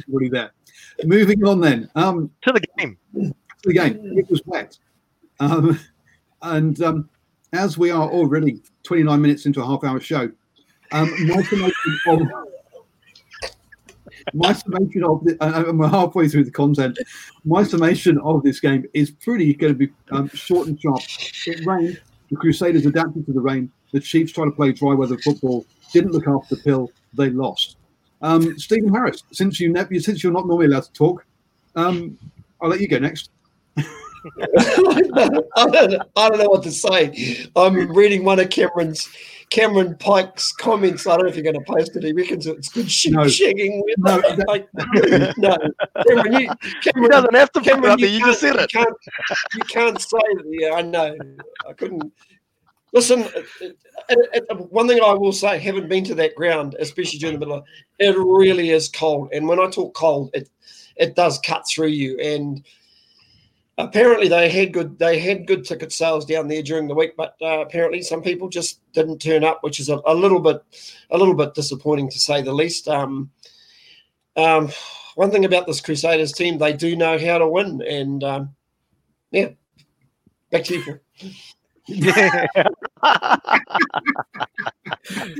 everybody 0.06 0.30
there. 0.30 0.52
Moving 1.06 1.46
on 1.46 1.62
then. 1.62 1.90
Um, 1.96 2.30
to 2.42 2.52
the 2.52 2.62
game. 2.78 2.98
To 3.16 3.34
the 3.64 3.74
game. 3.74 4.18
It 4.18 4.30
was 4.30 4.42
wet. 4.46 4.78
Um, 5.40 5.80
and 6.42 6.82
um, 6.82 7.10
as 7.54 7.78
we 7.78 7.90
are 7.90 8.10
already 8.10 8.62
29 8.84 9.22
minutes 9.22 9.46
into 9.46 9.62
a 9.62 9.66
half 9.66 9.86
hour 9.86 10.02
show, 10.02 10.30
um, 10.92 11.28
my 11.28 11.42
summation 11.44 12.00
of 12.08 12.22
my 14.34 14.54
summation 14.54 15.04
of 15.04 15.24
the, 15.24 15.38
uh, 15.42 15.66
and 15.68 15.80
we're 15.80 15.88
halfway 15.88 16.28
through 16.28 16.46
the 16.46 16.52
content. 16.52 16.98
My 17.46 17.64
summation 17.64 18.18
of 18.20 18.44
this 18.44 18.60
game 18.60 18.86
is 18.94 19.12
pretty 19.12 19.54
going 19.54 19.74
to 19.74 19.78
be 19.78 19.94
um, 20.12 20.30
short 20.30 20.68
and 20.68 20.80
sharp. 20.80 21.02
It 21.46 21.66
rained. 21.66 22.02
The 22.30 22.36
Crusaders 22.36 22.86
adapted 22.86 23.26
to 23.26 23.34
the 23.34 23.40
rain. 23.40 23.72
The 23.92 24.00
Chiefs 24.00 24.32
tried 24.32 24.46
to 24.46 24.52
play 24.52 24.72
dry 24.72 24.94
weather 24.94 25.18
football. 25.18 25.66
Didn't 25.92 26.12
look 26.12 26.28
after 26.28 26.56
the 26.56 26.62
pill. 26.62 26.92
They 27.14 27.30
lost. 27.32 27.78
Um, 28.22 28.58
Stephen 28.60 28.94
Harris, 28.94 29.24
since 29.32 29.60
you 29.60 29.72
ne- 29.72 30.00
since 30.00 30.24
you're 30.24 30.34
not 30.34 30.46
normally 30.46 30.68
allowed 30.68 30.84
to 30.84 30.94
talk, 30.94 31.26
um, 31.76 32.18
I'll 32.62 32.70
let 32.70 32.82
you 32.82 32.88
go 32.88 33.00
next. 33.00 33.32
I, 34.58 35.68
don't, 35.72 36.02
I 36.16 36.30
don't 36.30 36.40
know 36.40 36.50
what 36.50 36.64
to 36.64 36.72
say. 36.72 37.46
I'm 37.56 37.76
reading 37.96 38.24
one 38.24 38.40
of 38.40 38.50
Cameron's 38.50 39.08
Cameron 39.50 39.96
Pike's 40.00 40.52
comments. 40.52 41.08
I 41.08 41.16
don't 41.16 41.24
know 41.26 41.30
if 41.30 41.36
you're 41.36 41.44
going 41.44 41.56
to 41.56 41.72
post 41.72 41.96
it. 41.96 42.04
He 42.04 42.14
reckons 42.14 42.46
it's 42.46 42.70
good 42.70 42.90
shit 42.92 43.14
No. 43.14 43.22
shagging. 43.22 43.82
With 43.84 43.98
No, 43.98 44.22
like, 44.48 44.68
no. 45.38 45.58
Cameron, 46.08 46.34
you, 46.34 46.50
Cameron, 46.84 47.04
He 47.04 47.08
doesn't 47.10 47.34
have 47.36 47.52
to 47.54 47.62
Cameron, 47.62 47.92
up 47.92 48.00
there. 48.00 48.10
You 48.10 48.20
just 48.20 48.42
can't- 48.42 48.56
said 48.58 48.64
it. 48.64 48.74
You 48.74 48.80
can't, 48.84 48.98
you 49.56 49.60
can't 49.62 50.02
say 50.02 50.18
that. 50.36 50.46
Yeah, 50.50 50.74
I 50.76 50.82
know. 50.84 51.16
I 51.68 51.74
couldn't. 51.74 52.14
Listen, 52.94 53.22
it- 53.22 53.46
it- 53.62 53.78
it- 54.10 54.46
it- 54.50 54.72
one 54.72 54.88
thing 54.88 55.00
I 55.04 55.14
will 55.14 55.32
say, 55.32 55.58
haven't 55.60 55.90
been 55.90 56.04
to 56.06 56.16
that 56.16 56.36
ground, 56.36 56.76
especially 56.80 57.20
during 57.20 57.36
the 57.36 57.40
middle 57.46 57.58
of 57.60 57.64
it, 58.00 58.16
really 58.18 58.70
is 58.72 58.90
cold. 58.90 59.30
And 59.34 59.48
when 59.48 59.60
I 59.60 59.70
talk 59.70 59.94
cold, 59.96 60.30
it 60.34 60.50
it 60.96 61.16
does 61.16 61.40
cut 61.40 61.64
through 61.70 61.88
you. 61.88 62.20
And 62.20 62.64
apparently 63.80 64.28
they 64.28 64.50
had 64.50 64.74
good 64.74 65.00
they 65.00 65.18
had 65.20 65.48
good 65.48 65.66
ticket 65.66 65.92
sales 65.92 66.26
down 66.26 66.48
there 66.48 66.62
during 66.62 66.88
the 66.88 66.94
week, 66.94 67.16
but 67.18 67.36
uh, 67.42 67.60
apparently 67.62 68.02
some 68.02 68.22
people 68.22 68.50
just 68.50 68.82
didn't 68.94 69.20
turn 69.20 69.44
up, 69.44 69.64
which 69.64 69.80
is 69.80 69.90
a, 69.90 70.00
a 70.06 70.14
little 70.14 70.40
bit 70.40 70.62
a 71.10 71.18
little 71.18 71.34
bit 71.34 71.56
disappointing 71.56 72.10
to 72.10 72.20
say 72.20 72.42
the 72.42 72.54
least. 72.54 72.88
Um, 72.88 73.32
um, 74.36 74.70
one 75.16 75.32
thing 75.32 75.46
about 75.46 75.66
this 75.66 75.82
Crusaders 75.82 76.34
team, 76.34 76.58
they 76.58 76.74
do 76.74 76.96
know 76.96 77.18
how 77.18 77.40
to 77.40 77.48
win, 77.48 77.82
and 77.82 78.24
um, 78.24 78.56
yeah, 79.32 79.50
back 80.52 80.66
to 80.66 80.76
you. 80.76 80.84
Phil. 80.84 81.00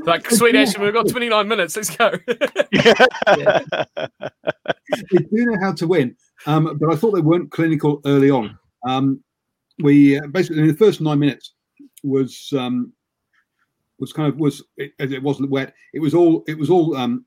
Like 0.04 0.28
sweet 0.30 0.54
action, 0.56 0.82
we've 0.82 0.92
got 0.92 1.08
29 1.08 1.46
minutes. 1.48 1.76
Let's 1.76 1.94
go. 1.96 2.10
they 2.26 2.34
do 5.18 5.46
know 5.46 5.58
how 5.60 5.72
to 5.72 5.86
win, 5.86 6.16
um, 6.46 6.78
but 6.80 6.92
I 6.92 6.96
thought 6.96 7.12
they 7.12 7.20
weren't 7.20 7.50
clinical 7.50 8.00
early 8.04 8.30
on. 8.30 8.58
Um, 8.86 9.22
we 9.82 10.18
uh, 10.18 10.26
basically 10.28 10.62
in 10.62 10.68
the 10.68 10.74
first 10.74 11.00
nine 11.00 11.18
minutes 11.18 11.54
was 12.02 12.52
um, 12.56 12.92
was 13.98 14.12
kind 14.12 14.32
of 14.32 14.38
was 14.38 14.62
it, 14.76 14.92
it 14.98 15.22
wasn't 15.22 15.50
wet. 15.50 15.74
It 15.92 16.00
was 16.00 16.14
all 16.14 16.44
it 16.46 16.58
was 16.58 16.70
all 16.70 16.96
um, 16.96 17.24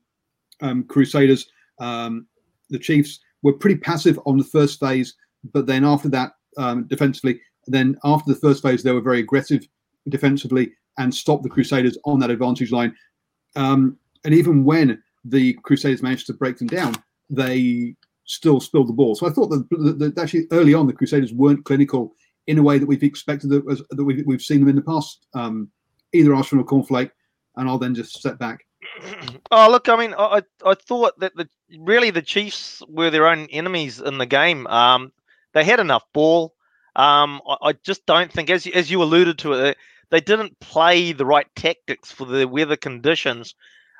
um, 0.60 0.84
Crusaders. 0.84 1.46
Um, 1.78 2.26
the 2.70 2.78
Chiefs 2.78 3.20
were 3.42 3.52
pretty 3.52 3.76
passive 3.76 4.18
on 4.26 4.38
the 4.38 4.44
first 4.44 4.80
phase, 4.80 5.14
but 5.52 5.66
then 5.66 5.84
after 5.84 6.08
that, 6.08 6.32
defensively, 6.88 7.40
then 7.66 7.96
after 8.04 8.32
the 8.32 8.40
first 8.40 8.62
phase, 8.62 8.82
they 8.82 8.92
were 8.92 9.00
very 9.00 9.20
aggressive 9.20 9.66
defensively 10.08 10.72
and 10.98 11.14
stopped 11.14 11.42
the 11.42 11.48
Crusaders 11.48 11.98
on 12.04 12.18
that 12.20 12.30
advantage 12.30 12.72
line. 12.72 12.94
And 13.56 13.96
even 14.24 14.64
when 14.64 15.02
the 15.24 15.54
Crusaders 15.62 16.02
managed 16.02 16.26
to 16.26 16.32
break 16.32 16.56
them 16.58 16.68
down, 16.68 16.94
they 17.28 17.94
still 18.24 18.60
spilled 18.60 18.88
the 18.88 18.92
ball. 18.92 19.14
So 19.14 19.26
I 19.26 19.30
thought 19.30 19.48
that, 19.48 19.68
that, 19.70 19.98
that 19.98 20.18
actually 20.22 20.46
early 20.50 20.74
on 20.74 20.86
the 20.86 20.92
Crusaders 20.92 21.32
weren't 21.32 21.64
clinical 21.64 22.14
in 22.46 22.58
a 22.58 22.62
way 22.62 22.78
that 22.78 22.86
we've 22.86 23.02
expected 23.02 23.50
that, 23.50 23.86
that 23.90 24.04
we've, 24.04 24.24
we've 24.26 24.42
seen 24.42 24.60
them 24.60 24.68
in 24.68 24.76
the 24.76 24.82
past, 24.82 25.26
um, 25.34 25.70
either 26.12 26.34
Arsenal 26.34 26.64
or 26.64 26.66
Cornflake. 26.66 27.10
And 27.56 27.68
I'll 27.68 27.78
then 27.78 27.94
just 27.94 28.18
step 28.18 28.38
back. 28.38 28.64
Oh, 29.50 29.70
look, 29.70 29.88
I 29.88 29.96
mean, 29.96 30.14
I 30.18 30.42
I 30.64 30.74
thought 30.74 31.18
that 31.20 31.36
the 31.36 31.48
really 31.78 32.10
the 32.10 32.22
Chiefs 32.22 32.82
were 32.88 33.10
their 33.10 33.28
own 33.28 33.46
enemies 33.52 34.00
in 34.00 34.18
the 34.18 34.26
game. 34.26 34.66
Um, 34.66 35.12
they 35.52 35.62
had 35.62 35.78
enough 35.78 36.02
ball. 36.12 36.54
Um, 36.96 37.40
I, 37.46 37.56
I 37.62 37.72
just 37.84 38.04
don't 38.06 38.32
think, 38.32 38.50
as 38.50 38.66
you, 38.66 38.72
as 38.72 38.90
you 38.90 39.00
alluded 39.02 39.38
to 39.40 39.52
it, 39.52 39.78
they 40.10 40.20
didn't 40.20 40.58
play 40.60 41.12
the 41.12 41.26
right 41.26 41.46
tactics 41.54 42.10
for 42.10 42.24
the 42.24 42.48
weather 42.48 42.76
conditions. 42.76 43.54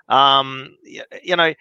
Um, 0.08 0.76
y- 0.84 1.04
you 1.22 1.36
know, 1.36 1.54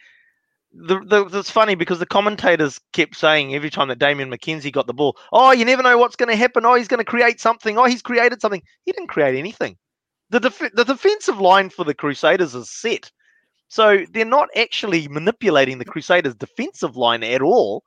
the, 0.73 0.99
the 1.05 1.39
it's 1.39 1.51
funny 1.51 1.75
because 1.75 1.99
the 1.99 2.05
commentators 2.05 2.79
kept 2.93 3.15
saying 3.15 3.53
every 3.53 3.69
time 3.69 3.88
that 3.89 3.99
Damian 3.99 4.31
McKenzie 4.31 4.71
got 4.71 4.88
the 4.88 4.93
ball, 4.93 5.17
oh, 5.31 5.51
you 5.51 5.65
never 5.65 5.83
know 5.83 5.97
what's 5.97 6.15
going 6.15 6.29
to 6.29 6.36
happen. 6.36 6.65
Oh, 6.65 6.75
he's 6.75 6.88
going 6.88 6.99
to 6.99 7.03
create 7.03 7.39
something. 7.39 7.77
Oh, 7.77 7.86
he's 7.86 8.01
created 8.01 8.41
something. 8.41 8.62
He 8.86 8.91
didn't 8.91 9.07
create 9.09 9.38
anything. 9.38 9.77
The 10.29 10.39
def- 10.39 10.73
the 10.73 10.83
defensive 10.83 11.39
line 11.39 11.69
for 11.69 11.86
the 11.86 11.93
Crusaders 11.93 12.55
is 12.55 12.69
set. 12.69 13.12
So 13.67 14.05
they're 14.12 14.25
not 14.25 14.49
actually 14.55 15.07
manipulating 15.07 15.77
the 15.77 15.86
Crusaders' 15.86 16.36
defensive 16.36 16.95
line 16.95 17.23
at 17.23 17.41
all. 17.41 17.83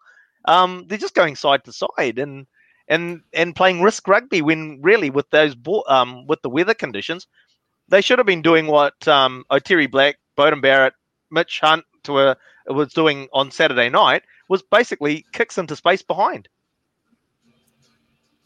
Um, 0.46 0.85
they're 0.87 0.99
just 0.99 1.14
going 1.14 1.37
side 1.37 1.64
to 1.64 1.72
side 1.72 2.18
and 2.18 2.46
and 2.88 3.22
and 3.33 3.57
playing 3.57 3.83
risk 3.83 4.07
rugby 4.07 4.42
when 4.42 4.81
really 4.81 5.11
with 5.11 5.29
those 5.31 5.55
bo- 5.55 5.85
um, 5.88 6.27
with 6.27 6.40
the 6.42 6.51
weather 6.51 6.75
conditions, 6.75 7.27
they 7.88 8.01
should 8.01 8.18
have 8.18 8.27
been 8.27 8.42
doing 8.42 8.68
what 8.68 9.07
um, 9.09 9.44
Otere 9.51 9.90
Black, 9.90 10.18
Beauden 10.38 10.62
Barrett, 10.62 10.94
Mitch 11.31 11.61
Hunt 11.61 11.85
to 12.05 12.20
a, 12.20 12.37
was 12.69 12.93
doing 12.93 13.29
on 13.33 13.51
Saturday 13.51 13.89
night 13.89 14.23
was 14.49 14.63
basically 14.63 15.25
kicks 15.33 15.59
into 15.59 15.77
space 15.77 16.03
behind. 16.03 16.49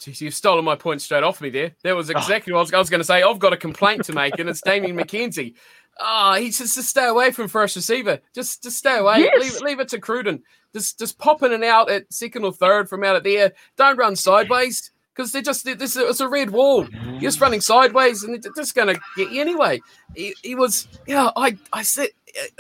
Jeez, 0.01 0.21
you've 0.23 0.35
stolen 0.35 0.65
my 0.65 0.77
point 0.77 1.03
straight 1.03 1.23
off 1.23 1.43
me 1.43 1.51
there. 1.51 1.73
That 1.83 1.95
was 1.95 2.09
exactly 2.09 2.53
what 2.55 2.61
I 2.61 2.63
was, 2.63 2.73
I 2.73 2.79
was 2.79 2.89
going 2.89 3.01
to 3.01 3.05
say. 3.05 3.23
I've 3.23 3.39
got 3.39 3.53
a 3.53 3.57
complaint 3.59 4.05
to 4.05 4.15
make, 4.15 4.39
and 4.39 4.49
it's 4.49 4.63
Damian 4.63 4.97
McKenzie. 4.99 5.55
Ah, 6.01 6.37
he 6.37 6.47
just, 6.51 6.75
just 6.75 6.89
stay 6.89 7.07
away 7.07 7.31
from 7.33 7.49
first 7.49 7.77
receiver. 7.77 8.19
Just 8.35 8.63
just 8.63 8.79
stay 8.79 8.97
away. 8.97 9.19
Yes. 9.19 9.43
Leave, 9.43 9.55
it- 9.57 9.63
leave 9.63 9.81
it 9.81 9.89
to 9.89 9.99
Cruden. 9.99 10.43
Just 10.73 10.99
just 10.99 11.19
pop 11.19 11.43
in 11.43 11.53
and 11.53 11.65
out 11.65 11.91
at 11.91 12.11
second 12.11 12.45
or 12.45 12.53
third 12.53 12.89
from 12.89 13.05
out 13.05 13.17
of 13.17 13.25
there. 13.25 13.53
Don't 13.77 13.99
run 13.99 14.17
sideways 14.17 14.91
because 15.15 15.33
they're 15.33 15.43
just 15.43 15.65
this 15.67 15.97
it's 15.97 16.21
a 16.21 16.29
red 16.29 16.49
wall. 16.51 16.89
You're 16.89 17.21
just 17.21 17.41
running 17.41 17.61
sideways, 17.61 18.23
and 18.23 18.43
they're 18.43 18.53
just 18.57 18.75
going 18.75 18.95
to 18.95 19.01
get 19.17 19.33
you 19.33 19.41
anyway. 19.43 19.81
He, 20.15 20.35
he 20.43 20.55
was, 20.55 20.89
yeah. 21.07 21.31
I 21.37 21.59
I 21.75 21.83
said 21.83 22.09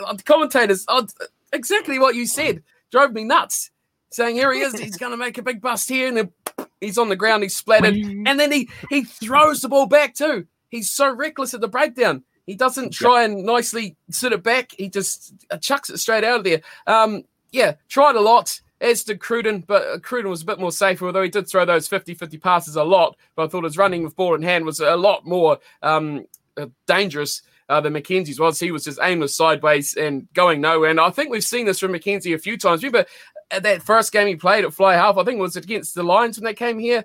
uh, 0.04 0.12
the 0.12 0.22
commentators 0.24 0.84
uh, 0.88 1.06
exactly 1.52 1.98
what 1.98 2.14
you 2.14 2.26
said. 2.26 2.62
drove 2.90 3.12
me 3.12 3.24
nuts. 3.24 3.70
Saying 4.12 4.34
here 4.34 4.52
he 4.52 4.60
is, 4.60 4.76
he's 4.78 4.96
going 4.96 5.12
to 5.12 5.16
make 5.16 5.38
a 5.38 5.42
big 5.42 5.60
bust 5.60 5.88
here, 5.88 6.08
and 6.08 6.16
then 6.16 6.32
he's 6.80 6.98
on 6.98 7.08
the 7.08 7.16
ground, 7.16 7.44
he's 7.44 7.54
splattered, 7.54 7.94
and 7.94 8.40
then 8.40 8.50
he 8.50 8.68
he 8.88 9.04
throws 9.04 9.60
the 9.60 9.68
ball 9.68 9.86
back 9.86 10.14
too. 10.14 10.46
He's 10.68 10.90
so 10.90 11.14
reckless 11.14 11.54
at 11.54 11.60
the 11.60 11.68
breakdown. 11.68 12.24
He 12.44 12.56
doesn't 12.56 12.92
try 12.92 13.22
and 13.22 13.44
nicely 13.44 13.96
sit 14.10 14.32
it 14.32 14.42
back. 14.42 14.72
He 14.76 14.88
just 14.88 15.32
uh, 15.52 15.58
chucks 15.58 15.90
it 15.90 15.98
straight 15.98 16.24
out 16.24 16.38
of 16.38 16.44
there. 16.44 16.60
Um, 16.88 17.22
yeah, 17.52 17.74
tried 17.88 18.16
a 18.16 18.20
lot, 18.20 18.60
as 18.80 19.04
did 19.04 19.20
Cruden, 19.20 19.62
but 19.64 19.82
uh, 19.86 19.98
Cruden 20.00 20.30
was 20.30 20.42
a 20.42 20.46
bit 20.46 20.58
more 20.58 20.72
safer, 20.72 21.06
although 21.06 21.22
he 21.22 21.28
did 21.28 21.48
throw 21.48 21.64
those 21.64 21.86
50 21.86 22.14
50 22.14 22.38
passes 22.38 22.74
a 22.74 22.82
lot. 22.82 23.16
But 23.36 23.44
I 23.44 23.48
thought 23.48 23.62
his 23.62 23.78
running 23.78 24.02
with 24.02 24.16
ball 24.16 24.34
in 24.34 24.42
hand 24.42 24.64
was 24.64 24.80
a 24.80 24.96
lot 24.96 25.24
more 25.24 25.58
um, 25.82 26.26
uh, 26.56 26.66
dangerous 26.88 27.42
uh, 27.70 27.80
than 27.80 27.94
McKenzie's 27.94 28.40
was. 28.40 28.58
He 28.58 28.72
was 28.72 28.84
just 28.84 28.98
aimless 29.00 29.34
sideways 29.34 29.94
and 29.94 30.28
going 30.34 30.60
nowhere. 30.60 30.90
And 30.90 31.00
I 31.00 31.10
think 31.10 31.30
we've 31.30 31.44
seen 31.44 31.66
this 31.66 31.78
from 31.78 31.92
McKenzie 31.92 32.34
a 32.34 32.38
few 32.38 32.58
times. 32.58 32.82
Remember 32.82 33.08
that 33.50 33.82
first 33.82 34.12
game 34.12 34.26
he 34.26 34.36
played 34.36 34.64
at 34.64 34.74
Fly 34.74 34.94
Half, 34.94 35.16
I 35.16 35.24
think 35.24 35.38
it 35.38 35.42
was 35.42 35.56
against 35.56 35.94
the 35.94 36.02
Lions 36.02 36.36
when 36.36 36.44
they 36.44 36.54
came 36.54 36.78
here. 36.78 37.04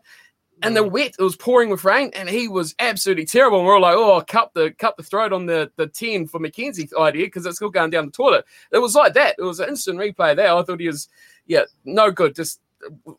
And 0.63 0.75
the 0.75 0.83
wet, 0.83 1.15
it 1.19 1.23
was 1.23 1.35
pouring 1.35 1.69
with 1.69 1.83
rain, 1.83 2.11
and 2.15 2.29
he 2.29 2.47
was 2.47 2.75
absolutely 2.79 3.25
terrible. 3.25 3.57
And 3.57 3.67
we 3.67 3.71
are 3.71 3.75
all 3.75 3.81
like, 3.81 3.95
"Oh, 3.95 4.23
cut 4.25 4.51
the 4.53 4.71
cut 4.71 4.95
the 4.95 5.03
throat 5.03 5.33
on 5.33 5.45
the 5.45 5.69
the 5.75 5.85
ten 5.85 6.27
for 6.27 6.39
McKenzie 6.39 6.89
idea 6.97 7.25
because 7.25 7.45
it's 7.45 7.57
still 7.57 7.69
going 7.69 7.89
down 7.89 8.05
the 8.05 8.11
toilet." 8.11 8.45
It 8.71 8.77
was 8.77 8.95
like 8.95 9.13
that. 9.15 9.35
It 9.37 9.43
was 9.43 9.59
an 9.59 9.67
instant 9.67 9.99
replay 9.99 10.33
there. 10.33 10.55
I 10.55 10.63
thought 10.63 10.79
he 10.79 10.87
was, 10.87 11.09
yeah, 11.45 11.63
no 11.83 12.09
good. 12.09 12.35
Just 12.35 12.61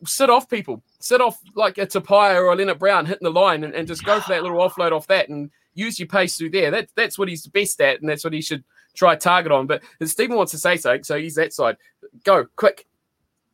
sit 0.03 0.31
off 0.31 0.49
people, 0.49 0.81
sit 0.99 1.21
off 1.21 1.39
like 1.53 1.77
a 1.77 1.85
Tupaea 1.85 2.37
or 2.37 2.51
a 2.51 2.55
Lienert-Brown 2.55 3.05
hitting 3.05 3.25
the 3.25 3.31
line, 3.31 3.63
and, 3.63 3.75
and 3.75 3.87
just 3.87 4.03
go 4.03 4.19
for 4.19 4.29
that 4.29 4.41
little 4.41 4.57
offload 4.57 4.91
off 4.91 5.05
that, 5.05 5.29
and 5.29 5.51
use 5.77 5.99
your 5.99 6.07
pace 6.07 6.37
through 6.37 6.49
there. 6.49 6.71
That 6.71 6.89
that's 6.95 7.17
what 7.17 7.29
he's 7.29 7.45
best 7.47 7.79
at, 7.81 8.01
and 8.01 8.09
that's 8.09 8.23
what 8.23 8.33
he 8.33 8.41
should 8.41 8.63
try 8.95 9.15
target 9.15 9.51
on. 9.51 9.67
But 9.67 9.83
Stephen 10.03 10.35
wants 10.35 10.51
to 10.51 10.57
say 10.57 10.77
so, 10.77 11.01
so 11.01 11.17
he's 11.17 11.35
that 11.35 11.53
side. 11.53 11.77
Go 12.23 12.45
quick, 12.55 12.87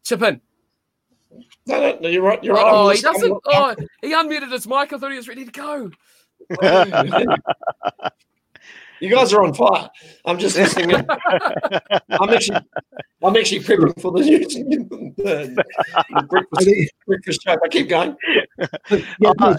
chip 0.03 0.21
in. 0.21 0.41
No, 1.65 1.79
no, 1.79 1.99
no, 1.99 2.09
you're 2.09 2.23
right. 2.23 2.43
You're 2.43 2.55
right. 2.55 2.65
Oh, 2.65 2.89
he 2.89 3.01
doesn't. 3.01 3.37
Oh, 3.45 3.75
he 4.01 4.13
unmuted 4.13 4.51
his 4.51 4.67
mic. 4.67 4.93
I 4.93 4.97
thought 4.97 5.11
he 5.11 5.17
was 5.17 5.27
ready 5.27 5.45
to 5.45 5.51
go. 5.51 5.91
you 9.03 9.13
guys 9.13 9.33
are 9.33 9.43
on 9.43 9.53
fire. 9.53 9.89
I'm 10.25 10.39
just 10.39 10.57
listening. 10.57 10.91
In. 10.91 11.05
I'm 12.09 12.29
actually, 12.29 12.59
I'm 13.23 13.35
actually 13.35 13.59
prepping 13.59 14.01
for 14.01 14.11
the 14.11 14.23
the, 15.17 15.63
the 16.09 16.23
breakfast, 16.23 16.93
breakfast 17.05 17.41
show. 17.43 17.57
I 17.63 17.67
keep 17.67 17.89
going. 17.89 18.15
Yeah, 19.19 19.33
uh, 19.39 19.57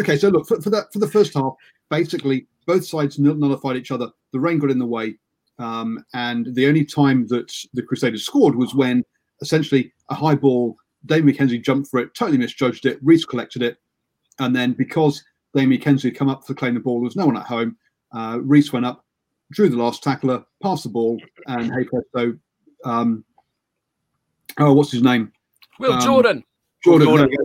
okay, 0.00 0.16
so 0.16 0.28
look 0.28 0.46
for, 0.48 0.60
for, 0.62 0.70
that 0.70 0.92
for 0.92 0.98
the 0.98 1.08
first 1.08 1.34
half. 1.34 1.54
Basically, 1.90 2.46
both 2.66 2.86
sides 2.86 3.18
nullified 3.18 3.76
each 3.76 3.90
other. 3.90 4.08
The 4.32 4.40
rain 4.40 4.58
got 4.58 4.70
in 4.70 4.78
the 4.78 4.86
way, 4.86 5.16
um, 5.58 6.02
and 6.14 6.54
the 6.54 6.66
only 6.66 6.84
time 6.84 7.26
that 7.28 7.52
the 7.74 7.82
Crusaders 7.82 8.24
scored 8.24 8.56
was 8.56 8.74
when 8.74 9.04
essentially 9.42 9.92
a 10.08 10.14
high 10.14 10.34
ball 10.34 10.76
Dave 11.04 11.24
McKenzie 11.24 11.62
jumped 11.62 11.90
for 11.90 12.00
it, 12.00 12.14
totally 12.14 12.38
misjudged 12.38 12.86
it. 12.86 12.98
Reese 13.02 13.24
collected 13.24 13.62
it. 13.62 13.78
And 14.38 14.54
then 14.54 14.72
because 14.72 15.22
Dave 15.54 15.68
McKenzie 15.68 16.04
had 16.04 16.16
come 16.16 16.28
up 16.28 16.46
to 16.46 16.54
claim 16.54 16.74
the 16.74 16.80
ball, 16.80 17.00
there 17.00 17.04
was 17.04 17.16
no 17.16 17.26
one 17.26 17.36
at 17.36 17.46
home. 17.46 17.76
Uh, 18.12 18.38
Reese 18.42 18.72
went 18.72 18.86
up, 18.86 19.04
drew 19.52 19.68
the 19.68 19.76
last 19.76 20.02
tackler, 20.02 20.44
passed 20.62 20.84
the 20.84 20.88
ball, 20.88 21.20
and 21.46 21.72
hey 21.72 21.84
presto, 21.84 22.38
um, 22.84 23.24
oh, 24.58 24.72
what's 24.72 24.92
his 24.92 25.02
name? 25.02 25.32
Will 25.78 25.92
um, 25.92 26.00
Jordan. 26.00 26.44
Jordan. 26.84 27.08
Jordan. 27.08 27.36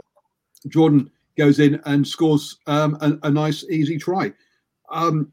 Jordan 0.67 1.11
goes 1.37 1.59
in 1.59 1.81
and 1.85 2.07
scores 2.07 2.59
um, 2.67 2.97
a, 3.01 3.27
a, 3.27 3.31
nice, 3.31 3.63
easy 3.65 3.97
try. 3.97 4.31
Um, 4.91 5.31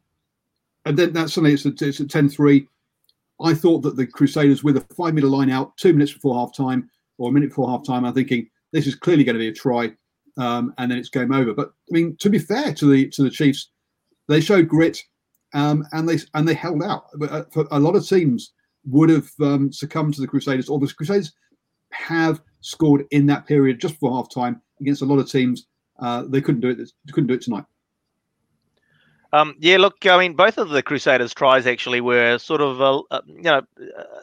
and 0.86 0.96
then 0.96 1.12
that's 1.12 1.34
suddenly 1.34 1.52
it's, 1.52 1.66
it's 1.66 2.00
at 2.00 2.08
10 2.08 2.30
3. 2.30 2.66
I 3.40 3.54
thought 3.54 3.80
that 3.80 3.96
the 3.96 4.06
Crusaders, 4.06 4.64
with 4.64 4.78
a 4.78 4.94
five 4.96 5.14
meter 5.14 5.26
line 5.26 5.50
out, 5.50 5.76
two 5.76 5.92
minutes 5.92 6.12
before 6.12 6.34
half 6.34 6.56
time, 6.56 6.90
or 7.18 7.28
a 7.28 7.32
minute 7.32 7.50
before 7.50 7.68
half 7.68 7.84
time, 7.84 8.04
I'm 8.04 8.14
thinking 8.14 8.48
this 8.72 8.86
is 8.86 8.94
clearly 8.94 9.24
going 9.24 9.34
to 9.34 9.40
be 9.40 9.48
a 9.48 9.52
try, 9.52 9.92
um, 10.38 10.74
and 10.78 10.90
then 10.90 10.98
it's 10.98 11.08
game 11.08 11.32
over. 11.32 11.52
But 11.54 11.68
I 11.68 11.90
mean, 11.90 12.16
to 12.16 12.30
be 12.30 12.38
fair 12.38 12.72
to 12.74 12.90
the 12.90 13.08
to 13.10 13.22
the 13.22 13.30
Chiefs, 13.30 13.70
they 14.26 14.40
showed 14.40 14.66
grit 14.66 14.98
um, 15.54 15.86
and 15.92 16.08
they 16.08 16.18
and 16.34 16.46
they 16.46 16.54
held 16.54 16.82
out. 16.82 17.06
But 17.14 17.30
uh, 17.30 17.44
for 17.50 17.66
a 17.70 17.78
lot 17.78 17.96
of 17.96 18.06
teams 18.06 18.52
would 18.86 19.10
have 19.10 19.30
um, 19.40 19.72
succumbed 19.72 20.14
to 20.14 20.20
the 20.20 20.26
Crusaders, 20.26 20.68
or 20.68 20.78
the 20.78 20.92
Crusaders 20.92 21.32
have 21.92 22.42
scored 22.60 23.04
in 23.10 23.26
that 23.26 23.46
period 23.46 23.80
just 23.80 23.94
before 23.94 24.16
half 24.16 24.30
time 24.30 24.60
against 24.80 25.02
a 25.02 25.06
lot 25.06 25.18
of 25.18 25.30
teams. 25.30 25.66
Uh, 25.98 26.24
they 26.28 26.40
couldn't 26.40 26.60
do 26.60 26.70
it. 26.70 26.76
They 26.78 27.12
couldn't 27.12 27.28
do 27.28 27.34
it 27.34 27.42
tonight. 27.42 27.64
Um, 29.32 29.56
yeah, 29.58 29.76
look, 29.76 30.06
I 30.06 30.18
mean, 30.18 30.34
both 30.34 30.56
of 30.56 30.70
the 30.70 30.82
Crusaders' 30.82 31.34
tries 31.34 31.66
actually 31.66 32.00
were 32.00 32.38
sort 32.38 32.62
of, 32.62 32.80
uh, 32.80 33.02
uh 33.10 33.20
you 33.26 33.42
know, 33.42 33.62
uh, 33.78 34.20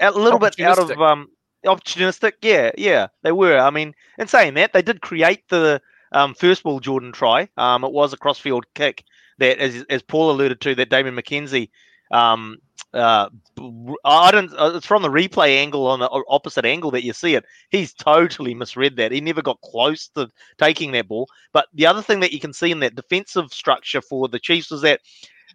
a 0.00 0.10
little 0.10 0.38
bit 0.38 0.60
out 0.60 0.78
of 0.78 0.90
um, 1.00 1.28
opportunistic. 1.64 2.32
Yeah, 2.42 2.70
yeah, 2.76 3.08
they 3.22 3.32
were. 3.32 3.58
I 3.58 3.70
mean, 3.70 3.94
in 4.18 4.28
saying 4.28 4.54
that, 4.54 4.74
they 4.74 4.82
did 4.82 5.00
create 5.00 5.48
the 5.48 5.80
um, 6.12 6.34
first 6.34 6.62
ball 6.62 6.80
Jordan 6.80 7.12
try. 7.12 7.48
Um, 7.56 7.84
it 7.84 7.92
was 7.92 8.12
a 8.12 8.18
crossfield 8.18 8.66
kick 8.74 9.04
that, 9.38 9.58
as, 9.58 9.84
as 9.88 10.02
Paul 10.02 10.30
alluded 10.30 10.60
to, 10.62 10.74
that 10.74 10.90
Damian 10.90 11.16
McKenzie. 11.16 11.70
Um, 12.10 12.58
uh, 12.94 13.28
I 14.04 14.30
don't. 14.30 14.52
Uh, 14.54 14.72
it's 14.74 14.86
from 14.86 15.02
the 15.02 15.10
replay 15.10 15.58
angle 15.58 15.86
on 15.86 16.00
the 16.00 16.08
opposite 16.28 16.64
angle 16.64 16.90
that 16.92 17.04
you 17.04 17.12
see 17.12 17.34
it. 17.34 17.44
He's 17.70 17.92
totally 17.92 18.54
misread 18.54 18.96
that. 18.96 19.12
He 19.12 19.20
never 19.20 19.42
got 19.42 19.60
close 19.60 20.08
to 20.16 20.30
taking 20.56 20.92
that 20.92 21.08
ball. 21.08 21.28
But 21.52 21.66
the 21.74 21.86
other 21.86 22.00
thing 22.00 22.20
that 22.20 22.32
you 22.32 22.40
can 22.40 22.54
see 22.54 22.70
in 22.70 22.80
that 22.80 22.94
defensive 22.94 23.52
structure 23.52 24.00
for 24.00 24.26
the 24.28 24.38
Chiefs 24.38 24.70
was 24.70 24.80
that 24.82 25.00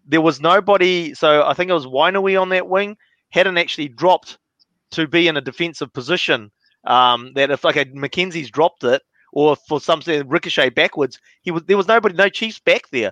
there 0.05 0.21
was 0.21 0.41
nobody. 0.41 1.15
So 1.15 1.43
I 1.43 1.55
think 1.55 1.71
it 1.71 1.73
was 1.73 1.87
Wainui 1.87 2.39
on 2.39 2.49
that 2.49 2.67
wing 2.67 2.97
hadn't 3.29 3.57
actually 3.57 3.87
dropped 3.87 4.37
to 4.91 5.07
be 5.07 5.27
in 5.27 5.37
a 5.37 5.41
defensive 5.41 5.91
position. 5.91 6.51
Um, 6.83 7.31
that 7.33 7.49
if 7.49 7.63
like 7.63 7.75
McKenzie's 7.75 8.51
dropped 8.51 8.83
it, 8.83 9.01
or 9.31 9.55
for 9.55 9.81
something 9.81 10.27
ricochet 10.27 10.69
backwards, 10.69 11.19
he 11.41 11.49
was 11.49 11.63
there 11.63 11.77
was 11.77 11.87
nobody, 11.87 12.13
no 12.13 12.29
Chiefs 12.29 12.59
back 12.59 12.83
there. 12.91 13.11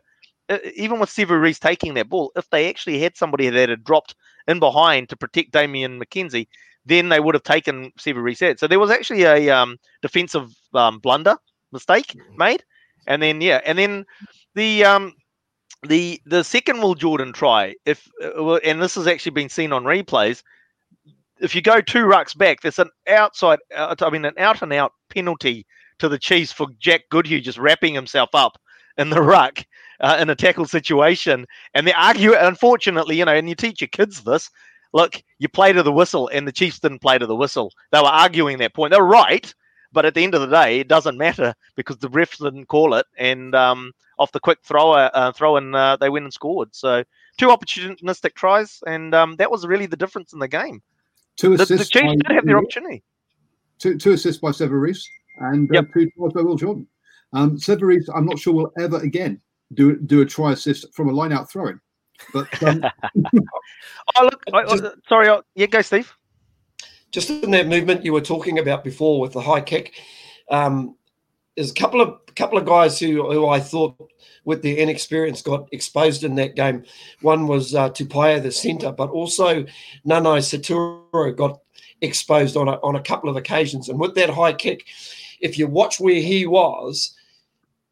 Even 0.76 0.99
with 0.99 1.10
Sevu 1.10 1.39
Reece 1.39 1.60
taking 1.60 1.93
that 1.95 2.10
ball, 2.10 2.32
if 2.36 2.49
they 2.49 2.70
actually 2.70 2.99
had 2.99 3.18
somebody 3.18 3.49
that 3.49 3.70
had 3.70 3.84
dropped 3.84 4.16
in 4.47 4.60
behind 4.60 5.10
to 5.10 5.16
protect 5.16 5.52
Damian 5.52 5.99
McKenzie, 5.99 6.47
then 6.86 7.10
they 7.10 7.20
would 7.20 7.36
have 7.36 7.43
taken 7.43 7.91
Sevu 7.99 8.22
Reece 8.22 8.41
out. 8.41 8.60
So 8.60 8.68
there 8.68 8.80
was 8.80 8.89
actually 8.89 9.24
a 9.24 9.49
um, 9.49 9.78
defensive 10.02 10.54
um, 10.74 10.99
blunder 10.99 11.38
mistake 11.72 12.18
made, 12.36 12.64
and 13.08 13.22
then 13.22 13.41
yeah, 13.41 13.62
and 13.66 13.78
then 13.78 14.06
the 14.56 14.84
um, 14.84 15.14
the 15.88 16.22
the 16.26 16.43
second 16.43 16.82
Will 16.82 16.95
Jordan 16.95 17.34
try, 17.34 17.76
if 17.86 18.08
uh, 18.24 18.56
and 18.56 18.82
this 18.82 18.95
has 18.95 19.08
actually 19.08 19.32
been 19.32 19.49
seen 19.49 19.72
on 19.72 19.84
replays, 19.84 20.43
if 21.39 21.56
you 21.56 21.62
go 21.62 21.82
two 21.82 22.06
rucks 22.06 22.38
back, 22.38 22.62
there's 22.62 22.80
an 22.80 22.89
outside, 23.08 23.60
uh, 23.76 23.95
I 23.99 24.10
mean, 24.10 24.26
an 24.26 24.36
out 24.38 24.62
and 24.62 24.72
out 24.72 24.93
penalty 25.10 25.66
to 25.99 26.08
the 26.08 26.20
Chiefs 26.20 26.52
for 26.52 26.68
Jack 26.80 27.02
Goodhue 27.10 27.41
just 27.41 27.58
wrapping 27.58 27.93
himself 27.93 28.30
up 28.34 28.60
in 28.97 29.10
the 29.10 29.22
ruck 29.22 29.66
uh, 30.02 30.18
in 30.20 30.30
a 30.30 30.36
tackle 30.36 30.66
situation. 30.66 31.45
And 31.74 31.88
they 31.88 31.93
argue, 31.93 32.34
unfortunately, 32.36 33.18
you 33.18 33.26
know, 33.26 33.34
and 33.34 33.47
you 33.47 33.56
teach 33.56 33.82
your 33.82 33.88
kids 33.88 34.24
this. 34.24 34.49
Look, 34.93 35.24
you 35.39 35.47
play 35.47 35.72
to 35.72 35.84
the 35.84 35.91
whistle, 35.91 36.28
and 36.34 36.45
the 36.47 36.52
Chiefs 36.52 36.80
didn't 36.80 36.99
play 36.99 37.18
to 37.18 37.26
the 37.26 37.36
whistle. 37.36 37.72
They 37.91 37.99
were 37.99 38.06
arguing 38.08 38.58
that 38.58 38.74
point. 38.74 38.91
They're 38.91 39.04
right, 39.04 39.54
but 39.93 40.06
at 40.06 40.16
the 40.16 40.24
end 40.24 40.36
of 40.36 40.41
the 40.41 40.47
day, 40.47 40.80
it 40.80 40.89
doesn't 40.89 41.18
matter 41.18 41.54
because 41.76 41.97
the 41.97 42.10
refs 42.10 42.43
didn't 42.43 42.66
call 42.66 42.93
it. 42.95 43.06
And 43.18 43.56
um, 43.56 43.93
off 44.20 44.34
the 44.34 44.41
quick 44.41 44.60
thrower, 44.64 45.10
uh, 45.14 45.32
throw 45.32 45.56
in, 45.56 45.74
uh, 45.74 45.95
they 45.95 46.10
went 46.10 46.26
and 46.26 46.34
scored. 46.34 46.76
So 46.76 47.06
two 47.38 47.47
opportunistic 47.47 48.34
tries, 48.36 48.84
and 48.86 49.16
um, 49.16 49.38
that 49.38 49.49
was 49.49 49.66
really 49.66 49.86
the 49.86 49.95
difference 49.95 50.34
in 50.34 50.39
the 50.39 50.47
game. 50.49 50.82
Two 51.38 51.54
assists. 51.54 51.70
The, 51.70 51.78
the 51.78 51.86
Chiefs 51.86 52.24
did 52.28 52.36
have 52.36 52.45
their 52.45 52.58
opportunity. 52.58 53.02
Two, 53.80 53.97
two 53.97 54.12
assists 54.12 54.41
by 54.41 54.52
Reece 54.66 55.08
and 55.38 55.70
uh, 55.72 55.74
yep. 55.74 55.86
two 55.93 56.10
tries 56.18 56.34
by 56.34 56.41
Will 56.41 56.58
Jordan. 56.58 56.86
Um, 57.34 57.58
Reece, 57.80 58.10
I'm 58.14 58.26
not 58.26 58.38
sure 58.38 58.54
will 58.54 58.74
ever 58.78 58.97
again 58.97 59.39
do 59.74 59.98
do 59.98 60.22
a 60.22 60.26
try 60.26 60.52
assist 60.54 60.94
from 60.94 61.10
a 61.10 61.12
line 61.12 61.32
out 61.32 61.52
throwing. 61.52 61.80
But 62.34 62.64
um... 62.64 62.84
oh 64.16 64.24
look, 64.24 64.44
I, 64.54 64.60
I, 64.60 64.78
sorry, 65.08 65.30
I, 65.30 65.40
yeah, 65.56 65.68
go 65.68 65.82
Steve. 65.82 66.14
Just 67.12 67.30
in 67.30 67.52
that 67.52 67.68
movement 67.68 68.06
you 68.06 68.14
were 68.14 68.22
talking 68.22 68.60
about 68.60 68.84
before 68.84 69.20
with 69.20 69.34
the 69.34 69.42
high 69.42 69.62
kick, 69.62 69.94
um, 70.50 70.96
there's 71.56 71.72
a 71.72 71.76
couple 71.76 72.02
of 72.02 72.20
couple 72.36 72.58
of 72.58 72.66
guys 72.66 73.00
who 73.00 73.32
who 73.32 73.48
I 73.48 73.60
thought 73.60 73.96
with 74.46 74.64
their 74.64 74.78
inexperience 74.78 75.42
got 75.42 75.68
exposed 75.72 76.24
in 76.24 76.36
that 76.36 76.56
game. 76.56 76.84
One 77.22 77.48
was 77.48 77.76
uh, 77.76 77.90
Tupaea, 77.90 78.42
the 78.42 78.52
centre, 78.52 78.92
but 78.92 79.10
also 79.10 79.66
Nanai 80.06 80.40
Seturo 80.40 81.36
got 81.36 81.60
exposed 82.02 82.58
on 82.58 82.68
a, 82.68 82.74
on 82.82 82.96
a 82.96 83.04
couple 83.04 83.30
of 83.30 83.38
occasions. 83.38 83.90
And 83.90 84.00
with 84.00 84.16
that 84.16 84.30
high 84.30 84.54
kick, 84.54 84.86
if 85.40 85.58
you 85.58 85.68
watch 85.68 86.00
where 86.00 86.16
he 86.22 86.48
was, 86.48 87.16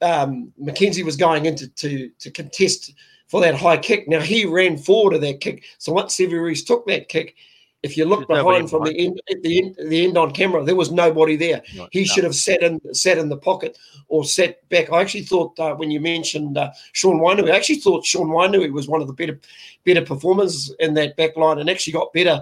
um, 0.01 0.51
McKenzie 0.61 1.05
was 1.05 1.15
going 1.15 1.45
into 1.45 1.67
to, 1.67 2.09
to 2.19 2.31
contest 2.31 2.93
for 3.27 3.41
that 3.41 3.55
high 3.55 3.77
kick. 3.77 4.07
Now 4.07 4.21
he 4.21 4.45
ran 4.45 4.77
forward 4.77 5.13
of 5.13 5.21
that 5.21 5.41
kick. 5.41 5.63
So 5.77 5.91
once 5.93 6.19
Reece 6.19 6.63
took 6.63 6.85
that 6.87 7.09
kick, 7.09 7.35
if 7.81 7.95
you 7.95 8.03
look 8.03 8.27
There's 8.27 8.43
behind 8.43 8.69
from 8.69 8.83
the 8.83 8.93
end, 8.93 9.21
the 9.41 9.57
end, 9.57 9.75
the 9.89 10.03
end 10.03 10.17
on 10.17 10.31
camera, 10.31 10.63
there 10.65 10.75
was 10.75 10.91
nobody 10.91 11.37
there. 11.37 11.61
he 11.91 12.01
no. 12.01 12.05
should 12.05 12.23
have 12.25 12.35
sat 12.35 12.61
in 12.61 12.81
sat 12.93 13.17
in 13.17 13.29
the 13.29 13.37
pocket 13.37 13.77
or 14.09 14.25
sat 14.25 14.67
back. 14.67 14.91
I 14.91 14.99
actually 14.99 15.23
thought 15.23 15.57
uh, 15.59 15.75
when 15.75 15.89
you 15.89 16.01
mentioned 16.01 16.57
uh, 16.57 16.71
Sean 16.91 17.19
Wainui, 17.21 17.51
I 17.51 17.55
actually 17.55 17.79
thought 17.79 18.05
Sean 18.05 18.27
Wainui 18.27 18.73
was 18.73 18.89
one 18.89 19.01
of 19.01 19.07
the 19.07 19.13
better 19.13 19.39
better 19.85 20.01
performers 20.03 20.73
in 20.79 20.93
that 20.95 21.15
back 21.15 21.37
line 21.37 21.59
and 21.59 21.69
actually 21.69 21.93
got 21.93 22.11
better 22.11 22.41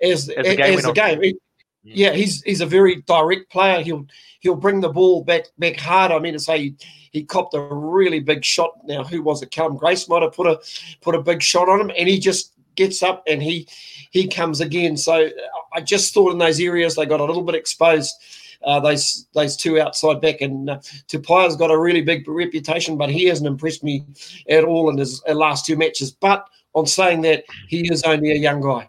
as 0.00 0.30
as, 0.30 0.46
the 0.46 0.56
game. 0.56 0.78
As 0.78 0.84
the 0.84 0.92
game. 0.92 1.22
He, 1.22 1.36
Yeah, 1.82 2.12
he's 2.12 2.42
he's 2.42 2.60
a 2.60 2.66
very 2.66 3.02
direct 3.02 3.50
player. 3.50 3.82
He'll 3.82 4.06
he'll 4.40 4.56
bring 4.56 4.80
the 4.80 4.90
ball 4.90 5.24
back 5.24 5.46
back 5.58 5.76
hard. 5.76 6.12
I 6.12 6.18
mean 6.18 6.34
to 6.34 6.38
say 6.38 6.58
he, 6.58 6.76
he 7.12 7.24
copped 7.24 7.54
a 7.54 7.60
really 7.60 8.20
big 8.20 8.44
shot. 8.44 8.72
Now 8.84 9.02
who 9.02 9.22
was 9.22 9.42
it? 9.42 9.50
Cullen 9.50 9.76
Grace 9.76 10.08
might 10.08 10.22
have 10.22 10.34
put 10.34 10.46
a 10.46 10.60
put 11.00 11.14
a 11.14 11.22
big 11.22 11.42
shot 11.42 11.68
on 11.68 11.80
him, 11.80 11.90
and 11.96 12.08
he 12.08 12.18
just 12.18 12.52
gets 12.76 13.02
up 13.02 13.22
and 13.26 13.42
he 13.42 13.66
he 14.10 14.28
comes 14.28 14.60
again. 14.60 14.96
So 14.96 15.30
I 15.72 15.80
just 15.80 16.12
thought 16.12 16.32
in 16.32 16.38
those 16.38 16.60
areas 16.60 16.96
they 16.96 17.06
got 17.06 17.20
a 17.20 17.24
little 17.24 17.42
bit 17.42 17.54
exposed. 17.54 18.14
Uh, 18.62 18.78
those 18.78 19.26
those 19.32 19.56
two 19.56 19.80
outside 19.80 20.20
back 20.20 20.42
and 20.42 20.68
uh, 20.68 20.78
Tupaea's 21.08 21.56
got 21.56 21.70
a 21.70 21.78
really 21.78 22.02
big 22.02 22.28
reputation, 22.28 22.98
but 22.98 23.08
he 23.08 23.24
hasn't 23.24 23.46
impressed 23.46 23.82
me 23.82 24.04
at 24.50 24.64
all 24.64 24.90
in 24.90 24.98
his 24.98 25.22
uh, 25.26 25.32
last 25.32 25.64
two 25.64 25.76
matches. 25.76 26.10
But 26.10 26.44
on 26.74 26.86
saying 26.86 27.22
that, 27.22 27.44
he 27.68 27.90
is 27.90 28.02
only 28.02 28.32
a 28.32 28.36
young 28.36 28.60
guy. 28.60 28.88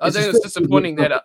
I 0.00 0.10
think 0.10 0.34
it's 0.34 0.40
disappointing 0.40 0.96
that. 0.96 1.12
Uh, 1.12 1.20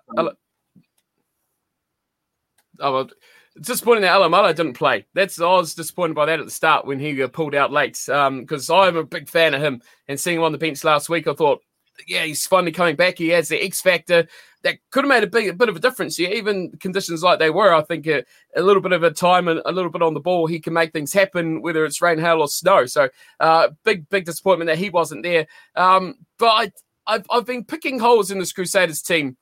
oh, 2.80 2.94
well, 2.94 3.10
it's 3.56 3.68
disappointing 3.68 4.04
that 4.04 4.16
Alaimalo 4.16 4.56
didn't 4.56 4.74
play. 4.74 5.06
That's 5.14 5.40
I 5.40 5.46
was 5.46 5.76
disappointed 5.76 6.16
by 6.16 6.26
that 6.28 6.40
at 6.40 6.46
the 6.46 6.52
start 6.52 6.86
when 6.86 7.00
he 7.00 7.16
got 7.16 7.34
pulled 7.34 7.56
out 7.56 7.72
late 7.72 7.94
because 7.94 8.70
um, 8.70 8.80
I'm 8.80 8.98
a 8.98 9.04
big 9.04 9.30
fan 9.30 9.54
of 9.54 9.62
him 9.62 9.82
and 10.08 10.20
seeing 10.20 10.38
him 10.38 10.44
on 10.44 10.52
the 10.52 10.58
bench 10.58 10.84
last 10.84 11.10
week. 11.10 11.28
I 11.28 11.34
thought, 11.34 11.62
yeah, 12.08 12.24
he's 12.24 12.46
finally 12.46 12.72
coming 12.72 12.96
back. 12.96 13.18
He 13.18 13.30
has 13.30 13.50
the 13.50 13.62
X 13.62 13.82
factor 13.82 14.28
that 14.64 14.78
could 14.92 15.06
have 15.06 15.10
made 15.10 15.24
a 15.24 15.28
big 15.28 15.48
a 15.48 15.54
bit 15.54 15.70
of 15.70 15.76
a 15.76 15.80
difference. 15.80 16.20
Yeah, 16.20 16.30
even 16.30 16.72
conditions 16.80 17.24
like 17.24 17.40
they 17.40 17.50
were, 17.50 17.74
I 17.74 17.82
think 17.82 18.08
a, 18.08 18.24
a, 18.56 18.62
little 18.62 18.82
bit 18.82 18.92
of 18.92 19.04
a 19.04 19.12
time 19.12 19.48
and 19.48 19.62
a 19.66 19.72
little 19.72 19.92
bit 19.92 20.02
on 20.02 20.14
the 20.14 20.20
ball, 20.20 20.48
he 20.48 20.60
can 20.60 20.74
make 20.74 20.92
things 20.92 21.14
happen, 21.14 21.62
whether 21.62 21.86
it's 21.86 22.02
rain, 22.02 22.20
hail, 22.20 22.42
or 22.42 22.48
snow. 22.48 22.86
So, 22.86 23.10
uh, 23.40 23.70
big 23.84 24.08
big 24.10 24.26
disappointment 24.26 24.68
that 24.68 24.78
he 24.78 24.90
wasn't 24.90 25.24
there. 25.24 25.48
Um, 25.76 26.16
but 26.38 26.48
I, 26.48 26.72
I've 27.10 27.26
I've 27.30 27.46
been 27.46 27.66
picking 27.66 28.00
holes 28.00 28.32
in 28.32 28.40
this 28.40 28.54
Crusaders 28.54 29.02
team 29.02 29.36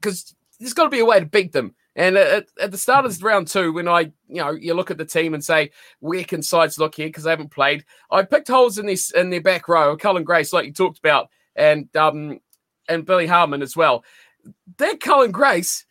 because 0.00 0.34
there's 0.60 0.74
got 0.74 0.84
to 0.84 0.90
be 0.90 1.00
a 1.00 1.04
way 1.04 1.18
to 1.20 1.26
beat 1.26 1.52
them. 1.52 1.74
And 1.96 2.16
at, 2.16 2.46
at, 2.60 2.72
the 2.72 2.78
start 2.78 3.06
of 3.06 3.22
round 3.22 3.46
two, 3.46 3.72
when 3.72 3.86
I, 3.86 4.12
you 4.28 4.42
know, 4.42 4.50
you 4.50 4.74
look 4.74 4.90
at 4.90 4.98
the 4.98 5.04
team 5.04 5.32
and 5.32 5.44
say, 5.44 5.70
where 6.00 6.24
can 6.24 6.42
sides 6.42 6.76
look 6.76 6.96
here 6.96 7.06
because 7.06 7.22
they 7.22 7.30
haven't 7.30 7.52
played? 7.52 7.84
I 8.10 8.24
picked 8.24 8.48
holes 8.48 8.78
in 8.78 8.86
this 8.86 9.10
in 9.12 9.30
their 9.30 9.40
back 9.40 9.68
row. 9.68 9.96
Cullen 9.96 10.24
Grace, 10.24 10.52
like 10.52 10.66
you 10.66 10.72
talked 10.72 10.98
about, 10.98 11.28
and 11.54 11.94
um, 11.96 12.40
and 12.88 13.06
Billy 13.06 13.26
Harmon 13.26 13.62
as 13.62 13.76
well. 13.76 14.04
That 14.78 15.00
Cullen 15.00 15.30
Grace, 15.30 15.86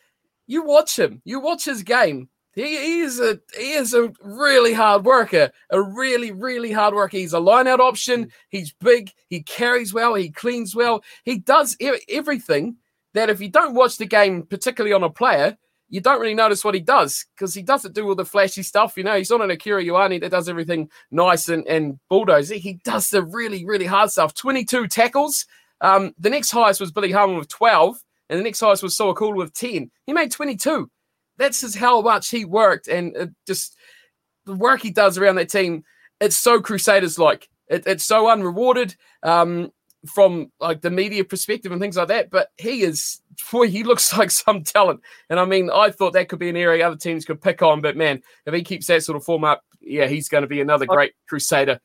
you 0.45 0.63
watch 0.63 0.99
him, 0.99 1.21
you 1.23 1.39
watch 1.39 1.65
his 1.65 1.83
game. 1.83 2.29
He, 2.53 2.77
he 2.77 2.99
is 2.99 3.19
a 3.19 3.39
he 3.57 3.73
is 3.73 3.93
a 3.93 4.11
really 4.21 4.73
hard 4.73 5.05
worker, 5.05 5.51
a 5.71 5.81
really 5.81 6.31
really 6.31 6.71
hard 6.71 6.93
worker. 6.93 7.17
He's 7.17 7.33
a 7.33 7.39
line 7.39 7.67
out 7.67 7.79
option. 7.79 8.31
He's 8.49 8.73
big. 8.73 9.11
He 9.27 9.41
carries 9.41 9.93
well. 9.93 10.13
He 10.13 10.29
cleans 10.29 10.75
well. 10.75 11.03
He 11.23 11.39
does 11.39 11.75
everything 12.09 12.77
that 13.13 13.29
if 13.29 13.41
you 13.41 13.49
don't 13.49 13.75
watch 13.75 13.97
the 13.97 14.05
game, 14.05 14.43
particularly 14.43 14.93
on 14.93 15.03
a 15.03 15.09
player, 15.09 15.57
you 15.89 16.01
don't 16.01 16.19
really 16.19 16.33
notice 16.33 16.63
what 16.63 16.73
he 16.73 16.81
does 16.81 17.25
because 17.35 17.53
he 17.53 17.61
doesn't 17.61 17.93
do 17.93 18.07
all 18.07 18.15
the 18.15 18.25
flashy 18.25 18.63
stuff. 18.63 18.97
You 18.97 19.03
know, 19.03 19.15
he's 19.15 19.29
not 19.29 19.41
an 19.41 19.51
Akira 19.51 19.83
Ioane 19.83 20.21
that 20.21 20.31
does 20.31 20.49
everything 20.49 20.89
nice 21.11 21.49
and, 21.49 21.67
and 21.67 21.99
bulldozer. 22.09 22.55
He 22.55 22.79
does 22.83 23.09
the 23.09 23.23
really, 23.23 23.63
really 23.63 23.85
hard 23.85 24.09
stuff. 24.09 24.33
22 24.33 24.87
tackles. 24.87 25.45
Um, 25.81 26.13
the 26.17 26.31
next 26.31 26.49
highest 26.49 26.79
was 26.79 26.91
Billy 26.91 27.11
Harmon 27.11 27.37
with 27.37 27.49
12, 27.49 27.97
and 28.29 28.39
the 28.39 28.43
next 28.43 28.61
highest 28.61 28.81
was 28.81 28.97
Sowakula 28.97 29.35
with 29.35 29.53
10. 29.53 29.91
He 30.05 30.13
made 30.13 30.31
22. 30.31 30.89
That's 31.37 31.61
just 31.61 31.77
how 31.77 32.01
much 32.01 32.29
he 32.29 32.45
worked, 32.45 32.87
and 32.87 33.33
just 33.47 33.75
the 34.45 34.55
work 34.55 34.81
he 34.81 34.91
does 34.91 35.17
around 35.17 35.35
that 35.35 35.49
team. 35.49 35.83
It's 36.19 36.35
so 36.35 36.61
Crusaders 36.61 37.17
like. 37.17 37.49
It, 37.67 37.87
it's 37.87 38.03
so 38.03 38.29
unrewarded. 38.29 38.95
Um, 39.23 39.71
from 40.05 40.51
like 40.59 40.81
the 40.81 40.89
media 40.89 41.23
perspective 41.23 41.71
and 41.71 41.79
things 41.79 41.97
like 41.97 42.09
that. 42.09 42.29
But 42.29 42.49
he 42.57 42.81
is, 42.81 43.21
boy, 43.51 43.69
he 43.69 43.83
looks 43.83 44.15
like 44.17 44.31
some 44.31 44.63
talent. 44.63 45.01
And 45.29 45.39
I 45.39 45.45
mean, 45.45 45.69
I 45.69 45.89
thought 45.91 46.13
that 46.13 46.29
could 46.29 46.39
be 46.39 46.49
an 46.49 46.57
area 46.57 46.85
other 46.85 46.97
teams 46.97 47.25
could 47.25 47.41
pick 47.41 47.61
on. 47.61 47.81
But 47.81 47.97
man, 47.97 48.21
if 48.45 48.53
he 48.53 48.63
keeps 48.63 48.87
that 48.87 49.03
sort 49.03 49.15
of 49.15 49.23
form 49.23 49.43
up, 49.43 49.63
yeah, 49.81 50.07
he's 50.07 50.29
going 50.29 50.43
to 50.43 50.47
be 50.47 50.61
another 50.61 50.85
great 50.85 51.13
Crusader. 51.27 51.79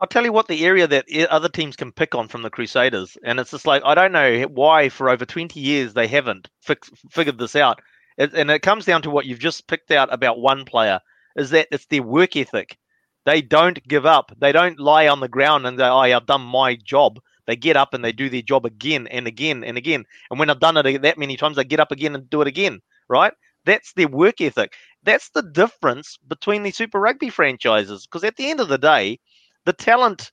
I'll 0.00 0.08
tell 0.08 0.24
you 0.24 0.32
what 0.32 0.48
the 0.48 0.64
area 0.66 0.88
that 0.88 1.06
other 1.30 1.48
teams 1.48 1.76
can 1.76 1.92
pick 1.92 2.14
on 2.14 2.26
from 2.26 2.42
the 2.42 2.50
Crusaders, 2.50 3.16
and 3.22 3.38
it's 3.38 3.52
just 3.52 3.68
like 3.68 3.82
I 3.84 3.94
don't 3.94 4.10
know 4.10 4.42
why 4.44 4.88
for 4.88 5.08
over 5.08 5.24
twenty 5.24 5.60
years 5.60 5.94
they 5.94 6.08
haven't 6.08 6.48
fix, 6.60 6.90
figured 7.12 7.38
this 7.38 7.54
out, 7.54 7.80
it, 8.18 8.34
and 8.34 8.50
it 8.50 8.62
comes 8.62 8.84
down 8.84 9.02
to 9.02 9.10
what 9.10 9.26
you've 9.26 9.38
just 9.38 9.66
picked 9.66 9.90
out 9.90 10.12
about 10.12 10.38
one 10.38 10.64
player 10.64 11.00
is 11.36 11.50
that 11.50 11.68
it's 11.70 11.86
their 11.86 12.02
work 12.02 12.36
ethic. 12.36 12.78
They 13.24 13.40
don't 13.40 13.82
give 13.86 14.04
up. 14.04 14.32
They 14.38 14.52
don't 14.52 14.80
lie 14.80 15.08
on 15.08 15.20
the 15.20 15.28
ground 15.28 15.66
and 15.66 15.78
say, 15.78 15.86
"Oh, 15.86 15.98
I've 15.98 16.26
done 16.26 16.42
my 16.42 16.76
job." 16.76 17.20
They 17.46 17.56
get 17.56 17.76
up 17.76 17.94
and 17.94 18.04
they 18.04 18.12
do 18.12 18.28
their 18.28 18.42
job 18.42 18.64
again 18.64 19.06
and 19.08 19.26
again 19.26 19.64
and 19.64 19.76
again. 19.76 20.04
And 20.30 20.38
when 20.38 20.50
I've 20.50 20.60
done 20.60 20.76
it 20.76 21.02
that 21.02 21.18
many 21.18 21.36
times, 21.36 21.56
they 21.56 21.64
get 21.64 21.80
up 21.80 21.90
again 21.90 22.14
and 22.14 22.30
do 22.30 22.40
it 22.40 22.48
again, 22.48 22.80
right? 23.08 23.32
That's 23.64 23.92
their 23.94 24.08
work 24.08 24.40
ethic. 24.40 24.74
That's 25.02 25.30
the 25.30 25.42
difference 25.42 26.18
between 26.28 26.62
the 26.62 26.70
Super 26.70 27.00
Rugby 27.00 27.30
franchises. 27.30 28.06
Because 28.06 28.24
at 28.24 28.36
the 28.36 28.50
end 28.50 28.60
of 28.60 28.68
the 28.68 28.78
day, 28.78 29.18
the 29.64 29.72
talent 29.72 30.30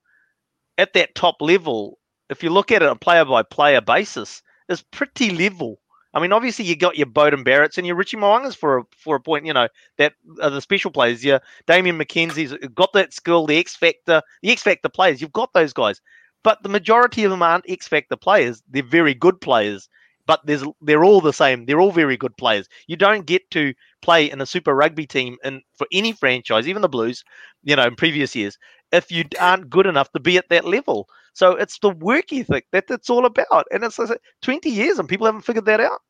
at 0.78 0.94
that 0.94 1.16
top 1.16 1.42
level, 1.42 1.98
if 2.30 2.44
you 2.44 2.50
look 2.50 2.72
at 2.72 2.82
it 2.82 2.86
on 2.88 2.96
a 2.96 3.00
player 3.00 3.26
by 3.26 3.44
player 3.44 3.82
basis, 3.82 4.42
is 4.68 4.84
pretty 4.84 5.32
level. 5.32 5.80
I 6.14 6.20
mean, 6.20 6.32
obviously 6.32 6.66
you 6.66 6.76
got 6.76 6.98
your 6.98 7.08
Beauden 7.08 7.44
Barretts 7.46 7.78
and 7.78 7.86
your 7.86 7.96
Richie 7.96 8.18
Mo'ungas 8.18 8.56
for 8.56 8.80
a 8.80 8.84
for 8.98 9.16
a 9.16 9.20
point. 9.20 9.46
You 9.46 9.54
know 9.54 9.68
that 9.98 10.14
are 10.42 10.50
the 10.50 10.62
special 10.62 10.92
players. 10.92 11.24
Yeah, 11.24 11.40
Damian 11.68 12.00
McKenzie's 12.00 12.54
got 12.74 12.94
that 12.94 13.14
skill, 13.14 13.46
the 13.46 13.58
X 13.58 13.76
factor, 13.76 14.22
the 14.42 14.52
X 14.52 14.64
factor 14.64 14.90
players. 14.90 15.22
You've 15.22 15.32
got 15.34 15.54
those 15.54 15.74
guys 15.74 16.02
but 16.44 16.64
the 16.64 16.70
majority 16.70 17.24
of 17.24 17.32
them 17.32 17.42
aren't 17.42 17.70
X 17.70 17.88
Factor 17.88 18.16
players. 18.16 18.62
They're 18.70 18.84
very 18.84 19.14
good 19.14 19.42
players, 19.42 19.90
but 20.26 20.40
there's 20.46 20.64
they're 20.82 21.04
all 21.04 21.22
the 21.22 21.34
same. 21.34 21.66
They're 21.66 21.82
all 21.82 21.92
very 21.92 22.18
good 22.18 22.36
players. 22.38 22.68
You 22.88 22.96
don't 22.96 23.26
get 23.26 23.50
to 23.52 23.74
play 24.02 24.30
in 24.30 24.42
a 24.42 24.46
Super 24.46 24.74
Rugby 24.74 25.06
team 25.06 25.38
and 25.44 25.62
for 25.76 25.88
any 25.92 26.14
franchise, 26.14 26.68
even 26.68 26.82
the 26.82 26.90
Blues, 26.90 27.24
you 27.64 27.76
know, 27.76 27.86
in 27.88 27.96
previous 27.96 28.36
years, 28.36 28.58
if 28.92 29.12
you 29.12 29.26
aren't 29.40 29.70
good 29.70 29.86
enough 29.86 30.12
to 30.12 30.20
be 30.20 30.38
at 30.38 30.50
that 30.50 30.66
level. 30.66 31.08
So 31.34 31.52
it's 31.52 31.80
the 31.80 31.90
work 31.90 32.34
ethic 32.34 32.66
that 32.72 32.86
it's 32.90 33.10
all 33.10 33.26
about, 33.26 33.66
and 33.72 33.84
it's 33.84 34.00
like 34.00 34.20
20 34.42 34.70
years 34.70 35.00
and 35.00 35.08
people 35.08 35.26
haven't 35.26 35.42
figured 35.42 35.66
that 35.66 35.80
out. 35.80 36.02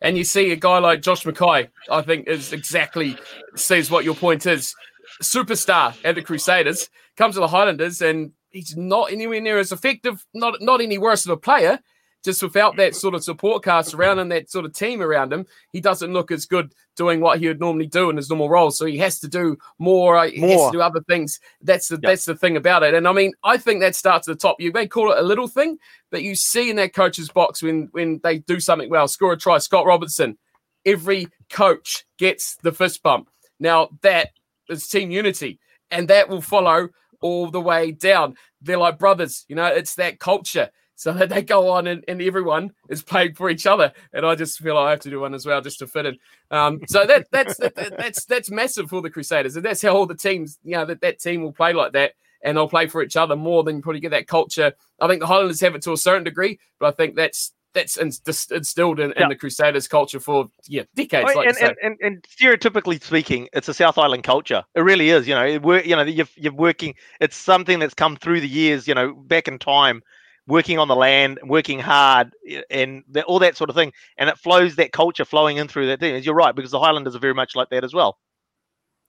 And 0.00 0.18
you 0.18 0.24
see 0.24 0.50
a 0.52 0.56
guy 0.56 0.78
like 0.78 1.02
Josh 1.02 1.24
McKay, 1.24 1.68
I 1.90 2.02
think 2.02 2.28
is 2.28 2.52
exactly 2.52 3.16
sees 3.56 3.90
what 3.90 4.04
your 4.04 4.14
point 4.14 4.46
is. 4.46 4.74
Superstar 5.22 5.94
at 6.04 6.14
the 6.14 6.22
Crusaders 6.22 6.90
comes 7.16 7.34
to 7.34 7.40
the 7.40 7.48
Highlanders 7.48 8.02
and 8.02 8.32
he's 8.50 8.76
not 8.76 9.12
anywhere 9.12 9.40
near 9.40 9.58
as 9.58 9.70
effective, 9.70 10.24
not 10.34 10.60
not 10.60 10.80
any 10.80 10.98
worse 10.98 11.24
of 11.24 11.30
a 11.30 11.36
player. 11.36 11.78
Just 12.24 12.42
without 12.42 12.76
that 12.76 12.94
sort 12.94 13.14
of 13.14 13.22
support 13.22 13.62
cast 13.62 13.92
around 13.92 14.18
him, 14.18 14.30
that 14.30 14.50
sort 14.50 14.64
of 14.64 14.72
team 14.72 15.02
around 15.02 15.30
him, 15.30 15.44
he 15.72 15.80
doesn't 15.80 16.12
look 16.12 16.30
as 16.30 16.46
good 16.46 16.74
doing 16.96 17.20
what 17.20 17.38
he 17.38 17.48
would 17.48 17.60
normally 17.60 17.86
do 17.86 18.08
in 18.08 18.16
his 18.16 18.30
normal 18.30 18.48
role. 18.48 18.70
So 18.70 18.86
he 18.86 18.96
has 18.98 19.20
to 19.20 19.28
do 19.28 19.58
more. 19.78 20.14
more. 20.14 20.26
He 20.26 20.40
has 20.40 20.70
to 20.70 20.72
do 20.72 20.80
other 20.80 21.02
things. 21.06 21.38
That's 21.60 21.88
the 21.88 21.96
yep. 21.96 22.02
that's 22.02 22.24
the 22.24 22.34
thing 22.34 22.56
about 22.56 22.82
it. 22.82 22.94
And 22.94 23.06
I 23.06 23.12
mean, 23.12 23.34
I 23.44 23.58
think 23.58 23.80
that 23.80 23.94
starts 23.94 24.26
at 24.26 24.32
the 24.32 24.40
top. 24.40 24.56
You 24.58 24.72
may 24.72 24.86
call 24.86 25.12
it 25.12 25.18
a 25.18 25.22
little 25.22 25.48
thing, 25.48 25.78
but 26.10 26.22
you 26.22 26.34
see 26.34 26.70
in 26.70 26.76
that 26.76 26.94
coach's 26.94 27.28
box 27.28 27.62
when 27.62 27.88
when 27.92 28.20
they 28.22 28.38
do 28.38 28.58
something 28.58 28.88
well, 28.88 29.06
score 29.06 29.34
a 29.34 29.36
try. 29.36 29.58
Scott 29.58 29.84
Robertson, 29.84 30.38
every 30.86 31.28
coach 31.50 32.06
gets 32.18 32.56
the 32.56 32.72
fist 32.72 33.02
bump. 33.02 33.28
Now 33.60 33.90
that 34.00 34.30
is 34.70 34.88
team 34.88 35.10
unity, 35.10 35.60
and 35.90 36.08
that 36.08 36.28
will 36.30 36.40
follow 36.40 36.88
all 37.20 37.50
the 37.50 37.60
way 37.60 37.90
down. 37.90 38.36
They're 38.60 38.78
like 38.78 38.98
brothers, 38.98 39.44
you 39.48 39.56
know, 39.56 39.66
it's 39.66 39.94
that 39.96 40.20
culture. 40.20 40.70
So 40.96 41.12
that 41.12 41.28
they 41.30 41.42
go 41.42 41.70
on 41.70 41.86
and, 41.86 42.04
and 42.08 42.22
everyone 42.22 42.72
is 42.88 43.02
playing 43.02 43.34
for 43.34 43.50
each 43.50 43.66
other. 43.66 43.92
And 44.12 44.24
I 44.24 44.34
just 44.34 44.58
feel 44.58 44.76
I 44.76 44.90
have 44.90 45.00
to 45.00 45.10
do 45.10 45.20
one 45.20 45.34
as 45.34 45.46
well 45.46 45.60
just 45.60 45.78
to 45.80 45.86
fit 45.86 46.06
in. 46.06 46.18
Um, 46.50 46.80
so 46.86 47.06
that 47.06 47.26
that's 47.30 47.56
that, 47.58 47.74
that's 47.74 48.24
that's 48.24 48.50
massive 48.50 48.88
for 48.88 49.02
the 49.02 49.10
Crusaders. 49.10 49.56
And 49.56 49.64
that's 49.64 49.82
how 49.82 49.96
all 49.96 50.06
the 50.06 50.14
teams, 50.14 50.58
you 50.64 50.72
know, 50.72 50.84
that, 50.86 51.00
that 51.00 51.20
team 51.20 51.42
will 51.42 51.52
play 51.52 51.72
like 51.72 51.92
that 51.92 52.12
and 52.42 52.56
they'll 52.56 52.68
play 52.68 52.86
for 52.86 53.02
each 53.02 53.16
other 53.16 53.34
more 53.34 53.64
than 53.64 53.82
probably 53.82 54.00
get 54.00 54.10
that 54.10 54.28
culture. 54.28 54.72
I 55.00 55.08
think 55.08 55.20
the 55.20 55.26
Highlanders 55.26 55.60
have 55.62 55.74
it 55.74 55.82
to 55.82 55.92
a 55.92 55.96
certain 55.96 56.24
degree, 56.24 56.60
but 56.78 56.86
I 56.86 56.90
think 56.92 57.16
that's 57.16 57.52
that's 57.74 57.96
instilled 57.96 59.00
in, 59.00 59.12
yeah. 59.16 59.28
the 59.28 59.34
Crusaders 59.34 59.88
culture 59.88 60.20
for 60.20 60.48
yeah 60.68 60.84
decades. 60.94 61.34
Like 61.34 61.48
and, 61.48 61.56
and, 61.58 61.76
and, 61.82 61.98
and, 62.00 62.22
stereotypically 62.22 63.02
speaking, 63.02 63.48
it's 63.52 63.68
a 63.68 63.74
South 63.74 63.98
Island 63.98 64.22
culture. 64.22 64.64
It 64.74 64.80
really 64.80 65.10
is. 65.10 65.26
You 65.26 65.34
know, 65.34 65.58
we're, 65.58 65.80
you 65.80 65.96
know, 65.96 66.02
you're, 66.02 66.28
you're 66.36 66.52
working. 66.54 66.94
It's 67.20 67.36
something 67.36 67.80
that's 67.80 67.94
come 67.94 68.16
through 68.16 68.40
the 68.40 68.48
years. 68.48 68.86
You 68.86 68.94
know, 68.94 69.12
back 69.12 69.48
in 69.48 69.58
time, 69.58 70.02
working 70.46 70.78
on 70.78 70.88
the 70.88 70.96
land, 70.96 71.38
working 71.44 71.78
hard, 71.78 72.32
and 72.70 73.02
the, 73.08 73.24
all 73.24 73.38
that 73.38 73.56
sort 73.56 73.70
of 73.70 73.76
thing. 73.76 73.92
And 74.18 74.28
it 74.28 74.38
flows 74.38 74.76
that 74.76 74.92
culture 74.92 75.24
flowing 75.24 75.56
in 75.56 75.68
through 75.68 75.86
that 75.86 76.00
thing. 76.00 76.22
You're 76.22 76.34
right 76.34 76.54
because 76.54 76.70
the 76.70 76.80
Highlanders 76.80 77.16
are 77.16 77.20
very 77.20 77.34
much 77.34 77.56
like 77.56 77.70
that 77.70 77.84
as 77.84 77.94
well. 77.94 78.18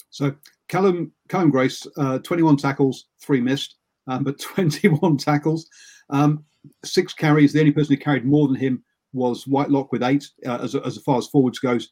So 0.10 0.34
Callum 0.70 1.12
Cullen 1.28 1.50
Grace, 1.50 1.86
uh, 1.98 2.20
21 2.20 2.58
tackles, 2.58 3.06
three 3.22 3.42
missed, 3.42 3.76
um, 4.08 4.24
but 4.24 4.40
21 4.56 5.18
tackles. 5.18 5.68
Um, 6.10 6.46
six 6.84 7.14
carries. 7.14 7.54
The 7.54 7.60
only 7.60 7.72
person 7.72 7.96
who 7.96 8.02
carried 8.02 8.26
more 8.26 8.48
than 8.48 8.56
him 8.56 8.84
was 9.14 9.48
Whitelock 9.48 9.92
with 9.92 10.04
eight, 10.04 10.30
uh, 10.46 10.60
as, 10.62 10.76
as 10.76 10.98
far 11.00 11.18
as 11.18 11.28
forwards 11.28 11.60
goes. 11.60 11.92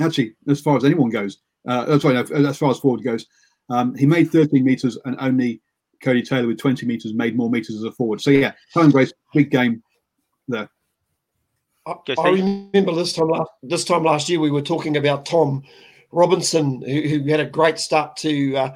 Actually, 0.00 0.34
as 0.48 0.60
far 0.60 0.76
as 0.76 0.84
anyone 0.84 1.08
goes, 1.08 1.38
uh, 1.66 1.98
sorry, 1.98 2.14
no, 2.14 2.48
as 2.48 2.58
far 2.58 2.70
as 2.70 2.78
forward 2.78 3.02
goes, 3.02 3.26
um, 3.70 3.94
he 3.94 4.06
made 4.06 4.30
13 4.30 4.62
meters, 4.62 4.98
and 5.04 5.16
only 5.18 5.60
Codie 6.02 6.26
Taylor 6.26 6.48
with 6.48 6.58
20 6.58 6.86
meters 6.86 7.14
made 7.14 7.36
more 7.36 7.50
meters 7.50 7.76
as 7.76 7.84
a 7.84 7.92
forward. 7.92 8.20
So 8.20 8.30
yeah, 8.30 8.52
Cullen 8.72 8.90
Grace, 8.90 9.12
big 9.34 9.50
game 9.50 9.82
there. 10.48 10.68
I, 11.86 11.94
I 12.18 12.30
remember 12.30 12.94
this 12.94 13.12
time 13.12 13.28
last 13.28 13.50
this 13.62 13.84
time 13.84 14.02
last 14.02 14.28
year 14.28 14.40
we 14.40 14.50
were 14.50 14.62
talking 14.62 14.96
about 14.96 15.24
Tom 15.24 15.62
Robinson, 16.10 16.82
who, 16.82 17.02
who 17.02 17.30
had 17.30 17.40
a 17.40 17.46
great 17.46 17.78
start 17.78 18.16
to 18.16 18.56
uh, 18.56 18.74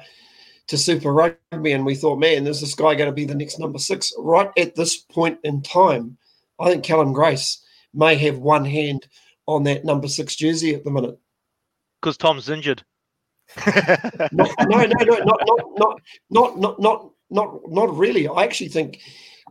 to 0.67 0.77
Super 0.77 1.11
Rugby, 1.11 1.73
and 1.73 1.85
we 1.85 1.95
thought, 1.95 2.19
man, 2.19 2.47
is 2.47 2.61
this 2.61 2.75
guy 2.75 2.95
going 2.95 3.09
to 3.09 3.15
be 3.15 3.25
the 3.25 3.35
next 3.35 3.59
number 3.59 3.79
six? 3.79 4.13
Right 4.17 4.49
at 4.57 4.75
this 4.75 4.97
point 4.97 5.39
in 5.43 5.61
time, 5.61 6.17
I 6.59 6.69
think 6.69 6.85
Cullen 6.85 7.11
Grace 7.11 7.61
may 7.93 8.15
have 8.15 8.37
one 8.37 8.63
hand 8.63 9.07
on 9.47 9.63
that 9.63 9.83
number 9.83 10.07
six 10.07 10.35
jersey 10.35 10.73
at 10.73 10.85
the 10.85 10.91
minute. 10.91 11.17
Because 12.01 12.17
Tom's 12.17 12.49
injured. 12.49 12.83
No, 14.31 14.45
no, 14.61 14.85
no, 14.85 14.85
no, 14.85 15.17
not 15.17 15.41
not 15.75 16.01
not 16.29 16.57
not 16.57 16.79
not 16.79 17.10
not 17.31 17.59
not 17.67 17.95
really. 17.97 18.27
I 18.27 18.43
actually 18.43 18.69
think 18.69 18.99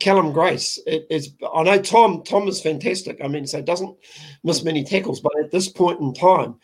Cullen 0.01 0.33
Grace 0.33 0.79
is. 0.87 1.33
I 1.55 1.63
know 1.63 1.81
Tom. 1.81 2.23
Tom 2.25 2.47
is 2.49 2.61
fantastic. 2.61 3.19
I 3.23 3.29
mean, 3.29 3.47
so 3.47 3.61
doesn't 3.61 3.97
miss 4.45 4.63
many 4.63 4.85
tackles, 4.85 5.21
but 5.21 5.33
at 5.43 5.51
this 5.51 5.69
point 5.69 6.01
in 6.01 6.15
time, 6.15 6.57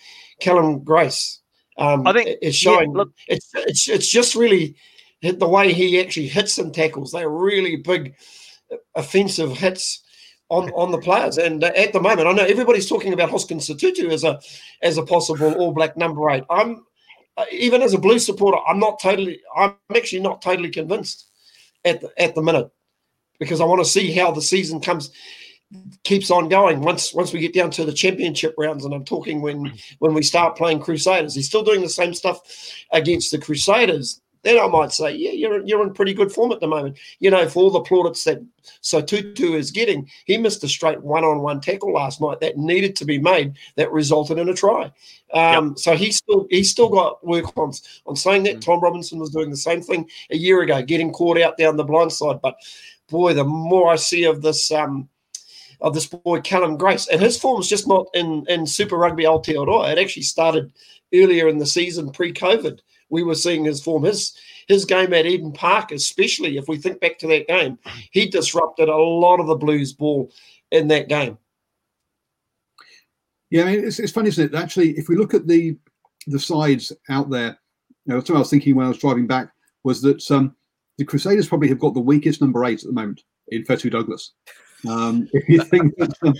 Cullen 0.42 0.80
Grace, 0.84 1.40
um, 1.78 2.06
I 2.06 2.12
think- 2.12 2.38
is 2.42 2.62
yeah, 2.64 2.70
showing. 2.72 2.92
look- 2.92 3.12
it's 3.28 3.50
it's 3.54 3.88
it's 3.88 4.08
just 4.08 4.34
really 4.34 4.76
the 5.22 5.48
way 5.48 5.72
he 5.72 6.00
actually 6.00 6.28
hits 6.28 6.52
some 6.54 6.70
tackles. 6.70 7.10
They're 7.12 7.28
really 7.28 7.76
big, 7.76 8.14
offensive 8.94 9.56
hits. 9.56 10.02
On, 10.48 10.70
on 10.76 10.92
the 10.92 10.98
players 10.98 11.38
and 11.38 11.64
uh, 11.64 11.72
at 11.74 11.92
the 11.92 11.98
moment 12.00 12.28
I 12.28 12.32
know 12.32 12.44
everybody's 12.44 12.88
talking 12.88 13.12
about 13.12 13.30
Hoskins 13.30 13.68
Sotutu 13.68 14.10
as 14.12 14.22
a 14.22 14.38
as 14.80 14.96
a 14.96 15.02
possible 15.02 15.52
All 15.54 15.72
Black 15.72 15.96
number 15.96 16.30
eight. 16.30 16.44
I'm 16.48 16.86
Uh, 17.36 17.44
even 17.52 17.82
as 17.82 17.92
a 17.92 17.98
blue 17.98 18.18
supporter, 18.18 18.58
I'm 18.66 18.78
not 18.78 19.00
totally. 19.00 19.40
I'm 19.56 19.74
actually 19.94 20.22
not 20.22 20.42
totally 20.42 20.70
convinced 20.70 21.26
at 21.84 22.00
the, 22.00 22.10
at 22.20 22.34
the 22.34 22.42
minute 22.42 22.70
because 23.38 23.60
I 23.60 23.64
want 23.64 23.84
to 23.84 23.90
see 23.90 24.12
how 24.12 24.30
the 24.30 24.42
season 24.42 24.80
comes 24.80 25.10
keeps 26.04 26.30
on 26.30 26.48
going. 26.48 26.80
Once 26.80 27.12
once 27.12 27.32
we 27.32 27.40
get 27.40 27.52
down 27.52 27.70
to 27.72 27.84
the 27.84 27.92
championship 27.92 28.54
rounds, 28.56 28.84
and 28.84 28.94
I'm 28.94 29.04
talking 29.04 29.40
when 29.40 29.72
when 29.98 30.14
we 30.14 30.22
start 30.22 30.56
playing 30.56 30.80
Crusaders, 30.80 31.34
he's 31.34 31.48
still 31.48 31.64
doing 31.64 31.82
the 31.82 31.88
same 31.88 32.14
stuff 32.14 32.40
against 32.92 33.32
the 33.32 33.38
Crusaders. 33.38 34.20
Then 34.42 34.58
I 34.58 34.68
might 34.68 34.92
say, 34.92 35.14
yeah, 35.14 35.32
you're 35.32 35.64
you're 35.66 35.82
in 35.82 35.92
pretty 35.92 36.14
good 36.14 36.30
form 36.30 36.52
at 36.52 36.60
the 36.60 36.68
moment. 36.68 36.98
You 37.18 37.30
know, 37.30 37.48
for 37.48 37.64
all 37.64 37.70
the 37.70 37.80
plaudits 37.80 38.24
that 38.24 38.40
Sotutu 38.82 39.54
is 39.54 39.70
getting, 39.70 40.08
he 40.24 40.38
missed 40.38 40.62
a 40.62 40.68
straight 40.68 41.02
one-on-one 41.02 41.60
tackle 41.60 41.92
last 41.92 42.20
night 42.20 42.40
that 42.40 42.56
needed 42.56 42.94
to 42.96 43.04
be 43.04 43.18
made 43.18 43.54
that 43.74 43.90
resulted 43.90 44.38
in 44.38 44.48
a 44.48 44.54
try. 44.54 44.92
Um, 45.32 45.76
So 45.76 45.96
he 45.96 46.12
still 46.12 46.46
he's 46.50 46.70
still 46.70 46.88
got 46.88 47.24
work 47.26 47.56
on 47.56 47.72
on 48.06 48.16
saying 48.16 48.44
that. 48.44 48.60
Tom 48.60 48.80
Robinson 48.80 49.18
was 49.18 49.30
doing 49.30 49.50
the 49.50 49.56
same 49.56 49.82
thing 49.82 50.08
a 50.30 50.36
year 50.36 50.62
ago, 50.62 50.82
getting 50.82 51.12
caught 51.12 51.40
out 51.40 51.58
down 51.58 51.76
the 51.76 51.84
blind 51.84 52.12
side. 52.12 52.40
But 52.40 52.56
boy, 53.08 53.34
the 53.34 53.44
more 53.44 53.92
I 53.92 53.96
see 53.96 54.24
of 54.24 54.42
this 54.42 54.70
um, 54.70 55.08
of 55.80 55.94
this 55.94 56.06
boy 56.06 56.40
Cullen 56.40 56.76
Grace, 56.76 57.08
and 57.08 57.20
his 57.20 57.38
form's 57.38 57.68
just 57.68 57.88
not 57.88 58.06
in 58.14 58.46
in 58.48 58.66
Super 58.66 58.96
Rugby 58.96 59.24
Aotearoa. 59.24 59.92
It 59.92 59.98
actually 59.98 60.22
started 60.22 60.72
earlier 61.12 61.48
in 61.48 61.58
the 61.58 61.66
season, 61.66 62.10
pre-COVID. 62.10 62.80
We 63.08 63.22
were 63.22 63.34
seeing 63.34 63.64
his 63.64 63.82
form. 63.82 64.04
His 64.04 64.36
his 64.66 64.84
game 64.84 65.12
at 65.14 65.26
Eden 65.26 65.52
Park, 65.52 65.92
especially 65.92 66.56
if 66.56 66.66
we 66.68 66.76
think 66.76 67.00
back 67.00 67.18
to 67.18 67.26
that 67.28 67.46
game, 67.46 67.78
he 68.10 68.28
disrupted 68.28 68.88
a 68.88 68.96
lot 68.96 69.38
of 69.40 69.46
the 69.46 69.54
Blues 69.54 69.92
ball 69.92 70.32
in 70.72 70.88
that 70.88 71.08
game. 71.08 71.38
Yeah, 73.50 73.62
I 73.62 73.76
mean, 73.76 73.84
it's, 73.84 74.00
it's 74.00 74.12
funny, 74.12 74.28
isn't 74.28 74.52
it? 74.52 74.58
Actually, 74.58 74.90
if 74.98 75.08
we 75.08 75.16
look 75.16 75.34
at 75.34 75.46
the 75.46 75.76
the 76.26 76.38
sides 76.38 76.92
out 77.08 77.30
there, 77.30 77.58
you 78.04 78.14
know, 78.14 78.18
something 78.18 78.36
I 78.36 78.40
was 78.40 78.50
thinking 78.50 78.74
when 78.74 78.86
I 78.86 78.90
was 78.90 78.98
driving 78.98 79.26
back 79.26 79.50
was 79.84 80.02
that 80.02 80.28
um, 80.30 80.56
the 80.98 81.04
Crusaders 81.04 81.48
probably 81.48 81.68
have 81.68 81.78
got 81.78 81.94
the 81.94 82.00
weakest 82.00 82.40
number 82.40 82.64
eight 82.64 82.80
at 82.82 82.86
the 82.86 82.92
moment 82.92 83.22
in 83.48 83.62
Whetu 83.64 83.90
Douglas. 83.90 84.32
Um, 84.88 85.28
if 85.32 85.48
you 85.48 85.62
think 85.62 85.94
that, 85.96 86.12
um, 86.22 86.34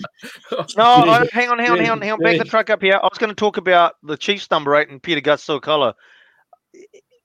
No, 0.76 1.04
Yeah. 1.04 1.12
I, 1.22 1.28
hang 1.32 1.48
on, 1.48 1.58
hang 1.58 1.70
on, 1.70 1.78
hang 1.78 1.90
on, 1.90 2.00
hang 2.02 2.12
on. 2.12 2.18
Back 2.18 2.36
Yeah. 2.36 2.42
the 2.42 2.48
truck 2.48 2.70
up 2.70 2.82
here. 2.82 2.94
I 3.00 3.06
was 3.06 3.18
going 3.18 3.30
to 3.30 3.36
talk 3.36 3.56
about 3.56 3.94
the 4.02 4.16
Chiefs 4.16 4.50
number 4.50 4.74
eight 4.74 4.88
and 4.88 5.02
Pita 5.02 5.20
Gus 5.20 5.46
Sowakula. 5.46 5.94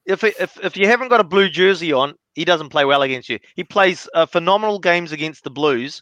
If, 0.06 0.24
if 0.24 0.58
if 0.64 0.78
you 0.78 0.88
haven't 0.88 1.10
got 1.10 1.20
a 1.20 1.26
blue 1.26 1.50
jersey 1.50 1.94
on, 1.94 2.16
he 2.34 2.44
doesn't 2.46 2.70
play 2.70 2.86
well 2.86 3.02
against 3.02 3.30
you. 3.30 3.40
He 3.56 3.64
plays 3.64 4.10
uh, 4.14 4.26
phenomenal 4.26 4.80
games 4.80 5.12
against 5.12 5.44
the 5.44 5.52
Blues, 5.52 6.02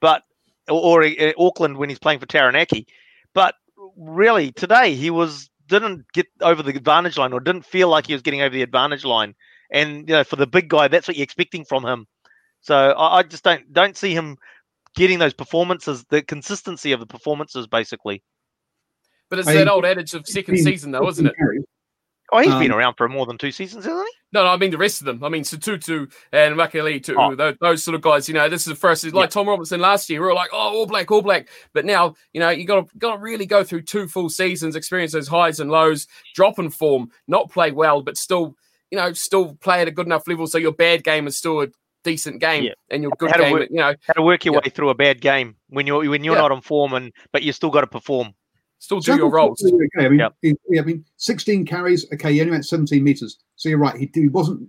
but 0.00 0.22
or, 0.68 1.02
or 1.02 1.04
uh, 1.04 1.32
Auckland 1.38 1.76
when 1.76 1.88
he's 1.88 1.98
playing 1.98 2.20
for 2.20 2.26
Taranaki. 2.26 2.86
But 3.34 3.54
really, 3.96 4.52
today 4.52 4.94
he 4.94 5.10
was 5.10 5.50
didn't 5.66 6.04
get 6.12 6.26
over 6.40 6.62
the 6.62 6.76
advantage 6.76 7.16
line 7.16 7.32
or 7.32 7.40
didn't 7.40 7.64
feel 7.64 7.88
like 7.88 8.06
he 8.06 8.12
was 8.12 8.22
getting 8.22 8.42
over 8.42 8.54
the 8.54 8.62
advantage 8.62 9.04
line. 9.04 9.34
And 9.72 10.08
you 10.08 10.14
know, 10.14 10.24
for 10.24 10.36
the 10.36 10.46
big 10.46 10.68
guy, 10.68 10.88
that's 10.88 11.06
what 11.08 11.16
you're 11.16 11.24
expecting 11.24 11.64
from 11.64 11.84
him. 11.84 12.06
So 12.60 12.74
I, 12.74 13.18
I 13.18 13.22
just 13.22 13.44
don't 13.44 13.72
don't 13.72 13.96
see 13.96 14.14
him 14.14 14.36
getting 14.94 15.18
those 15.18 15.34
performances, 15.34 16.04
the 16.10 16.22
consistency 16.22 16.92
of 16.92 17.00
the 17.00 17.06
performances, 17.06 17.66
basically. 17.66 18.22
But 19.28 19.38
it's 19.40 19.48
I- 19.48 19.54
that 19.54 19.68
old 19.68 19.84
adage 19.84 20.14
of 20.14 20.26
second 20.26 20.58
season, 20.58 20.90
though, 20.90 21.08
isn't 21.08 21.26
it? 21.26 21.34
Oh, 22.32 22.38
he's 22.38 22.54
been 22.54 22.70
Um, 22.72 22.78
around 22.78 22.94
for 22.94 23.08
more 23.08 23.26
than 23.26 23.38
two 23.38 23.50
seasons, 23.50 23.84
hasn't 23.84 24.06
he? 24.06 24.12
No, 24.32 24.44
no, 24.44 24.50
I 24.50 24.56
mean 24.56 24.70
the 24.70 24.78
rest 24.78 25.00
of 25.00 25.06
them. 25.06 25.24
I 25.24 25.28
mean 25.28 25.42
Sotutu 25.42 26.12
and 26.32 26.54
Mikaele-Tu'u. 26.56 27.16
Oh. 27.18 27.34
Those, 27.34 27.56
those 27.60 27.82
sort 27.82 27.94
of 27.96 28.00
guys. 28.02 28.28
You 28.28 28.34
know, 28.34 28.48
this 28.48 28.62
is 28.62 28.66
the 28.68 28.74
first. 28.76 29.04
Like 29.04 29.14
Yeah. 29.14 29.26
Tom 29.26 29.48
Robinson 29.48 29.80
last 29.80 30.08
year, 30.08 30.20
we 30.20 30.26
were 30.28 30.34
like, 30.34 30.50
oh, 30.52 30.56
all 30.56 30.86
black, 30.86 31.10
all 31.10 31.22
black. 31.22 31.48
But 31.74 31.84
now, 31.84 32.14
you 32.32 32.40
know, 32.40 32.50
you 32.50 32.64
got 32.64 32.88
to 32.88 32.98
got 32.98 33.14
to 33.16 33.18
really 33.20 33.46
go 33.46 33.64
through 33.64 33.82
two 33.82 34.06
full 34.06 34.28
seasons, 34.30 34.76
experience 34.76 35.12
those 35.12 35.28
highs 35.28 35.58
and 35.60 35.70
lows, 35.70 36.06
drop 36.34 36.58
in 36.58 36.70
form, 36.70 37.10
not 37.26 37.50
play 37.50 37.72
well, 37.72 38.02
but 38.02 38.16
still, 38.16 38.54
you 38.90 38.98
know, 38.98 39.12
still 39.12 39.54
play 39.56 39.80
at 39.82 39.88
a 39.88 39.90
good 39.90 40.06
enough 40.06 40.28
level 40.28 40.46
so 40.46 40.58
your 40.58 40.72
bad 40.72 41.02
game 41.02 41.26
is 41.26 41.36
still 41.36 41.60
a 41.62 41.68
decent 42.04 42.40
game, 42.40 42.64
Yeah. 42.64 42.72
and 42.90 43.02
your 43.02 43.12
good 43.18 43.30
How 43.30 43.38
game, 43.38 43.52
work- 43.52 43.68
you 43.70 43.76
know, 43.76 43.94
How 44.06 44.12
to 44.14 44.22
work 44.22 44.44
your 44.44 44.54
Yeah. 44.54 44.60
way 44.64 44.70
through 44.70 44.88
a 44.90 44.94
bad 44.94 45.20
game 45.20 45.56
when 45.68 45.86
you're 45.86 46.08
when 46.08 46.22
you're 46.24 46.36
not 46.36 46.52
on 46.52 46.60
form 46.62 46.92
and 46.94 47.12
but 47.32 47.42
you 47.42 47.52
still 47.52 47.70
got 47.70 47.80
to 47.82 47.86
perform. 47.88 48.32
Still 48.80 48.98
do 49.00 49.14
your 49.14 49.30
roles. 49.30 49.62
Okay, 49.64 50.04
I 50.04 50.08
mean, 50.08 50.18
Yep. 50.18 50.34
he- 50.42 50.56
yeah, 50.70 50.80
I 50.82 50.84
mean, 50.84 51.04
16 51.16 51.64
carries. 51.64 52.10
Okay, 52.12 52.32
he 52.32 52.40
only 52.40 52.50
went 52.50 52.66
17 52.66 53.02
meters. 53.04 53.38
So 53.56 53.68
you're 53.68 53.78
right. 53.78 53.96
He, 53.96 54.10
he 54.12 54.28
wasn't 54.28 54.68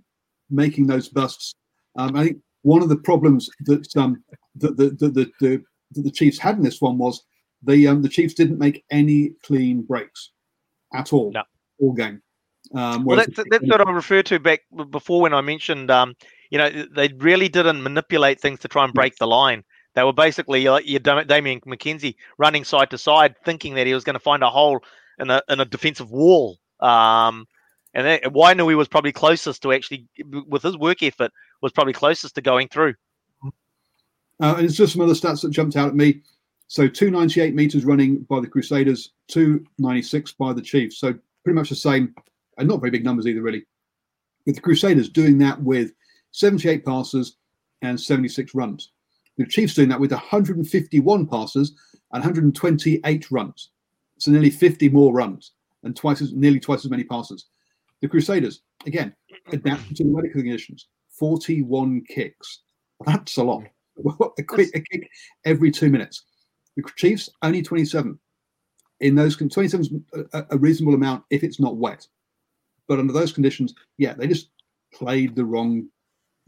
making 0.50 0.86
those 0.86 1.08
busts. 1.08 1.54
Um, 1.96 2.14
I 2.14 2.24
think 2.26 2.38
one 2.62 2.82
of 2.82 2.88
the 2.88 2.96
problems 2.96 3.50
that 3.66 3.94
um, 3.96 4.22
that 4.56 4.76
the, 4.76 4.90
the, 4.90 5.08
the, 5.08 5.32
the, 5.40 5.62
that 5.92 6.02
the 6.02 6.10
Chiefs 6.10 6.38
had 6.38 6.56
in 6.56 6.62
this 6.62 6.80
one 6.80 6.98
was 6.98 7.22
the 7.62 7.88
um, 7.88 8.02
the 8.02 8.08
Chiefs 8.08 8.34
didn't 8.34 8.58
make 8.58 8.84
any 8.90 9.32
clean 9.44 9.82
breaks 9.82 10.30
at 10.94 11.12
all 11.12 11.32
No. 11.32 11.42
all 11.80 11.92
game. 11.92 12.22
Um, 12.74 13.04
Well, 13.04 13.16
that's 13.16 13.36
that's 13.50 13.66
what 13.66 13.86
I 13.86 13.90
referred 13.90 14.26
to 14.26 14.38
back 14.38 14.60
before 14.90 15.20
when 15.22 15.34
I 15.34 15.40
mentioned, 15.40 15.90
um, 15.90 16.14
you 16.50 16.58
know, 16.58 16.70
they 16.94 17.08
really 17.18 17.48
didn't 17.48 17.82
manipulate 17.82 18.40
things 18.40 18.60
to 18.60 18.68
try 18.68 18.84
and 18.84 18.92
break 18.94 19.16
the 19.16 19.26
line. 19.26 19.64
They 19.94 20.02
were 20.04 20.12
basically 20.12 20.64
like 20.68 20.88
your 20.88 21.00
Damian 21.00 21.60
McKenzie 21.60 22.16
running 22.38 22.64
side 22.64 22.90
to 22.90 22.98
side, 22.98 23.34
thinking 23.44 23.74
that 23.74 23.86
he 23.86 23.94
was 23.94 24.04
going 24.04 24.14
to 24.14 24.20
find 24.20 24.42
a 24.42 24.50
hole 24.50 24.80
in 25.18 25.30
a 25.30 25.42
in 25.48 25.60
a 25.60 25.64
defensive 25.64 26.10
wall. 26.10 26.58
Um, 26.80 27.46
and 27.94 28.06
that, 28.06 28.22
Wainui 28.24 28.76
was 28.76 28.88
probably 28.88 29.12
closest 29.12 29.62
to 29.62 29.72
actually, 29.72 30.06
with 30.48 30.62
his 30.62 30.76
work 30.78 31.02
effort, 31.02 31.30
was 31.60 31.72
probably 31.72 31.92
closest 31.92 32.34
to 32.36 32.40
going 32.40 32.68
through. 32.68 32.94
Uh, 34.40 34.54
and 34.56 34.64
it's 34.64 34.74
just 34.74 34.94
some 34.94 35.02
other 35.02 35.12
stats 35.12 35.42
that 35.42 35.50
jumped 35.50 35.76
out 35.76 35.88
at 35.88 35.94
me. 35.94 36.22
So 36.68 36.88
298 36.88 37.54
meters 37.54 37.84
running 37.84 38.20
by 38.20 38.40
the 38.40 38.46
Crusaders, 38.46 39.12
296 39.28 40.32
by 40.32 40.54
the 40.54 40.62
Chiefs. 40.62 40.98
So 40.98 41.14
pretty 41.44 41.54
much 41.54 41.68
the 41.68 41.76
same, 41.76 42.14
and 42.56 42.66
not 42.66 42.80
very 42.80 42.90
big 42.90 43.04
numbers 43.04 43.26
either, 43.26 43.42
really. 43.42 43.66
With 44.46 44.54
the 44.54 44.62
Crusaders 44.62 45.10
doing 45.10 45.38
that 45.38 45.62
with 45.62 45.92
78 46.30 46.84
passes 46.84 47.36
and 47.82 48.00
76 48.00 48.54
runs. 48.54 48.90
The 49.38 49.46
Chiefs 49.46 49.74
doing 49.74 49.88
that 49.88 50.00
with 50.00 50.12
151 50.12 51.26
passes 51.26 51.72
and 52.12 52.22
128 52.22 53.30
runs. 53.30 53.70
So 54.18 54.30
nearly 54.30 54.50
50 54.50 54.88
more 54.90 55.12
runs 55.12 55.52
and 55.82 55.96
twice 55.96 56.20
as 56.20 56.32
nearly 56.32 56.60
twice 56.60 56.84
as 56.84 56.90
many 56.90 57.04
passes. 57.04 57.46
The 58.00 58.08
Crusaders, 58.08 58.62
again, 58.86 59.14
adapted 59.52 59.96
to 59.96 60.04
the 60.04 60.10
weather 60.10 60.28
conditions, 60.28 60.88
41 61.10 62.02
kicks. 62.08 62.60
That's 63.06 63.36
a 63.36 63.44
lot. 63.44 63.64
a, 64.38 64.42
quick, 64.42 64.70
a 64.74 64.80
kick 64.80 65.08
every 65.44 65.70
two 65.70 65.90
minutes. 65.90 66.24
The 66.76 66.82
Chiefs 66.96 67.28
only 67.42 67.62
27. 67.62 68.18
In 69.00 69.14
those 69.14 69.36
27 69.36 69.80
is 69.80 70.26
a, 70.32 70.44
a 70.50 70.58
reasonable 70.58 70.94
amount 70.94 71.24
if 71.30 71.42
it's 71.42 71.60
not 71.60 71.76
wet. 71.76 72.06
But 72.88 72.98
under 72.98 73.12
those 73.12 73.32
conditions, 73.32 73.74
yeah, 73.98 74.14
they 74.14 74.26
just 74.26 74.50
played 74.92 75.34
the 75.34 75.44
wrong 75.44 75.88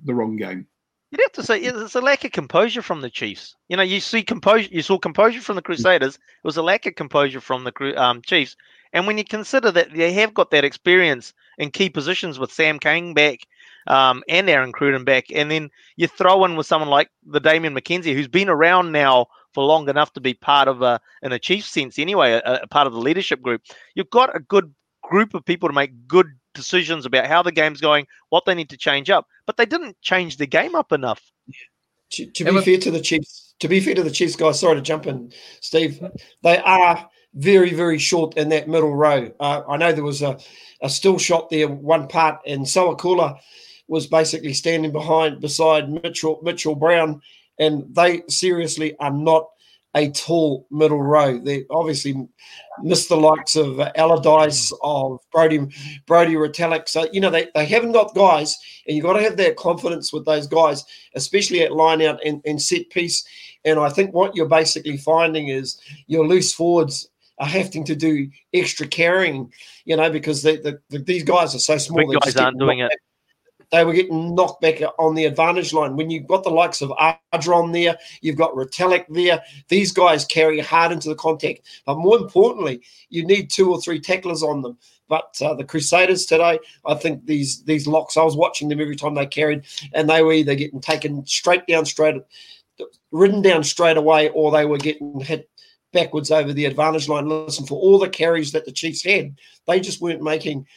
the 0.05 0.15
wrong 0.15 0.37
game. 0.37 0.67
You'd 1.15 1.21
have 1.23 1.33
to 1.33 1.43
say 1.45 1.61
it's 1.61 1.95
a 1.95 2.01
lack 2.01 2.25
of 2.25 2.33
composure 2.33 2.83
from 2.83 3.01
the 3.01 3.09
Chiefs. 3.09 3.55
You 3.69 3.77
know, 3.77 3.85
you 3.85 4.01
see 4.01 4.25
composure, 4.25 4.69
you 4.73 4.83
saw 4.83 4.99
composure 4.99 5.41
from 5.41 5.55
the 5.55 5.63
Crusaders. 5.63 6.17
It 6.17 6.21
was 6.43 6.57
a 6.57 6.63
lack 6.63 6.87
of 6.87 6.97
composure 6.97 7.41
from 7.41 7.63
the 7.63 8.03
um, 8.03 8.21
Chiefs. 8.23 8.57
And 8.93 9.07
when 9.07 9.17
you 9.17 9.23
consider 9.23 9.71
that 9.71 9.95
they 9.95 10.13
have 10.15 10.35
got 10.35 10.51
that 10.51 10.65
experience 10.65 11.33
in 11.57 11.71
key 11.71 11.89
positions 11.89 12.41
with 12.41 12.51
Sam 12.51 12.81
Cane 12.81 13.15
back 13.15 13.47
um, 13.87 14.25
and 14.29 14.51
Aaron 14.51 14.73
Cruden 14.73 15.05
back, 15.05 15.27
and 15.33 15.53
then 15.53 15.71
you 15.95 16.09
throw 16.09 16.45
in 16.47 16.57
with 16.57 16.67
someone 16.67 16.91
like 16.91 17.11
the 17.25 17.39
Damian 17.39 17.77
McKenzie, 17.77 18.13
who's 18.13 18.27
been 18.27 18.49
around 18.49 18.91
now 18.91 19.27
for 19.53 19.63
long 19.63 19.89
enough 19.89 20.13
to 20.15 20.21
be 20.21 20.35
part 20.35 20.67
of 20.67 20.83
a, 20.83 21.01
in 21.23 21.31
a 21.31 21.39
Chiefs 21.39 21.69
sense 21.69 21.97
anyway, 21.97 22.33
a, 22.33 22.63
a 22.63 22.67
part 22.67 22.89
of 22.89 22.93
the 22.93 22.99
leadership 22.99 23.41
group. 23.41 23.63
You've 23.95 24.11
got 24.11 24.35
a 24.35 24.41
good 24.41 24.75
group 25.01 25.33
of 25.33 25.45
people 25.45 25.69
to 25.69 25.75
make 25.77 26.09
good 26.09 26.27
decisions 26.55 27.07
about 27.07 27.27
how 27.27 27.43
the 27.43 27.53
game's 27.53 27.81
going, 27.81 28.07
what 28.31 28.45
they 28.47 28.55
need 28.55 28.71
to 28.71 28.77
change 28.77 29.11
up. 29.11 29.27
But 29.47 29.57
they 29.57 29.67
didn't 29.67 30.01
change 30.01 30.37
the 30.37 30.47
game 30.47 30.75
up 30.75 30.93
enough. 30.93 31.23
To, 32.13 32.27
to 32.27 32.45
be 32.45 32.61
fair 32.61 32.79
to 32.79 32.91
the 32.91 33.01
Chiefs, 33.01 33.55
to 33.61 33.69
be 33.69 33.81
fair 33.81 33.95
to 33.95 34.03
the 34.03 34.11
Chiefs 34.11 34.37
guys, 34.37 34.61
sorry 34.61 34.77
to 34.77 34.83
jump 34.83 35.07
in, 35.07 35.33
Steve. 35.61 36.01
They 36.43 36.59
are 36.59 37.09
very, 37.35 37.75
very 37.75 37.99
short 37.99 38.37
in 38.37 38.49
that 38.51 38.69
middle 38.69 38.95
row. 38.95 39.33
Uh, 39.41 39.63
I 39.69 39.77
know 39.77 39.93
there 39.93 40.05
was 40.05 40.23
a, 40.23 40.39
a 40.81 40.89
still 40.89 41.19
shot 41.19 41.51
there, 41.51 41.69
one 41.69 42.07
part, 42.09 42.41
and 42.47 42.65
Sowakula 42.65 43.39
was 43.89 44.07
basically 44.07 44.53
standing 44.53 44.93
behind 44.93 45.41
beside 45.41 45.91
Mitchell 45.91 46.41
Mitchell 46.43 46.75
Brown, 46.75 47.21
and 47.59 47.95
they 47.95 48.23
seriously 48.29 48.97
are 48.99 49.11
not 49.13 49.49
a 49.95 50.11
tall 50.11 50.67
middle 50.71 51.03
row. 51.03 51.39
They 51.39 51.65
obviously 51.71 52.29
missed 52.83 53.09
the 53.09 53.17
likes 53.17 53.57
of 53.57 53.77
Allardice, 53.97 54.71
hmm. 54.71 54.77
of 54.83 55.21
Brodie, 55.31 55.67
Brodie 56.07 56.35
Retallick. 56.35 56.89
So, 56.89 57.07
you 57.13 57.21
know, 57.21 57.31
they, 57.31 57.49
they 57.55 57.67
haven't 57.67 57.93
got 57.93 58.15
guys, 58.15 58.59
and 58.87 58.97
you've 58.97 59.05
got 59.05 59.15
to 59.15 59.23
have 59.23 59.37
that 59.37 59.57
confidence 59.57 60.13
with 60.13 60.25
those 60.25 60.47
guys, 60.47 60.85
especially 61.15 61.63
at 61.63 61.73
line 61.73 62.03
out 62.03 62.21
and, 62.25 62.43
and 62.45 62.61
set 62.61 62.91
piece. 62.91 63.25
And 63.65 63.79
I 63.79 63.89
think 63.89 64.13
what 64.13 64.35
you're 64.35 64.49
basically 64.49 64.97
finding 64.97 65.49
is 65.49 65.81
your 66.07 66.27
loose 66.27 66.53
forwards 66.53 67.09
are 67.39 67.47
having 67.47 67.85
to 67.85 67.97
do 67.97 68.29
extra 68.53 68.87
carrying, 68.87 69.53
you 69.85 69.97
know, 69.97 70.11
because 70.11 70.43
they, 70.43 70.57
the, 70.57 70.79
the, 70.91 70.99
these 70.99 71.25
guys 71.25 71.55
are 71.55 71.61
so 71.61 71.79
small. 71.79 71.99
Big 71.99 72.21
guys 72.21 72.37
aren't 72.37 72.59
doing 72.59 72.81
it 72.81 72.93
they 73.71 73.85
were 73.85 73.93
getting 73.93 74.35
knocked 74.35 74.61
back 74.61 74.81
on 74.99 75.15
the 75.15 75.25
advantage 75.25 75.73
line. 75.73 75.97
When 75.97 76.11
you've 76.11 76.27
got 76.27 76.45
the 76.45 76.51
likes 76.51 76.83
of 76.83 76.93
Ardron 77.33 77.73
there, 77.73 77.97
you've 78.21 78.37
got 78.37 78.55
Retallick 78.55 79.07
there, 79.09 79.43
these 79.69 79.93
guys 79.93 80.25
carry 80.25 80.61
hard 80.61 80.93
into 80.93 81.09
the 81.09 81.15
contact. 81.15 81.61
But 81.87 81.99
more 81.99 82.17
importantly, 82.17 82.83
you 83.09 83.27
need 83.27 83.51
two 83.51 83.71
or 83.71 83.81
three 83.81 84.01
tacklers 84.01 84.43
on 84.43 84.63
them. 84.63 84.79
But 85.09 85.37
uh, 85.43 85.55
the 85.55 85.65
Crusaders 85.65 86.25
today, 86.25 86.59
I 86.87 86.95
think 86.95 87.27
these 87.27 87.63
these 87.65 87.87
locks, 87.87 88.17
I 88.17 88.23
was 88.23 88.37
watching 88.37 88.69
them 88.69 88.81
every 88.81 88.97
time 88.97 89.15
they 89.15 89.27
carried, 89.27 89.65
and 89.93 90.09
they 90.09 90.23
were 90.23 90.33
either 90.33 90.55
getting 90.55 90.81
taken 90.81 91.27
straight 91.27 91.67
down, 91.67 91.85
straight, 91.85 92.23
ridden 93.13 93.43
down 93.43 93.65
straight 93.65 93.99
away, 93.99 94.31
or 94.31 94.51
they 94.51 94.65
were 94.65 94.79
getting 94.79 95.21
hit 95.21 95.51
backwards 95.93 96.31
over 96.31 96.53
the 96.53 96.65
advantage 96.65 97.09
line. 97.09 97.29
Listen, 97.29 97.67
for 97.67 97.79
all 97.79 97.99
the 97.99 98.09
carries 98.09 98.53
that 98.53 98.65
the 98.65 98.73
Chiefs 98.73 99.05
had, 99.05 99.37
they 99.67 99.81
just 99.81 100.01
weren't 100.01 100.23
making– 100.23 100.67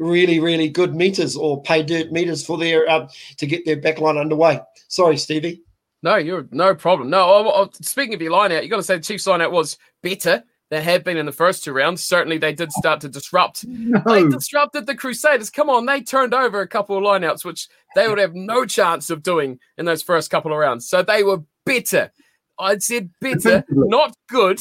really, 0.00 0.40
really 0.40 0.68
good 0.68 0.96
meters 0.96 1.36
or 1.36 1.62
pay 1.62 1.82
dirt 1.82 2.10
meters 2.10 2.44
for 2.44 2.58
their 2.58 2.88
uh, 2.88 3.08
to 3.36 3.46
get 3.46 3.64
their 3.64 3.76
backline 3.76 4.18
underway. 4.18 4.60
Sorry, 4.88 5.16
Stevie. 5.16 5.62
No, 6.02 6.16
you're 6.16 6.48
no 6.50 6.74
problem. 6.74 7.10
No, 7.10 7.30
I, 7.30 7.62
I, 7.62 7.68
speaking 7.82 8.14
of 8.14 8.22
your 8.22 8.32
line 8.32 8.50
out, 8.52 8.64
you 8.64 8.70
got 8.70 8.76
to 8.76 8.82
say 8.82 8.96
the 8.96 9.02
Chiefs 9.02 9.26
line 9.26 9.42
out 9.42 9.52
was 9.52 9.78
better 10.02 10.42
than 10.70 10.82
had 10.82 11.04
been 11.04 11.18
in 11.18 11.26
the 11.26 11.32
first 11.32 11.62
two 11.62 11.72
rounds. 11.72 12.02
Certainly, 12.02 12.38
they 12.38 12.54
did 12.54 12.72
start 12.72 13.00
to 13.02 13.08
disrupt. 13.08 13.64
No. 13.90 14.00
They 14.06 14.26
disrupted 14.28 14.86
the 14.86 14.94
Crusaders. 14.94 15.50
Come 15.50 15.68
on, 15.68 15.84
they 15.84 16.00
turned 16.00 16.32
over 16.32 16.60
a 16.60 16.68
couple 16.68 16.96
of 16.96 17.02
lineouts, 17.02 17.44
which 17.44 17.68
they 17.96 18.08
would 18.08 18.18
have 18.18 18.34
no 18.34 18.64
chance 18.64 19.10
of 19.10 19.22
doing 19.22 19.58
in 19.78 19.84
those 19.84 20.02
first 20.02 20.30
couple 20.30 20.52
of 20.52 20.58
rounds. 20.58 20.88
So 20.88 21.02
they 21.02 21.24
were 21.24 21.42
bitter. 21.66 22.12
I'd 22.58 22.82
said 22.82 23.10
bitter, 23.20 23.64
not 23.68 24.14
good. 24.28 24.60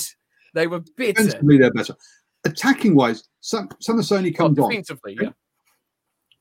They 0.56 0.66
were 0.66 0.80
bitter. 0.80 1.24
Defensively, 1.24 1.58
they're 1.60 1.72
better. 1.72 1.96
Attacking 2.46 2.96
wise, 2.96 3.24
some 3.42 3.68
Samisoni 3.84 4.34
oh, 4.34 4.38
comes 4.38 4.58
well, 4.58 4.70
defensively, 4.70 5.18
on. 5.20 5.26
yeah. 5.26 5.32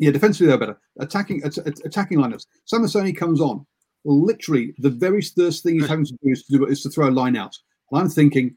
Yeah, 0.00 0.10
defensively 0.12 0.46
they're 0.46 0.58
better. 0.58 0.78
Attacking 1.00 1.44
attacking 1.44 2.18
lineups. 2.18 2.46
Samisoni 2.72 3.16
comes 3.16 3.40
on. 3.40 3.66
Well, 4.04 4.24
literally, 4.24 4.74
the 4.78 4.90
very 4.90 5.22
first 5.22 5.64
thing 5.64 5.74
he's 5.74 5.84
hmm. 5.84 5.90
having 5.90 6.04
to 6.06 6.12
do 6.22 6.30
is 6.30 6.44
to, 6.44 6.58
do, 6.58 6.66
is 6.66 6.82
to 6.82 6.90
throw 6.90 7.08
a 7.08 7.10
line 7.10 7.36
out. 7.36 7.54
And 7.90 8.00
I'm 8.00 8.08
thinking, 8.08 8.56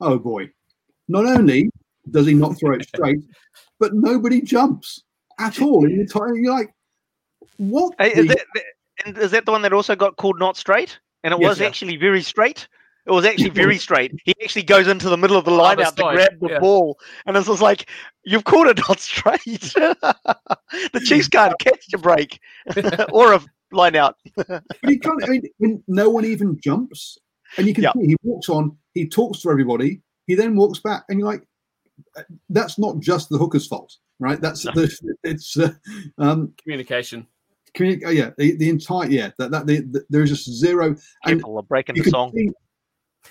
oh 0.00 0.18
boy, 0.18 0.50
not 1.08 1.24
only 1.24 1.70
does 2.10 2.26
he 2.26 2.34
not 2.34 2.58
throw 2.58 2.74
it 2.74 2.86
straight, 2.94 3.20
but 3.80 3.94
nobody 3.94 4.42
jumps 4.42 5.02
at 5.38 5.62
all 5.62 5.84
in 5.86 5.98
the 5.98 6.06
time. 6.06 6.36
You're 6.36 6.52
like, 6.52 6.74
what? 7.56 7.94
Hey, 7.98 8.12
is, 8.12 8.28
that, 8.28 8.46
is 9.06 9.30
that 9.30 9.46
the 9.46 9.52
one 9.52 9.62
that 9.62 9.72
also 9.72 9.96
got 9.96 10.16
called 10.16 10.38
not 10.38 10.56
straight? 10.56 10.98
And 11.24 11.32
it 11.32 11.40
yes, 11.40 11.48
was 11.48 11.60
yeah. 11.60 11.66
actually 11.66 11.96
very 11.96 12.22
straight. 12.22 12.68
It 13.06 13.10
was 13.10 13.24
actually 13.24 13.50
very 13.62 13.78
straight. 13.78 14.12
He 14.24 14.34
actually 14.42 14.62
goes 14.62 14.88
into 14.88 15.08
the 15.08 15.16
middle 15.16 15.36
of 15.36 15.44
the 15.44 15.50
line 15.50 15.80
out 15.80 15.96
to 15.96 16.02
grab 16.02 16.38
the 16.40 16.50
yeah. 16.50 16.58
ball, 16.58 16.98
and 17.26 17.36
it's 17.36 17.46
just 17.46 17.62
like 17.62 17.88
you've 18.24 18.44
caught 18.44 18.68
it 18.68 18.78
not 18.88 19.00
straight. 19.00 19.40
the 19.42 21.02
Chiefs 21.04 21.28
can't 21.28 21.58
catch 21.58 21.84
a 21.94 21.98
break 21.98 22.38
or 23.12 23.34
a 23.34 23.40
line 23.72 23.96
out. 23.96 24.16
he 24.86 24.98
can't. 24.98 25.24
I 25.24 25.28
mean, 25.28 25.42
when 25.58 25.82
no 25.88 26.10
one 26.10 26.24
even 26.24 26.58
jumps, 26.62 27.18
and 27.58 27.66
you 27.66 27.74
can 27.74 27.84
yep. 27.84 27.94
see 27.94 28.06
he 28.06 28.16
walks 28.22 28.48
on. 28.48 28.76
He 28.94 29.08
talks 29.08 29.40
to 29.40 29.50
everybody. 29.50 30.00
He 30.26 30.34
then 30.34 30.54
walks 30.54 30.78
back, 30.78 31.04
and 31.08 31.18
you're 31.18 31.28
like, 31.28 31.42
that's 32.50 32.78
not 32.78 33.00
just 33.00 33.28
the 33.28 33.38
hooker's 33.38 33.66
fault, 33.66 33.96
right? 34.20 34.40
That's 34.40 34.64
no. 34.64 34.72
the, 34.72 35.16
it's 35.24 35.56
uh, 35.56 35.72
um, 36.18 36.52
communication. 36.62 37.26
Communi- 37.76 38.02
oh, 38.04 38.10
yeah, 38.10 38.30
the, 38.36 38.56
the 38.56 38.68
entire 38.68 39.08
yeah 39.08 39.30
that 39.38 39.50
that 39.50 39.66
the, 39.66 39.80
the, 39.80 40.04
there 40.10 40.22
is 40.22 40.30
just 40.30 40.50
zero. 40.50 40.94
People 41.26 41.56
are 41.56 41.62
breaking 41.62 41.96
the 41.96 42.10
song. 42.10 42.30
See, 42.34 42.50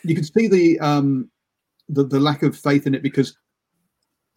you 0.03 0.15
can 0.15 0.23
see 0.23 0.47
the 0.47 0.79
um, 0.79 1.29
the, 1.89 2.03
the 2.03 2.19
lack 2.19 2.43
of 2.43 2.57
faith 2.57 2.87
in 2.87 2.95
it 2.95 3.03
because 3.03 3.35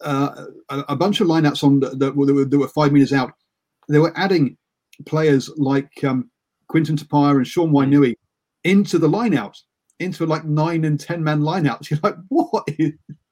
uh, 0.01 0.45
a, 0.69 0.79
a, 0.89 0.95
bunch 0.95 1.21
of 1.21 1.27
lineouts 1.27 1.63
on 1.63 1.79
that, 1.79 1.99
that, 1.99 2.15
were, 2.15 2.45
that 2.45 2.57
were 2.57 2.67
five 2.67 2.91
meters 2.91 3.13
out, 3.13 3.31
they 3.87 3.99
were 3.99 4.11
adding 4.17 4.57
players 5.05 5.49
like 5.57 6.03
um, 6.03 6.29
Quinton 6.67 6.97
Tupaea 6.97 7.37
and 7.37 7.47
Sean 7.47 7.71
Wainui 7.71 8.15
into 8.63 8.97
the 8.97 9.07
lineout, 9.07 9.57
into 9.99 10.25
like 10.25 10.43
nine 10.43 10.85
and 10.85 10.99
ten 10.99 11.23
man 11.23 11.41
lineouts. 11.41 11.89
You're 11.91 11.99
like, 12.03 12.15
what? 12.29 12.67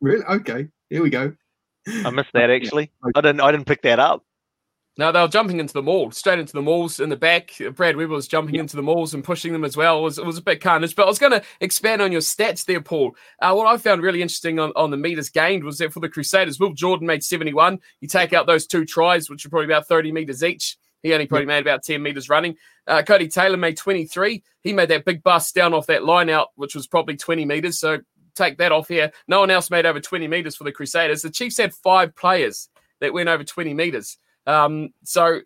really? 0.02 0.24
Okay, 0.26 0.68
here 0.90 1.04
we 1.04 1.10
go. 1.10 1.34
I 1.88 2.10
missed 2.12 2.32
that 2.34 2.50
actually. 2.50 2.92
I 3.16 3.22
didn't. 3.22 3.42
I 3.42 3.52
didn't 3.52 3.68
pick 3.68 3.82
that 3.82 4.00
up. 4.00 4.24
No, 4.96 5.12
they 5.12 5.20
were 5.20 5.28
jumping 5.28 5.60
into 5.60 5.74
the 5.74 5.82
maul, 5.82 6.12
straight 6.12 6.38
into 6.38 6.54
the 6.54 6.62
mauls 6.62 7.00
in 7.00 7.10
the 7.10 7.16
back. 7.16 7.52
Brad 7.74 7.98
Weber 7.98 8.14
was 8.14 8.28
jumping 8.28 8.56
into 8.56 8.76
the 8.76 8.84
mauls 8.84 9.16
and 9.16 9.24
pushing 9.24 9.52
them 9.52 9.64
as 9.64 9.76
well. 9.76 9.98
It 10.00 10.04
was, 10.04 10.18
it 10.20 10.26
was 10.26 10.38
a 10.38 10.41
bit 10.44 10.62
carnage. 10.62 10.96
But 10.96 11.04
I 11.04 11.08
was 11.08 11.18
going 11.18 11.32
to 11.32 11.41
expand 11.62 12.00
on 12.00 12.12
your 12.12 12.22
stats 12.22 12.64
there, 12.64 12.80
Paul. 12.80 13.16
Uh, 13.41 13.56
what 13.56 13.66
I 13.66 13.78
found 13.78 14.04
really 14.04 14.22
interesting 14.22 14.60
on, 14.60 14.72
on 14.76 14.91
the 14.91 14.98
meters 14.98 15.30
gained 15.30 15.64
was 15.64 15.80
that 15.80 15.91
for 15.91 16.00
the 16.00 16.10
Crusaders, 16.10 16.60
Will 16.60 16.74
Jordan 16.74 17.08
made 17.08 17.24
71. 17.24 17.80
You 18.02 18.08
take 18.08 18.34
out 18.34 18.46
those 18.46 18.68
two 18.68 18.86
tries, 18.86 19.32
which 19.32 19.46
are 19.46 19.50
probably 19.50 19.66
about 19.66 19.88
30 19.88 20.12
meters 20.12 20.44
each. 20.44 20.78
He 21.02 21.12
only 21.12 21.26
probably 21.26 21.48
made 21.48 21.62
about 21.62 21.84
10 21.84 22.02
meters 22.02 22.30
running. 22.30 22.56
Uh, 22.86 23.02
Codie 23.02 23.34
Taylor 23.34 23.58
made 23.58 23.78
23. 23.78 24.44
He 24.62 24.74
made 24.74 24.89
that 24.89 25.06
big 25.06 25.24
bust 25.24 25.56
down 25.56 25.74
off 25.74 25.88
that 25.88 26.06
line 26.06 26.30
out, 26.30 26.50
which 26.56 26.76
was 26.76 26.86
probably 26.86 27.18
20 27.18 27.46
meters. 27.46 27.80
So 27.80 28.00
take 28.36 28.58
that 28.60 28.72
off 28.72 28.88
here. 28.88 29.12
No 29.28 29.39
one 29.39 29.50
else 29.50 29.72
made 29.72 29.86
over 29.88 30.00
20 30.00 30.28
meters 30.28 30.56
for 30.56 30.64
the 30.64 30.72
Crusaders. 30.72 31.24
The 31.24 31.32
Chiefs 31.32 31.58
had 31.58 31.74
five 31.74 32.16
players 32.16 32.70
that 33.02 33.12
went 33.12 33.28
over 33.28 33.44
20 33.44 33.74
meters. 33.74 34.18
Um, 34.46 34.89
so 35.04 35.41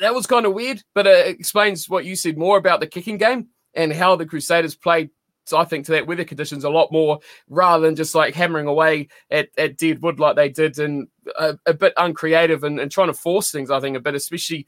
that 0.00 0.14
was 0.14 0.26
kind 0.26 0.46
of 0.46 0.54
weird, 0.54 0.82
but 0.94 1.06
it 1.06 1.28
explains 1.28 1.88
what 1.88 2.04
you 2.04 2.16
said 2.16 2.36
more 2.36 2.58
about 2.58 2.80
the 2.80 2.86
kicking 2.86 3.18
game 3.18 3.48
and 3.74 3.92
how 3.92 4.16
the 4.16 4.26
Crusaders 4.26 4.74
played. 4.74 5.10
I 5.54 5.64
think 5.64 5.86
to 5.86 5.92
that 5.92 6.08
weather 6.08 6.24
conditions 6.24 6.64
a 6.64 6.70
lot 6.70 6.90
more 6.90 7.20
rather 7.48 7.86
than 7.86 7.94
just 7.94 8.16
like 8.16 8.34
hammering 8.34 8.66
away 8.66 9.06
at, 9.30 9.48
at 9.56 9.76
dead 9.76 10.02
wood 10.02 10.18
like 10.18 10.34
they 10.34 10.48
did 10.48 10.76
and 10.80 11.06
a, 11.38 11.56
a 11.66 11.72
bit 11.72 11.92
uncreative 11.96 12.64
and, 12.64 12.80
and, 12.80 12.90
trying 12.90 13.06
to 13.06 13.14
force 13.14 13.52
things, 13.52 13.70
I 13.70 13.78
think, 13.78 13.96
a 13.96 14.00
bit, 14.00 14.16
especially 14.16 14.66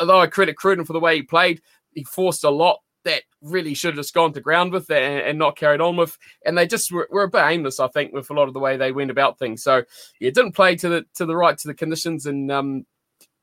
although 0.00 0.20
I 0.20 0.26
credit 0.26 0.56
Cruden 0.56 0.86
for 0.86 0.94
the 0.94 1.00
way 1.00 1.16
he 1.16 1.22
played, 1.22 1.60
he 1.92 2.04
forced 2.04 2.44
a 2.44 2.48
lot 2.48 2.78
that 3.08 3.22
really 3.40 3.72
should 3.72 3.96
have 3.96 4.04
just 4.04 4.14
gone 4.14 4.34
to 4.34 4.40
ground 4.40 4.70
with 4.70 4.90
and, 4.90 5.22
and 5.22 5.38
not 5.38 5.56
carried 5.56 5.80
on 5.80 5.96
with. 5.96 6.16
And 6.44 6.56
they 6.56 6.66
just 6.66 6.92
were, 6.92 7.08
were, 7.10 7.22
a 7.22 7.28
bit 7.28 7.42
aimless, 7.42 7.80
I 7.80 7.88
think, 7.88 8.12
with 8.12 8.28
a 8.28 8.34
lot 8.34 8.48
of 8.48 8.54
the 8.54 8.60
way 8.60 8.76
they 8.76 8.92
went 8.92 9.10
about 9.10 9.38
things. 9.38 9.62
So 9.62 9.82
yeah, 10.20 10.30
didn't 10.30 10.52
play 10.52 10.76
to 10.76 10.88
the 10.88 11.06
to 11.14 11.24
the 11.24 11.34
right 11.34 11.56
to 11.56 11.68
the 11.68 11.74
conditions 11.74 12.26
and 12.26 12.52
um, 12.52 12.86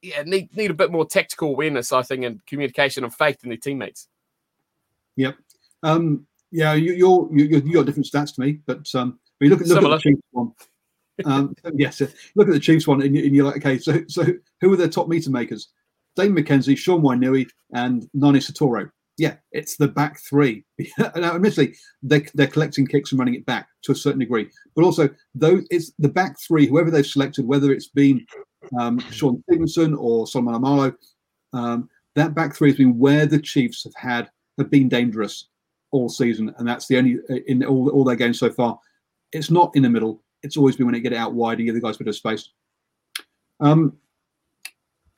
yeah, 0.01 0.22
need 0.22 0.55
need 0.55 0.72
a 0.72 0.76
bit 0.76 0.91
more 0.91 1.05
tactical 1.05 1.49
awareness, 1.49 1.91
I 1.91 2.03
think, 2.03 2.24
and 2.24 2.45
communication 2.45 3.03
and 3.03 3.13
faith 3.13 3.39
in 3.43 3.49
their 3.49 3.57
teammates. 3.57 4.07
Yep. 5.16 5.36
Um, 5.82 6.28
yeah, 6.51 6.74
you, 6.74 6.93
you're 6.93 7.28
you, 7.32 7.61
you 7.66 7.74
got 7.74 7.88
different 7.88 8.07
stats 8.07 8.36
to 8.36 8.41
me, 8.41 8.59
but 8.68 8.88
um, 8.93 9.20
when 9.39 9.49
you 9.49 9.55
look 9.55 9.61
at 9.61 9.68
look 9.68 9.78
Similar. 9.78 9.95
at 9.95 10.03
the 10.03 10.09
Chiefs 10.09 10.22
one. 10.32 10.51
Um, 11.26 11.55
yes, 11.74 12.01
look 12.36 12.47
at 12.47 12.53
the 12.53 12.59
Chiefs 12.59 12.88
one, 12.88 13.01
and, 13.01 13.16
you, 13.16 13.43
are 13.43 13.47
like, 13.47 13.57
okay, 13.57 13.80
so 13.80 14.03
so 14.07 14.26
who 14.61 14.72
are 14.72 14.78
their 14.78 14.89
top 14.89 15.07
meter 15.07 15.32
makers? 15.32 15.70
Dane 16.16 16.36
McKenzie, 16.36 16.78
Sean 16.78 17.01
Wainui, 17.01 17.47
and 17.74 18.07
Nanai 18.16 18.38
Seturo 18.38 18.89
yeah, 19.18 19.36
it's 19.51 19.78
the 19.78 19.88
back 19.88 20.20
three. 20.20 20.66
now, 20.97 21.36
admittedly, 21.36 21.76
they, 22.03 22.26
they're 22.34 22.47
collecting 22.47 22.86
kicks 22.86 23.11
and 23.11 23.20
running 23.20 23.36
it 23.36 23.45
back 23.45 23.68
to 23.84 23.91
a 23.91 23.95
certain 23.95 24.20
degree, 24.20 24.49
but 24.76 24.84
also 24.84 25.09
though 25.34 25.61
it's 25.72 25.91
the 25.99 26.09
back 26.09 26.36
three, 26.39 26.68
whoever 26.68 26.91
they've 26.91 27.05
selected, 27.05 27.45
whether 27.45 27.72
it's 27.72 27.88
been 27.88 28.26
um, 28.80 28.99
Shaun 29.11 29.41
Stevenson 29.43 29.93
or 29.95 30.28
Solomon 30.28 30.55
Alaimalo, 30.55 30.95
um, 31.53 31.89
that 32.16 32.34
back 32.34 32.55
three 32.55 32.70
has 32.70 32.78
been 32.78 32.97
where 32.97 33.26
the 33.26 33.39
Chiefs 33.39 33.84
have 33.84 33.95
had 33.95 34.30
have 34.57 34.70
been 34.70 34.89
dangerous 34.89 35.47
all 35.91 36.09
season, 36.09 36.53
and 36.57 36.68
that's 36.68 36.88
the 36.88 36.97
only 36.97 37.18
in 37.47 37.63
all, 37.63 37.89
all 37.89 38.03
their 38.03 38.16
games 38.16 38.39
so 38.39 38.49
far. 38.49 38.80
It's 39.32 39.51
not 39.51 39.72
in 39.76 39.84
the 39.84 39.89
middle. 39.89 40.24
It's 40.43 40.57
always 40.57 40.76
been 40.76 40.86
when 40.86 40.95
it 40.95 41.01
get 41.01 41.13
it 41.13 41.18
out 41.18 41.34
wide 41.34 41.57
and 41.57 41.66
give 41.66 41.76
the 41.76 41.82
guys 41.82 41.95
a 41.95 41.99
bit 41.99 42.07
of 42.07 42.16
space. 42.16 42.49
Um, 43.59 43.97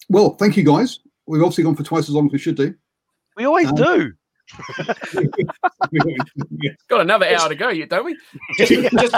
well, 0.10 0.36
thank 0.36 0.56
you 0.58 0.64
guys. 0.64 1.00
We've 1.26 1.42
obviously 1.42 1.64
gone 1.64 1.76
for 1.76 1.84
twice 1.84 2.08
as 2.08 2.16
long 2.16 2.28
as 2.28 2.32
we 2.32 2.40
should 2.40 2.56
do. 2.56 2.74
We 3.38 3.46
always 3.46 3.70
um, 3.70 3.76
do. 3.76 4.12
Got 6.90 7.02
another 7.02 7.28
hour 7.28 7.50
to 7.50 7.56
go, 7.56 7.70
yet, 7.70 7.90
don't 7.90 8.06
we? 8.06 8.18
just, 8.58 8.72
just, 8.72 9.16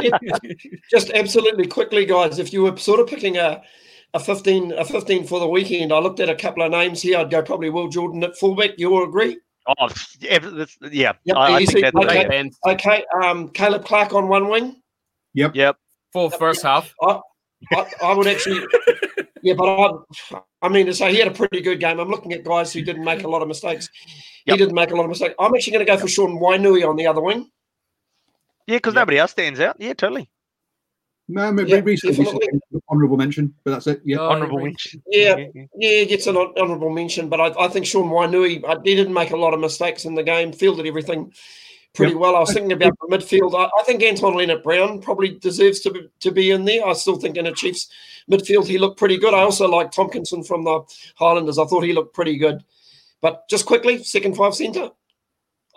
just, 0.91 1.09
absolutely 1.11 1.67
quickly, 1.67 2.05
guys. 2.05 2.37
If 2.37 2.51
you 2.51 2.63
were 2.63 2.75
sort 2.77 2.99
of 2.99 3.07
picking 3.07 3.37
a, 3.37 3.61
a 4.13 4.19
fifteen 4.19 4.73
a 4.73 4.83
fifteen 4.83 5.25
for 5.25 5.39
the 5.39 5.47
weekend, 5.47 5.93
I 5.93 5.99
looked 5.99 6.19
at 6.19 6.29
a 6.29 6.35
couple 6.35 6.63
of 6.63 6.71
names 6.71 7.01
here. 7.01 7.17
I'd 7.17 7.31
go 7.31 7.41
probably 7.41 7.69
Will 7.69 7.87
Jordan 7.87 8.23
at 8.23 8.35
fullback. 8.37 8.71
You 8.77 8.91
all 8.93 9.05
agree? 9.05 9.39
Oh, 9.67 9.87
yeah, 10.19 10.39
yeah. 10.91 11.13
Yep, 11.23 11.37
I, 11.37 11.55
I 11.55 11.65
think 11.65 11.81
that's 11.81 11.95
Okay. 11.95 12.25
okay. 12.25 12.51
Okay, 12.67 13.05
um, 13.21 13.49
Caleb 13.49 13.85
Clarke 13.85 14.13
on 14.13 14.27
one 14.27 14.49
wing. 14.49 14.81
Yep. 15.33 15.55
Yep. 15.55 15.77
For 16.11 16.31
first 16.31 16.63
half. 16.63 16.93
I, 17.01 17.21
I 18.01 18.13
would 18.13 18.25
actually, 18.25 18.65
yeah, 19.41 19.53
but 19.53 19.67
I, 19.67 20.39
I 20.61 20.69
mean, 20.69 20.91
so 20.93 21.07
he 21.07 21.17
had 21.17 21.27
a 21.27 21.33
pretty 21.33 21.61
good 21.61 21.79
game. 21.79 21.99
I'm 21.99 22.09
looking 22.09 22.33
at 22.33 22.43
guys 22.43 22.73
who 22.73 22.81
didn't 22.81 23.03
make 23.03 23.23
a 23.23 23.27
lot 23.27 23.41
of 23.41 23.47
mistakes. 23.47 23.89
He 24.45 24.55
didn't 24.57 24.75
make 24.75 24.91
a 24.91 24.95
lot 24.95 25.03
of 25.03 25.09
mistakes. 25.09 25.35
I'm 25.39 25.53
actually 25.53 25.73
going 25.73 25.85
to 25.85 25.91
go 25.91 25.97
for 25.97 26.07
Sean 26.07 26.39
Wainui 26.39 26.87
on 26.87 26.95
the 26.95 27.07
other 27.07 27.21
wing. 27.21 27.49
Yeah, 28.67 28.77
because 28.77 28.93
nobody 28.93 29.17
else 29.17 29.31
stands 29.31 29.59
out. 29.59 29.77
Yeah, 29.79 29.93
totally. 29.93 30.29
No, 31.27 31.51
maybe 31.51 31.69
Yeah, 31.69 31.79
recently 31.81 32.25
honourable 32.89 33.17
mention, 33.17 33.53
but 33.63 33.71
that's 33.71 33.85
it. 33.87 34.01
Yeah. 34.03 34.17
Oh, 34.17 34.29
Honourable 34.31 34.59
mention. 34.59 35.01
Yeah. 35.07 35.37
yeah. 35.37 35.65
Yeah, 35.75 35.99
he 35.99 36.05
gets 36.07 36.25
an 36.25 36.35
hon- 36.35 36.95
mention, 36.95 37.29
but 37.29 37.39
I, 37.39 37.65
I 37.65 37.67
think 37.67 37.85
Sean 37.85 38.09
Wainui, 38.09 38.63
I, 38.67 38.77
he 38.83 38.95
didn't 38.95 39.13
make 39.13 39.31
a 39.31 39.37
lot 39.37 39.53
of 39.53 39.59
mistakes 39.59 40.05
in 40.05 40.15
the 40.15 40.23
game, 40.23 40.51
fielded 40.51 40.87
everything 40.87 41.31
pretty 41.93 42.15
well. 42.15 42.35
I 42.35 42.39
was 42.39 42.53
thinking 42.53 42.71
about 42.71 42.93
the 42.99 43.17
midfield. 43.17 43.55
I, 43.55 43.69
I 43.79 43.83
think 43.83 44.03
Anton 44.03 44.33
Lienert-Brown 44.33 45.01
probably 45.01 45.29
deserves 45.39 45.79
to 45.81 45.91
be, 45.91 46.09
to 46.19 46.31
be 46.31 46.51
in 46.51 46.65
there. 46.65 46.85
I 46.85 46.93
still 46.93 47.15
think 47.15 47.37
in 47.37 47.47
a 47.47 47.53
Chiefs 47.53 47.89
midfield 48.29 48.67
he 48.67 48.77
looked 48.77 48.99
pretty 48.99 49.17
good. 49.17 49.33
I 49.33 49.41
also 49.41 49.67
like 49.67 49.91
Tomkinson 49.91 50.45
from 50.45 50.63
the 50.63 50.81
Highlanders. 51.15 51.57
I 51.57 51.65
thought 51.65 51.83
he 51.83 51.93
looked 51.93 52.13
pretty 52.13 52.37
good. 52.37 52.63
But 53.21 53.49
just 53.49 53.65
quickly, 53.65 54.03
second 54.03 54.35
five 54.35 54.55
centre. 54.55 54.89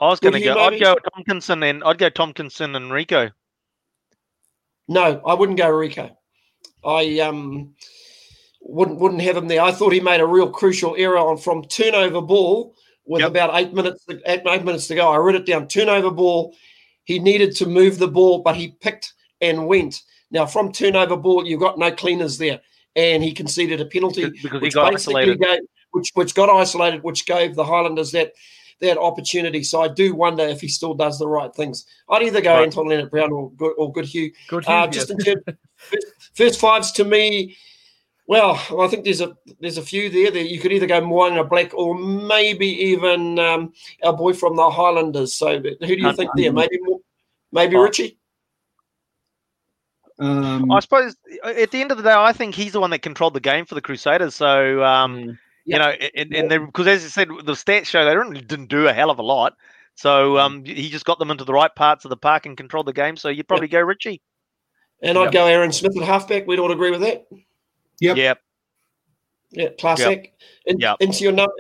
I 0.00 0.08
was 0.08 0.20
going 0.20 0.34
to 0.34 0.40
go. 0.40 0.58
I'd 0.58 0.80
go 0.80 0.96
Tomkinson 1.16 1.68
and 1.68 1.82
I'd 1.84 1.98
go 1.98 2.10
Tomkinson 2.10 2.76
and 2.76 2.90
Rieko. 2.90 3.32
No, 4.88 5.20
I 5.26 5.34
wouldn't 5.34 5.58
go 5.58 5.70
Rieko. 5.70 6.14
I 6.84 7.20
um 7.20 7.74
wouldn't 8.60 8.98
wouldn't 8.98 9.22
have 9.22 9.36
him 9.36 9.48
there. 9.48 9.62
I 9.62 9.72
thought 9.72 9.92
he 9.92 10.00
made 10.00 10.20
a 10.20 10.26
real 10.26 10.50
crucial 10.50 10.94
error 10.96 11.18
on 11.18 11.36
from 11.36 11.64
turnover 11.64 12.20
ball 12.20 12.74
with 13.04 13.20
Yep. 13.20 13.30
about 13.30 13.50
eight 13.60 13.72
minutes 13.72 14.04
eight, 14.26 14.42
eight 14.46 14.64
minutes 14.64 14.86
to 14.88 14.94
go. 14.94 15.08
I 15.10 15.16
wrote 15.18 15.34
it 15.34 15.46
down. 15.46 15.68
Turnover 15.68 16.10
ball. 16.10 16.54
He 17.04 17.18
needed 17.18 17.56
to 17.56 17.66
move 17.66 17.98
the 17.98 18.08
ball, 18.08 18.38
but 18.42 18.54
he 18.56 18.68
picked 18.80 19.12
and 19.40 19.66
went. 19.66 20.02
Now 20.30 20.46
from 20.46 20.72
turnover 20.72 21.16
ball, 21.16 21.46
you've 21.46 21.60
got 21.60 21.78
no 21.78 21.90
cleaners 21.90 22.38
there, 22.38 22.60
and 22.96 23.22
he 23.22 23.32
conceded 23.32 23.80
a 23.80 23.84
penalty, 23.86 24.30
Because 24.42 24.60
which 24.62 24.74
got 24.74 24.92
basically 24.92 25.22
isolated. 25.22 25.40
gave, 25.40 25.60
which 25.90 26.10
which 26.14 26.34
got 26.34 26.48
isolated, 26.48 27.02
which 27.02 27.26
gave 27.26 27.54
the 27.54 27.64
Highlanders 27.64 28.12
that 28.12 28.32
that 28.80 28.98
opportunity. 28.98 29.62
So 29.62 29.80
I 29.82 29.88
do 29.88 30.14
wonder 30.14 30.42
if 30.44 30.60
he 30.60 30.68
still 30.68 30.94
does 30.94 31.18
the 31.18 31.28
right 31.28 31.54
things. 31.54 31.86
I'd 32.08 32.22
either 32.22 32.40
go 32.40 32.54
Right. 32.54 32.64
Anton 32.64 32.86
Lienert-Brown 32.86 33.30
or 33.32 33.50
Good 33.52 33.74
or 33.78 33.92
Goodhue. 33.92 34.30
Good. 34.48 34.64
Uh, 34.66 34.86
just 34.88 35.08
yeah. 35.10 35.14
in 35.34 35.42
terms, 35.44 35.58
first, 35.76 36.06
first 36.34 36.60
fives 36.60 36.90
to 36.92 37.04
me, 37.04 37.56
well, 38.26 38.52
I 38.80 38.86
think 38.88 39.04
there's 39.04 39.20
a 39.20 39.36
there's 39.60 39.78
a 39.78 39.82
few 39.82 40.08
there 40.10 40.30
that 40.30 40.48
you 40.50 40.60
could 40.60 40.72
either 40.72 40.86
go 40.86 41.00
Mo'unga 41.00 41.48
Black 41.48 41.74
or 41.74 41.94
maybe 41.96 42.66
even 42.66 43.38
um, 43.38 43.72
our 44.04 44.12
boy 44.16 44.32
from 44.32 44.56
the 44.56 44.70
Highlanders. 44.70 45.34
So 45.34 45.58
who 45.58 45.96
do 45.96 46.02
you 46.02 46.12
think 46.12 46.30
there? 46.36 46.52
Maybe 46.52 46.78
maybe 47.50 47.76
Oh. 47.76 47.82
Richie. 47.82 48.18
Um, 50.18 50.70
I 50.70 50.80
suppose 50.80 51.16
uh, 51.42 51.48
at 51.48 51.70
the 51.70 51.80
end 51.80 51.90
of 51.90 51.96
the 51.96 52.02
day, 52.04 52.12
I 52.12 52.32
think 52.32 52.54
he's 52.54 52.72
the 52.72 52.80
one 52.80 52.90
that 52.90 53.00
controlled 53.00 53.34
the 53.34 53.40
game 53.40 53.64
for 53.64 53.74
the 53.74 53.80
Crusaders. 53.80 54.34
So, 54.34 54.84
um, 54.84 55.16
Mm. 55.16 55.38
you 55.64 55.78
know, 55.78 55.90
and, 56.14 56.34
and 56.34 56.66
because 56.66 56.86
as 56.86 57.02
you 57.02 57.08
said, 57.08 57.28
the 57.28 57.52
stats 57.52 57.86
show 57.86 58.04
they 58.04 58.16
really 58.16 58.40
didn't 58.40 58.66
do 58.68 58.88
a 58.88 58.92
hell 58.92 59.10
of 59.10 59.18
a 59.18 59.22
lot. 59.22 59.54
So 59.94 60.38
um, 60.38 60.64
he 60.64 60.88
just 60.90 61.04
got 61.04 61.18
them 61.18 61.30
into 61.30 61.44
the 61.44 61.52
right 61.52 61.74
parts 61.74 62.04
of 62.04 62.08
the 62.10 62.16
park 62.16 62.46
and 62.46 62.56
controlled 62.56 62.86
the 62.86 62.92
game. 62.92 63.16
So 63.16 63.28
you'd 63.28 63.48
probably 63.48 63.68
go 63.68 63.80
Richie. 63.80 64.20
And 65.02 65.18
I'd 65.18 65.24
Yep. 65.24 65.32
go 65.32 65.46
Aaron 65.46 65.72
Smith 65.72 65.96
at 65.96 66.04
halfback. 66.04 66.46
We'd 66.46 66.58
all 66.58 66.72
agree 66.72 66.90
with 66.90 67.00
that. 67.00 67.26
Yep. 68.00 68.16
Yep. 68.16 68.38
Yeah, 69.52 69.68
classic. 69.78 70.34
In, 70.66 70.78
Yep. 70.78 70.96
Into 71.00 71.24
your 71.24 71.32
number, 71.32 71.52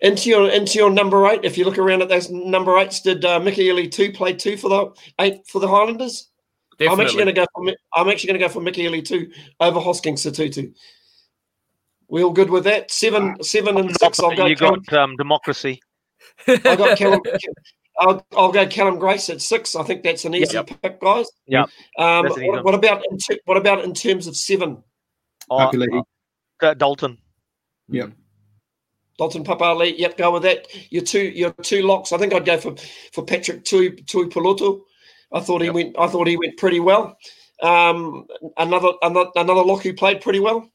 into 0.00 0.28
your 0.28 0.50
into 0.50 0.78
your 0.78 0.90
number 0.90 1.26
eight. 1.28 1.40
If 1.44 1.56
you 1.56 1.64
look 1.64 1.78
around 1.78 2.02
at 2.02 2.08
those 2.08 2.30
number 2.30 2.76
eights, 2.78 3.00
did 3.00 3.24
uh, 3.24 3.38
Mikaele-Tu'u 3.40 4.14
play 4.14 4.32
two 4.32 4.56
for 4.56 4.68
the 4.68 4.92
eight 5.20 5.46
for 5.46 5.60
the 5.60 5.68
Highlanders? 5.68 6.28
I'm 6.80 6.98
actually 7.00 7.22
going 7.22 7.26
to 7.26 7.32
go 7.32 7.46
for 7.54 7.72
I'm 7.94 8.08
actually 8.08 8.28
going 8.28 8.40
to 8.40 8.46
go 8.46 8.52
for 8.52 8.60
Mikaele-Tu'u 8.60 9.32
over 9.60 9.78
Hoskins 9.78 10.24
Sotutu. 10.24 10.74
We 12.08 12.24
all 12.24 12.32
good 12.32 12.50
with 12.50 12.64
that? 12.64 12.90
Seven, 12.90 13.42
seven 13.42 13.76
and 13.78 13.96
six. 13.96 14.20
I'll 14.20 14.36
go. 14.36 14.46
you 14.46 14.56
Callum, 14.56 14.82
got 14.88 14.98
um, 14.98 15.16
democracy. 15.16 15.80
I 16.46 16.56
got 16.76 16.98
Callum. 16.98 17.22
I'll, 17.98 18.26
I'll 18.36 18.52
go 18.52 18.66
Cullen 18.66 18.98
Grace 18.98 19.30
at 19.30 19.40
six. 19.40 19.76
I 19.76 19.82
think 19.82 20.02
that's 20.02 20.24
an 20.24 20.34
easy 20.34 20.54
Yep. 20.54 20.82
pick, 20.82 21.00
guys. 21.00 21.26
Yep. 21.46 21.68
Um, 21.98 22.24
That's 22.24 22.36
an 22.36 22.42
easy 22.42 22.50
what, 22.50 22.64
what 22.64 22.74
about 22.74 23.02
in 23.10 23.18
ter- 23.18 23.38
what 23.44 23.56
about 23.56 23.84
in 23.84 23.94
terms 23.94 24.26
of 24.26 24.36
seven? 24.36 24.82
Oh, 25.60 25.70
Papali'i. 25.70 26.02
uh, 26.62 26.74
Dalton. 26.74 27.18
Yep. 27.88 28.12
Dalton 29.18 29.44
Papali, 29.44 29.94
yep, 29.98 30.16
go 30.16 30.32
with 30.32 30.42
that. 30.42 30.66
Your 30.90 31.02
two, 31.04 31.20
your 31.22 31.52
two 31.62 31.82
locks. 31.82 32.12
I 32.12 32.18
think 32.18 32.32
I'd 32.32 32.46
go 32.46 32.56
for 32.58 32.74
for 33.12 33.24
Patrick 33.24 33.64
Tui 33.64 33.90
Tuipulotu. 33.90 34.80
I 35.32 35.40
thought 35.40 35.60
he 35.60 35.66
Yep. 35.66 35.74
went. 35.74 35.96
I 35.98 36.06
thought 36.08 36.26
he 36.26 36.36
went 36.36 36.56
pretty 36.56 36.80
well. 36.80 37.16
Um, 37.62 38.26
another 38.56 38.92
another 39.02 39.30
another 39.36 39.62
lock 39.62 39.82
who 39.82 39.92
played 39.94 40.20
pretty 40.22 40.40
well. 40.40 40.68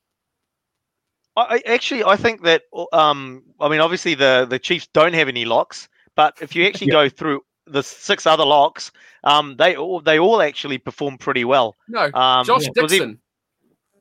I, 1.36 1.56
I 1.66 1.72
actually 1.74 2.04
I 2.04 2.16
think 2.16 2.44
that 2.44 2.64
um 2.94 3.44
I 3.60 3.70
mean 3.70 3.80
obviously 3.80 4.14
the 4.16 4.46
the 4.50 4.60
Chiefs 4.60 4.88
don't 4.94 5.14
have 5.14 5.28
any 5.28 5.46
locks, 5.46 5.90
but 6.16 6.38
if 6.42 6.56
you 6.56 6.66
actually 6.66 6.92
go 6.92 7.10
through 7.10 7.42
the 7.66 7.84
six 7.84 8.26
other 8.26 8.46
locks, 8.46 8.92
um 9.24 9.56
they 9.58 9.76
all 9.76 10.00
they 10.00 10.20
all 10.20 10.42
actually 10.42 10.78
perform 10.78 11.18
pretty 11.18 11.44
well. 11.44 11.76
No, 11.90 12.10
Um, 12.14 12.46
Josh 12.46 12.68
was 12.76 12.92
he- 12.92 13.00
Dickson. 13.00 13.20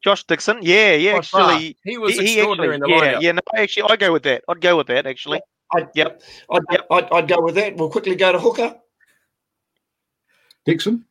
Josh 0.03 0.24
Dickson, 0.24 0.59
yeah, 0.62 0.94
yeah, 0.94 1.14
by 1.16 1.20
far. 1.22 1.51
actually. 1.53 1.76
he 1.84 1.99
was 1.99 2.18
he- 2.18 2.26
he 2.26 2.32
extraordinary 2.38 2.74
actually- 2.76 2.92
in 2.94 2.99
the 3.01 3.05
yeah, 3.07 3.14
lineup. 3.14 3.22
yeah, 3.22 3.32
no, 3.32 3.40
actually, 3.57 3.82
I 3.90 3.97
go 3.97 4.12
with 4.12 4.22
that. 4.24 4.44
I'd 4.49 4.61
go 4.61 4.76
with 4.76 4.86
that 4.88 5.07
actually. 5.07 5.40
I'd, 5.74 5.88
Yep. 5.94 6.22
I'd, 6.51 6.62
Yep. 6.70 6.86
I'd, 6.90 7.12
I'd 7.12 7.28
go 7.28 7.40
with 7.42 7.55
that. 7.57 7.76
We'll 7.76 7.90
quickly 7.90 8.14
go 8.14 8.32
to 8.32 8.38
hooker. 8.38 8.76
Dixon. 10.64 11.05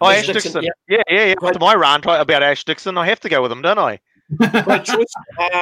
Oh, 0.00 0.08
Ash 0.10 0.26
Dixon, 0.26 0.52
Dixon. 0.52 0.62
yeah. 0.64 0.70
Yeah, 0.88 1.02
yeah, 1.08 1.24
yeah. 1.26 1.34
After 1.42 1.58
my 1.58 1.74
rant 1.74 2.04
about 2.06 2.42
Ash 2.42 2.64
Dixon, 2.64 2.98
I 2.98 3.06
have 3.06 3.20
to 3.20 3.28
go 3.28 3.40
with 3.42 3.52
him, 3.52 3.62
don't 3.62 3.78
I? 3.78 4.00
Great 4.64 4.84
choice. 4.84 5.06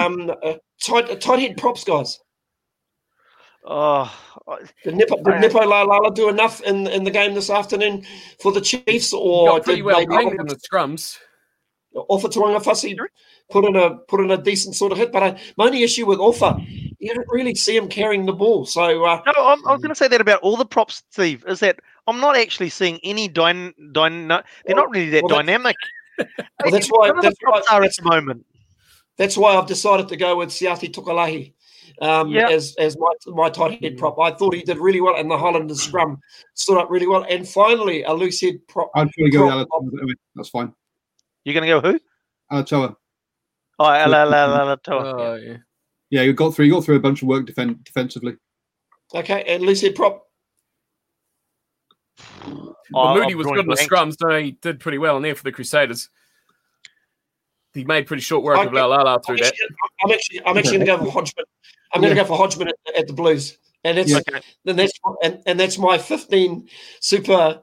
Um, 0.01 0.31
uh, 0.43 0.55
tight, 0.81 1.21
tight 1.21 1.39
head 1.41 1.57
props, 1.57 1.85
guys. 1.85 2.19
Oh, 3.65 4.13
I- 4.49 4.59
Did 4.83 4.97
Nepo, 4.97 5.17
did 5.23 5.35
I- 5.35 5.39
Nepo 5.39 5.61
Laulala 5.61 6.13
do 6.15 6.29
enough 6.29 6.61
in, 6.63 6.87
in 6.89 7.05
the 7.05 7.11
game 7.13 7.35
this 7.35 7.51
afternoon 7.51 8.05
for 8.41 8.51
the 8.53 8.61
Chiefs, 8.61 9.13
or 9.13 9.47
Got 9.51 9.65
pretty 9.65 9.81
did 9.81 9.85
well 9.85 9.99
maybe 9.99 10.11
banged 10.17 10.41
in 10.41 10.47
the 10.47 10.57
scrums. 10.57 11.19
Ofa 11.95 12.29
Tu'ungafasi 12.29 12.97
put 13.51 13.65
in 13.65 13.77
a 13.77 13.97
put 14.09 14.21
in 14.21 14.31
a 14.31 14.37
decent 14.37 14.75
sort 14.77 14.93
of 14.93 14.99
hit? 14.99 15.13
But 15.13 15.23
I, 15.23 15.41
my 15.57 15.67
only 15.67 15.83
issue 15.83 16.07
with 16.07 16.19
Offer, 16.19 16.57
you 16.99 17.15
don't 17.15 17.27
really 17.31 17.55
see 17.55 17.77
him 17.77 17.89
carrying 17.89 18.27
the 18.27 18.33
ball. 18.33 18.65
So 18.67 19.05
uh, 19.05 19.21
no, 19.27 19.47
I'm, 19.47 19.67
I 19.67 19.73
was 19.73 19.83
going 19.83 19.91
to 19.91 19.95
say 19.95 20.09
that 20.09 20.21
about 20.21 20.41
all 20.41 20.57
the 20.57 20.65
props, 20.65 21.03
Steve. 21.11 21.45
Is 21.47 21.61
that 21.61 21.81
I'm 22.07 22.21
not 22.21 22.37
actually 22.37 22.71
seeing 22.71 22.99
any 23.05 23.29
dyn, 23.29 23.73
dyn, 23.93 24.29
They're 24.67 24.77
not 24.77 24.91
really 24.91 25.11
that 25.11 25.25
well, 25.25 25.37
dynamic. 25.37 25.77
well, 26.19 26.27
that's 26.71 26.89
why 26.89 27.09
None 27.09 27.17
the 27.17 27.23
that's 27.23 27.37
why, 27.43 27.51
props 27.53 27.67
are 27.73 27.83
at 27.83 27.93
the 27.97 28.03
moment. 28.05 28.45
that's 29.17 29.37
why 29.37 29.57
I've 29.57 29.67
decided 29.67 30.09
to 30.09 30.17
go 30.17 30.37
with 30.37 30.49
Siate 30.51 30.93
Tokolahi 30.93 31.53
um, 32.01 32.31
Yeah. 32.31 32.49
as 32.49 32.75
as 32.79 32.97
my 32.99 33.13
my 33.27 33.51
tight 33.51 33.83
head 33.83 33.99
prop. 33.99 34.19
I 34.19 34.31
thought 34.33 34.55
he 34.55 34.63
did 34.63 34.79
really 34.79 35.01
well, 35.01 35.17
and 35.17 35.31
the 35.31 35.37
Highlanders 35.39 35.83
scrum 35.83 36.19
stood 36.55 36.79
up 36.79 36.91
really 36.91 37.07
well. 37.07 37.25
And 37.29 37.47
finally, 37.49 38.03
a 38.05 38.13
loose 38.13 38.41
head 38.41 38.55
prop. 38.69 38.91
I'd 38.95 39.11
probably 39.13 39.31
go 39.31 39.45
with 39.59 39.69
prop- 39.69 39.83
Alaalatoa. 39.85 39.99
anyway, 40.03 40.15
That's 40.35 40.49
fine. 40.49 40.73
You're 41.45 41.55
going 41.55 41.67
to 41.67 41.81
go 41.81 41.81
who? 41.93 42.01
Uh, 42.51 42.63
Alaalatoa. 42.63 42.97
Oh, 43.79 43.85
la, 43.85 44.05
la, 44.05 44.23
la, 44.25 44.63
la, 44.65 44.77
Toa. 44.77 45.15
Oh, 45.23 45.35
yeah. 45.37 45.57
Yeah, 46.11 46.23
you 46.23 46.33
got 46.35 46.55
through. 46.55 46.67
You 46.67 46.73
got 46.73 46.85
through 46.85 46.97
a 46.97 47.01
bunch 47.01 47.23
of 47.23 47.29
work 47.29 47.47
defen- 47.47 47.83
defensively. 47.85 48.35
Okay, 49.15 49.43
and 49.47 49.63
loose 49.65 49.81
head 49.81 49.95
prop. 49.95 50.27
Oh, 52.45 52.75
Well, 52.93 53.15
Moody 53.15 53.33
I'm 53.33 53.39
was 53.39 53.45
drawing 53.47 53.57
good 53.57 53.65
in 53.65 53.69
the 53.71 53.77
scrums, 53.77 54.17
so 54.21 54.39
he 54.39 54.53
did 54.53 54.79
pretty 54.81 54.99
well 54.99 55.17
in 55.17 55.23
there 55.23 55.35
for 55.35 55.43
the 55.43 55.53
Crusaders. 55.53 56.11
He 57.75 57.85
made 57.85 58.07
pretty 58.07 58.21
short 58.23 58.43
work 58.45 58.59
of 58.59 58.67
Okay. 58.67 58.77
Laulala 58.77 59.15
I'm 59.17 59.23
through 59.23 59.39
that. 59.39 59.55
I'm 60.05 60.11
actually, 60.13 60.41
I'm 60.45 60.59
actually 60.59 60.79
going 60.79 60.87
to 60.87 60.97
go 60.99 61.05
for 61.07 61.11
Hodgman. 61.11 61.45
I'm 61.95 62.01
going 62.03 62.11
to 62.15 62.17
Yeah. 62.17 62.23
go 62.23 62.29
for 62.29 62.37
Hodgman 62.37 62.69
at, 62.69 62.75
at 62.97 63.07
the 63.07 63.15
Blues, 63.15 63.57
and 63.85 63.97
that's 63.97 64.11
Yeah. 64.11 64.21
then 64.67 64.77
that's 64.77 64.93
and, 65.23 65.43
and 65.47 65.59
that's 65.59 65.79
my 65.79 65.97
15 65.97 66.69
super, 67.01 67.63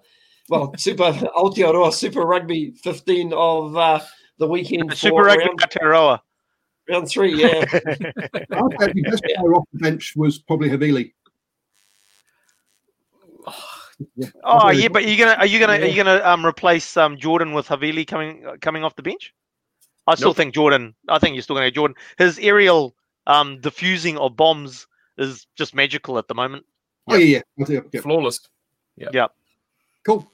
well, 0.50 0.74
super 0.78 1.12
Aotearoa 1.12 1.94
Super 1.94 2.22
Rugby 2.22 2.72
15 2.72 3.34
of 3.34 3.78
uh, 3.78 4.00
the 4.38 4.48
weekend 4.48 4.96
Super 4.98 5.18
Rugby 5.24 5.46
round, 5.46 5.62
Aotearoa. 5.62 6.20
round 6.90 7.08
three. 7.08 7.36
Yeah, 7.40 7.48
I 7.72 7.72
think 7.72 8.96
the 8.96 9.08
best 9.10 9.24
player 9.24 9.54
off 9.54 9.66
the 9.74 9.80
bench 9.80 10.14
was 10.16 10.40
probably 10.40 10.70
Havili. 10.70 11.14
Yeah. 14.16 14.28
Oh 14.46 14.70
yeah, 14.70 14.88
but 14.88 15.06
you're 15.06 15.18
gonna 15.18 15.38
are 15.38 15.46
you 15.46 15.60
gonna 15.60 15.74
are 15.74 15.86
you 15.86 16.02
gonna 16.02 16.22
um 16.24 16.46
replace 16.46 16.96
um 16.96 17.18
Jordan 17.18 17.52
with 17.52 17.68
Havili 17.68 18.08
coming 18.08 18.46
uh, 18.46 18.56
coming 18.62 18.86
off 18.86 18.96
the 18.96 19.02
bench? 19.04 19.34
I 20.08 20.16
still 20.16 20.30
Nope. 20.30 20.38
think 20.38 20.54
Jordan. 20.54 20.96
I 21.10 21.20
think 21.20 21.36
you're 21.36 21.42
still 21.42 21.58
gonna 21.58 21.70
go 21.70 21.76
Jordan. 21.76 21.98
His 22.18 22.40
aerial 22.40 22.96
um 23.28 23.60
diffusing 23.60 24.18
of 24.18 24.38
bombs 24.38 24.88
is 25.18 25.48
just 25.58 25.76
magical 25.76 26.18
at 26.18 26.30
the 26.30 26.34
moment. 26.34 26.66
Oh 27.10 27.18
yeah, 27.18 27.26
yeah. 27.26 27.42
I'll 27.60 27.66
do 27.66 27.90
yeah. 27.92 28.00
Flawless. 28.00 28.40
Cool. 30.06 30.32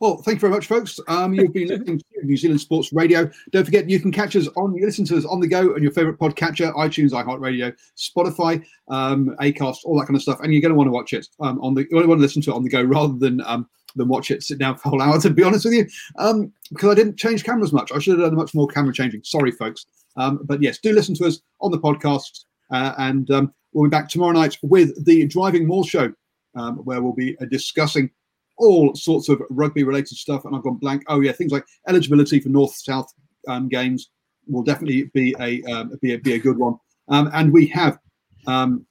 Well, 0.00 0.18
thank 0.18 0.36
you 0.36 0.40
very 0.40 0.52
much, 0.52 0.66
folks. 0.66 1.00
Um, 1.08 1.34
you've 1.34 1.52
been 1.52 1.68
listening 1.68 1.98
to 1.98 2.04
New 2.22 2.36
Zealand 2.36 2.60
Sports 2.60 2.92
Radio. 2.92 3.28
Don't 3.50 3.64
forget, 3.64 3.90
you 3.90 3.98
can 3.98 4.12
catch 4.12 4.36
us 4.36 4.48
on, 4.56 4.74
you 4.74 4.86
listen 4.86 5.04
to 5.06 5.16
us 5.16 5.24
on 5.24 5.40
the 5.40 5.48
go 5.48 5.74
on 5.74 5.82
your 5.82 5.92
favorite 5.92 6.18
podcatcher, 6.18 6.72
iTunes, 6.74 7.10
iHeartRadio, 7.10 7.74
Spotify, 7.96 8.64
um, 8.88 9.34
Acast, 9.40 9.78
all 9.84 9.98
that 9.98 10.06
kind 10.06 10.16
of 10.16 10.22
stuff. 10.22 10.38
And 10.40 10.52
you're 10.52 10.62
going 10.62 10.70
to 10.70 10.76
want 10.76 10.88
to 10.88 10.92
watch 10.92 11.12
it 11.12 11.26
um, 11.40 11.60
on 11.60 11.74
the, 11.74 11.86
you 11.90 11.96
want 11.96 12.06
to 12.06 12.14
listen 12.14 12.42
to 12.42 12.52
it 12.52 12.54
on 12.54 12.62
the 12.62 12.70
go 12.70 12.82
rather 12.84 13.14
than 13.14 13.40
um, 13.44 13.68
than 13.96 14.06
watch 14.06 14.30
it 14.30 14.42
sit 14.42 14.58
down 14.58 14.76
for 14.76 14.88
a 14.88 14.90
whole 14.90 15.02
hour. 15.02 15.18
To 15.20 15.30
be 15.30 15.42
honest 15.42 15.64
with 15.64 15.74
you, 15.74 15.86
um, 16.18 16.52
because 16.70 16.90
I 16.90 16.94
didn't 16.94 17.16
change 17.16 17.42
cameras 17.42 17.72
much. 17.72 17.90
I 17.90 17.98
should 17.98 18.18
have 18.18 18.28
done 18.28 18.36
much 18.36 18.54
more 18.54 18.68
camera 18.68 18.92
changing. 18.92 19.22
Sorry, 19.24 19.50
folks. 19.50 19.86
Um, 20.16 20.40
but 20.44 20.62
yes, 20.62 20.78
do 20.78 20.92
listen 20.92 21.14
to 21.16 21.26
us 21.26 21.40
on 21.60 21.70
the 21.70 21.78
podcast, 21.78 22.44
uh, 22.70 22.94
and 22.98 23.30
um, 23.30 23.52
we'll 23.72 23.88
be 23.88 23.90
back 23.90 24.08
tomorrow 24.08 24.32
night 24.32 24.58
with 24.62 25.04
the 25.04 25.26
Driving 25.26 25.66
More 25.66 25.84
show, 25.84 26.12
um, 26.54 26.76
where 26.78 27.02
we'll 27.02 27.14
be 27.14 27.36
uh, 27.38 27.46
discussing 27.46 28.10
all 28.58 28.94
sorts 28.94 29.28
of 29.28 29.42
rugby 29.50 29.84
related 29.84 30.16
stuff. 30.16 30.44
And 30.44 30.54
I've 30.54 30.62
gone 30.62 30.76
blank. 30.76 31.02
Oh 31.08 31.20
yeah, 31.20 31.32
things 31.32 31.52
like 31.52 31.64
eligibility 31.88 32.40
for 32.40 32.48
North 32.48 32.74
South 32.74 33.12
um, 33.46 33.68
games 33.68 34.10
will 34.46 34.62
definitely 34.62 35.10
be 35.14 35.34
a 35.40 35.62
um, 35.64 35.92
be 36.00 36.14
a, 36.14 36.18
be 36.18 36.34
a 36.34 36.38
good 36.38 36.58
one. 36.58 36.74
Um, 37.08 37.30
and 37.32 37.52
we 37.52 37.66
have 37.68 37.98
um, 38.46 38.86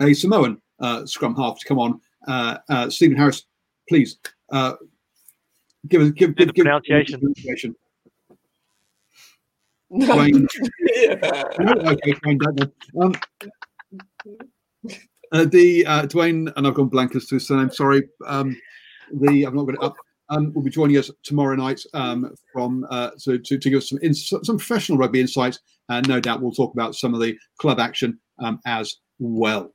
a 0.00 0.14
Samoan 0.14 0.60
uh, 0.80 1.06
scrum 1.06 1.34
half 1.36 1.58
to 1.58 1.66
come 1.66 1.78
on. 1.78 2.00
Uh, 2.26 2.58
uh, 2.68 2.90
Stephen 2.90 3.16
Harris, 3.16 3.44
please 3.88 4.18
uh, 4.52 4.74
give 5.88 6.02
us 6.02 6.10
give, 6.10 6.34
Do 6.34 6.34
give, 6.34 6.48
the 6.48 6.52
give 6.52 6.64
pronunciation. 6.64 7.20
pronunciation. 7.20 7.76
Dwayne. 9.92 10.48
Yeah. 10.80 11.90
Okay, 11.92 12.14
fine. 12.24 12.38
Um, 13.00 13.14
uh, 15.32 15.44
the 15.44 15.86
uh, 15.86 16.02
Dwayne 16.06 16.52
and 16.56 16.66
I've 16.66 16.74
gone 16.74 16.88
blank 16.88 17.14
as 17.14 17.26
to 17.26 17.36
his 17.36 17.46
surname. 17.46 17.70
Sorry. 17.70 18.08
Um, 18.26 18.56
the 19.12 19.44
I'm 19.44 19.54
not 19.54 19.64
going 19.64 19.76
it 19.76 19.82
up. 19.82 19.96
Um, 20.30 20.54
will 20.54 20.62
be 20.62 20.70
joining 20.70 20.96
us 20.96 21.10
tomorrow 21.22 21.54
night 21.54 21.82
um, 21.92 22.34
from 22.52 22.86
uh, 22.90 23.10
to, 23.24 23.38
to 23.38 23.58
to 23.58 23.70
give 23.70 23.78
us 23.78 23.90
some 23.90 23.98
ins- 24.02 24.28
some 24.28 24.56
professional 24.56 24.96
rugby 24.96 25.20
insights, 25.20 25.60
and 25.90 26.08
no 26.08 26.18
doubt 26.18 26.40
we'll 26.40 26.52
talk 26.52 26.72
about 26.72 26.94
some 26.94 27.12
of 27.12 27.20
the 27.20 27.36
club 27.58 27.78
action 27.78 28.18
um, 28.38 28.58
as 28.64 28.96
well. 29.18 29.74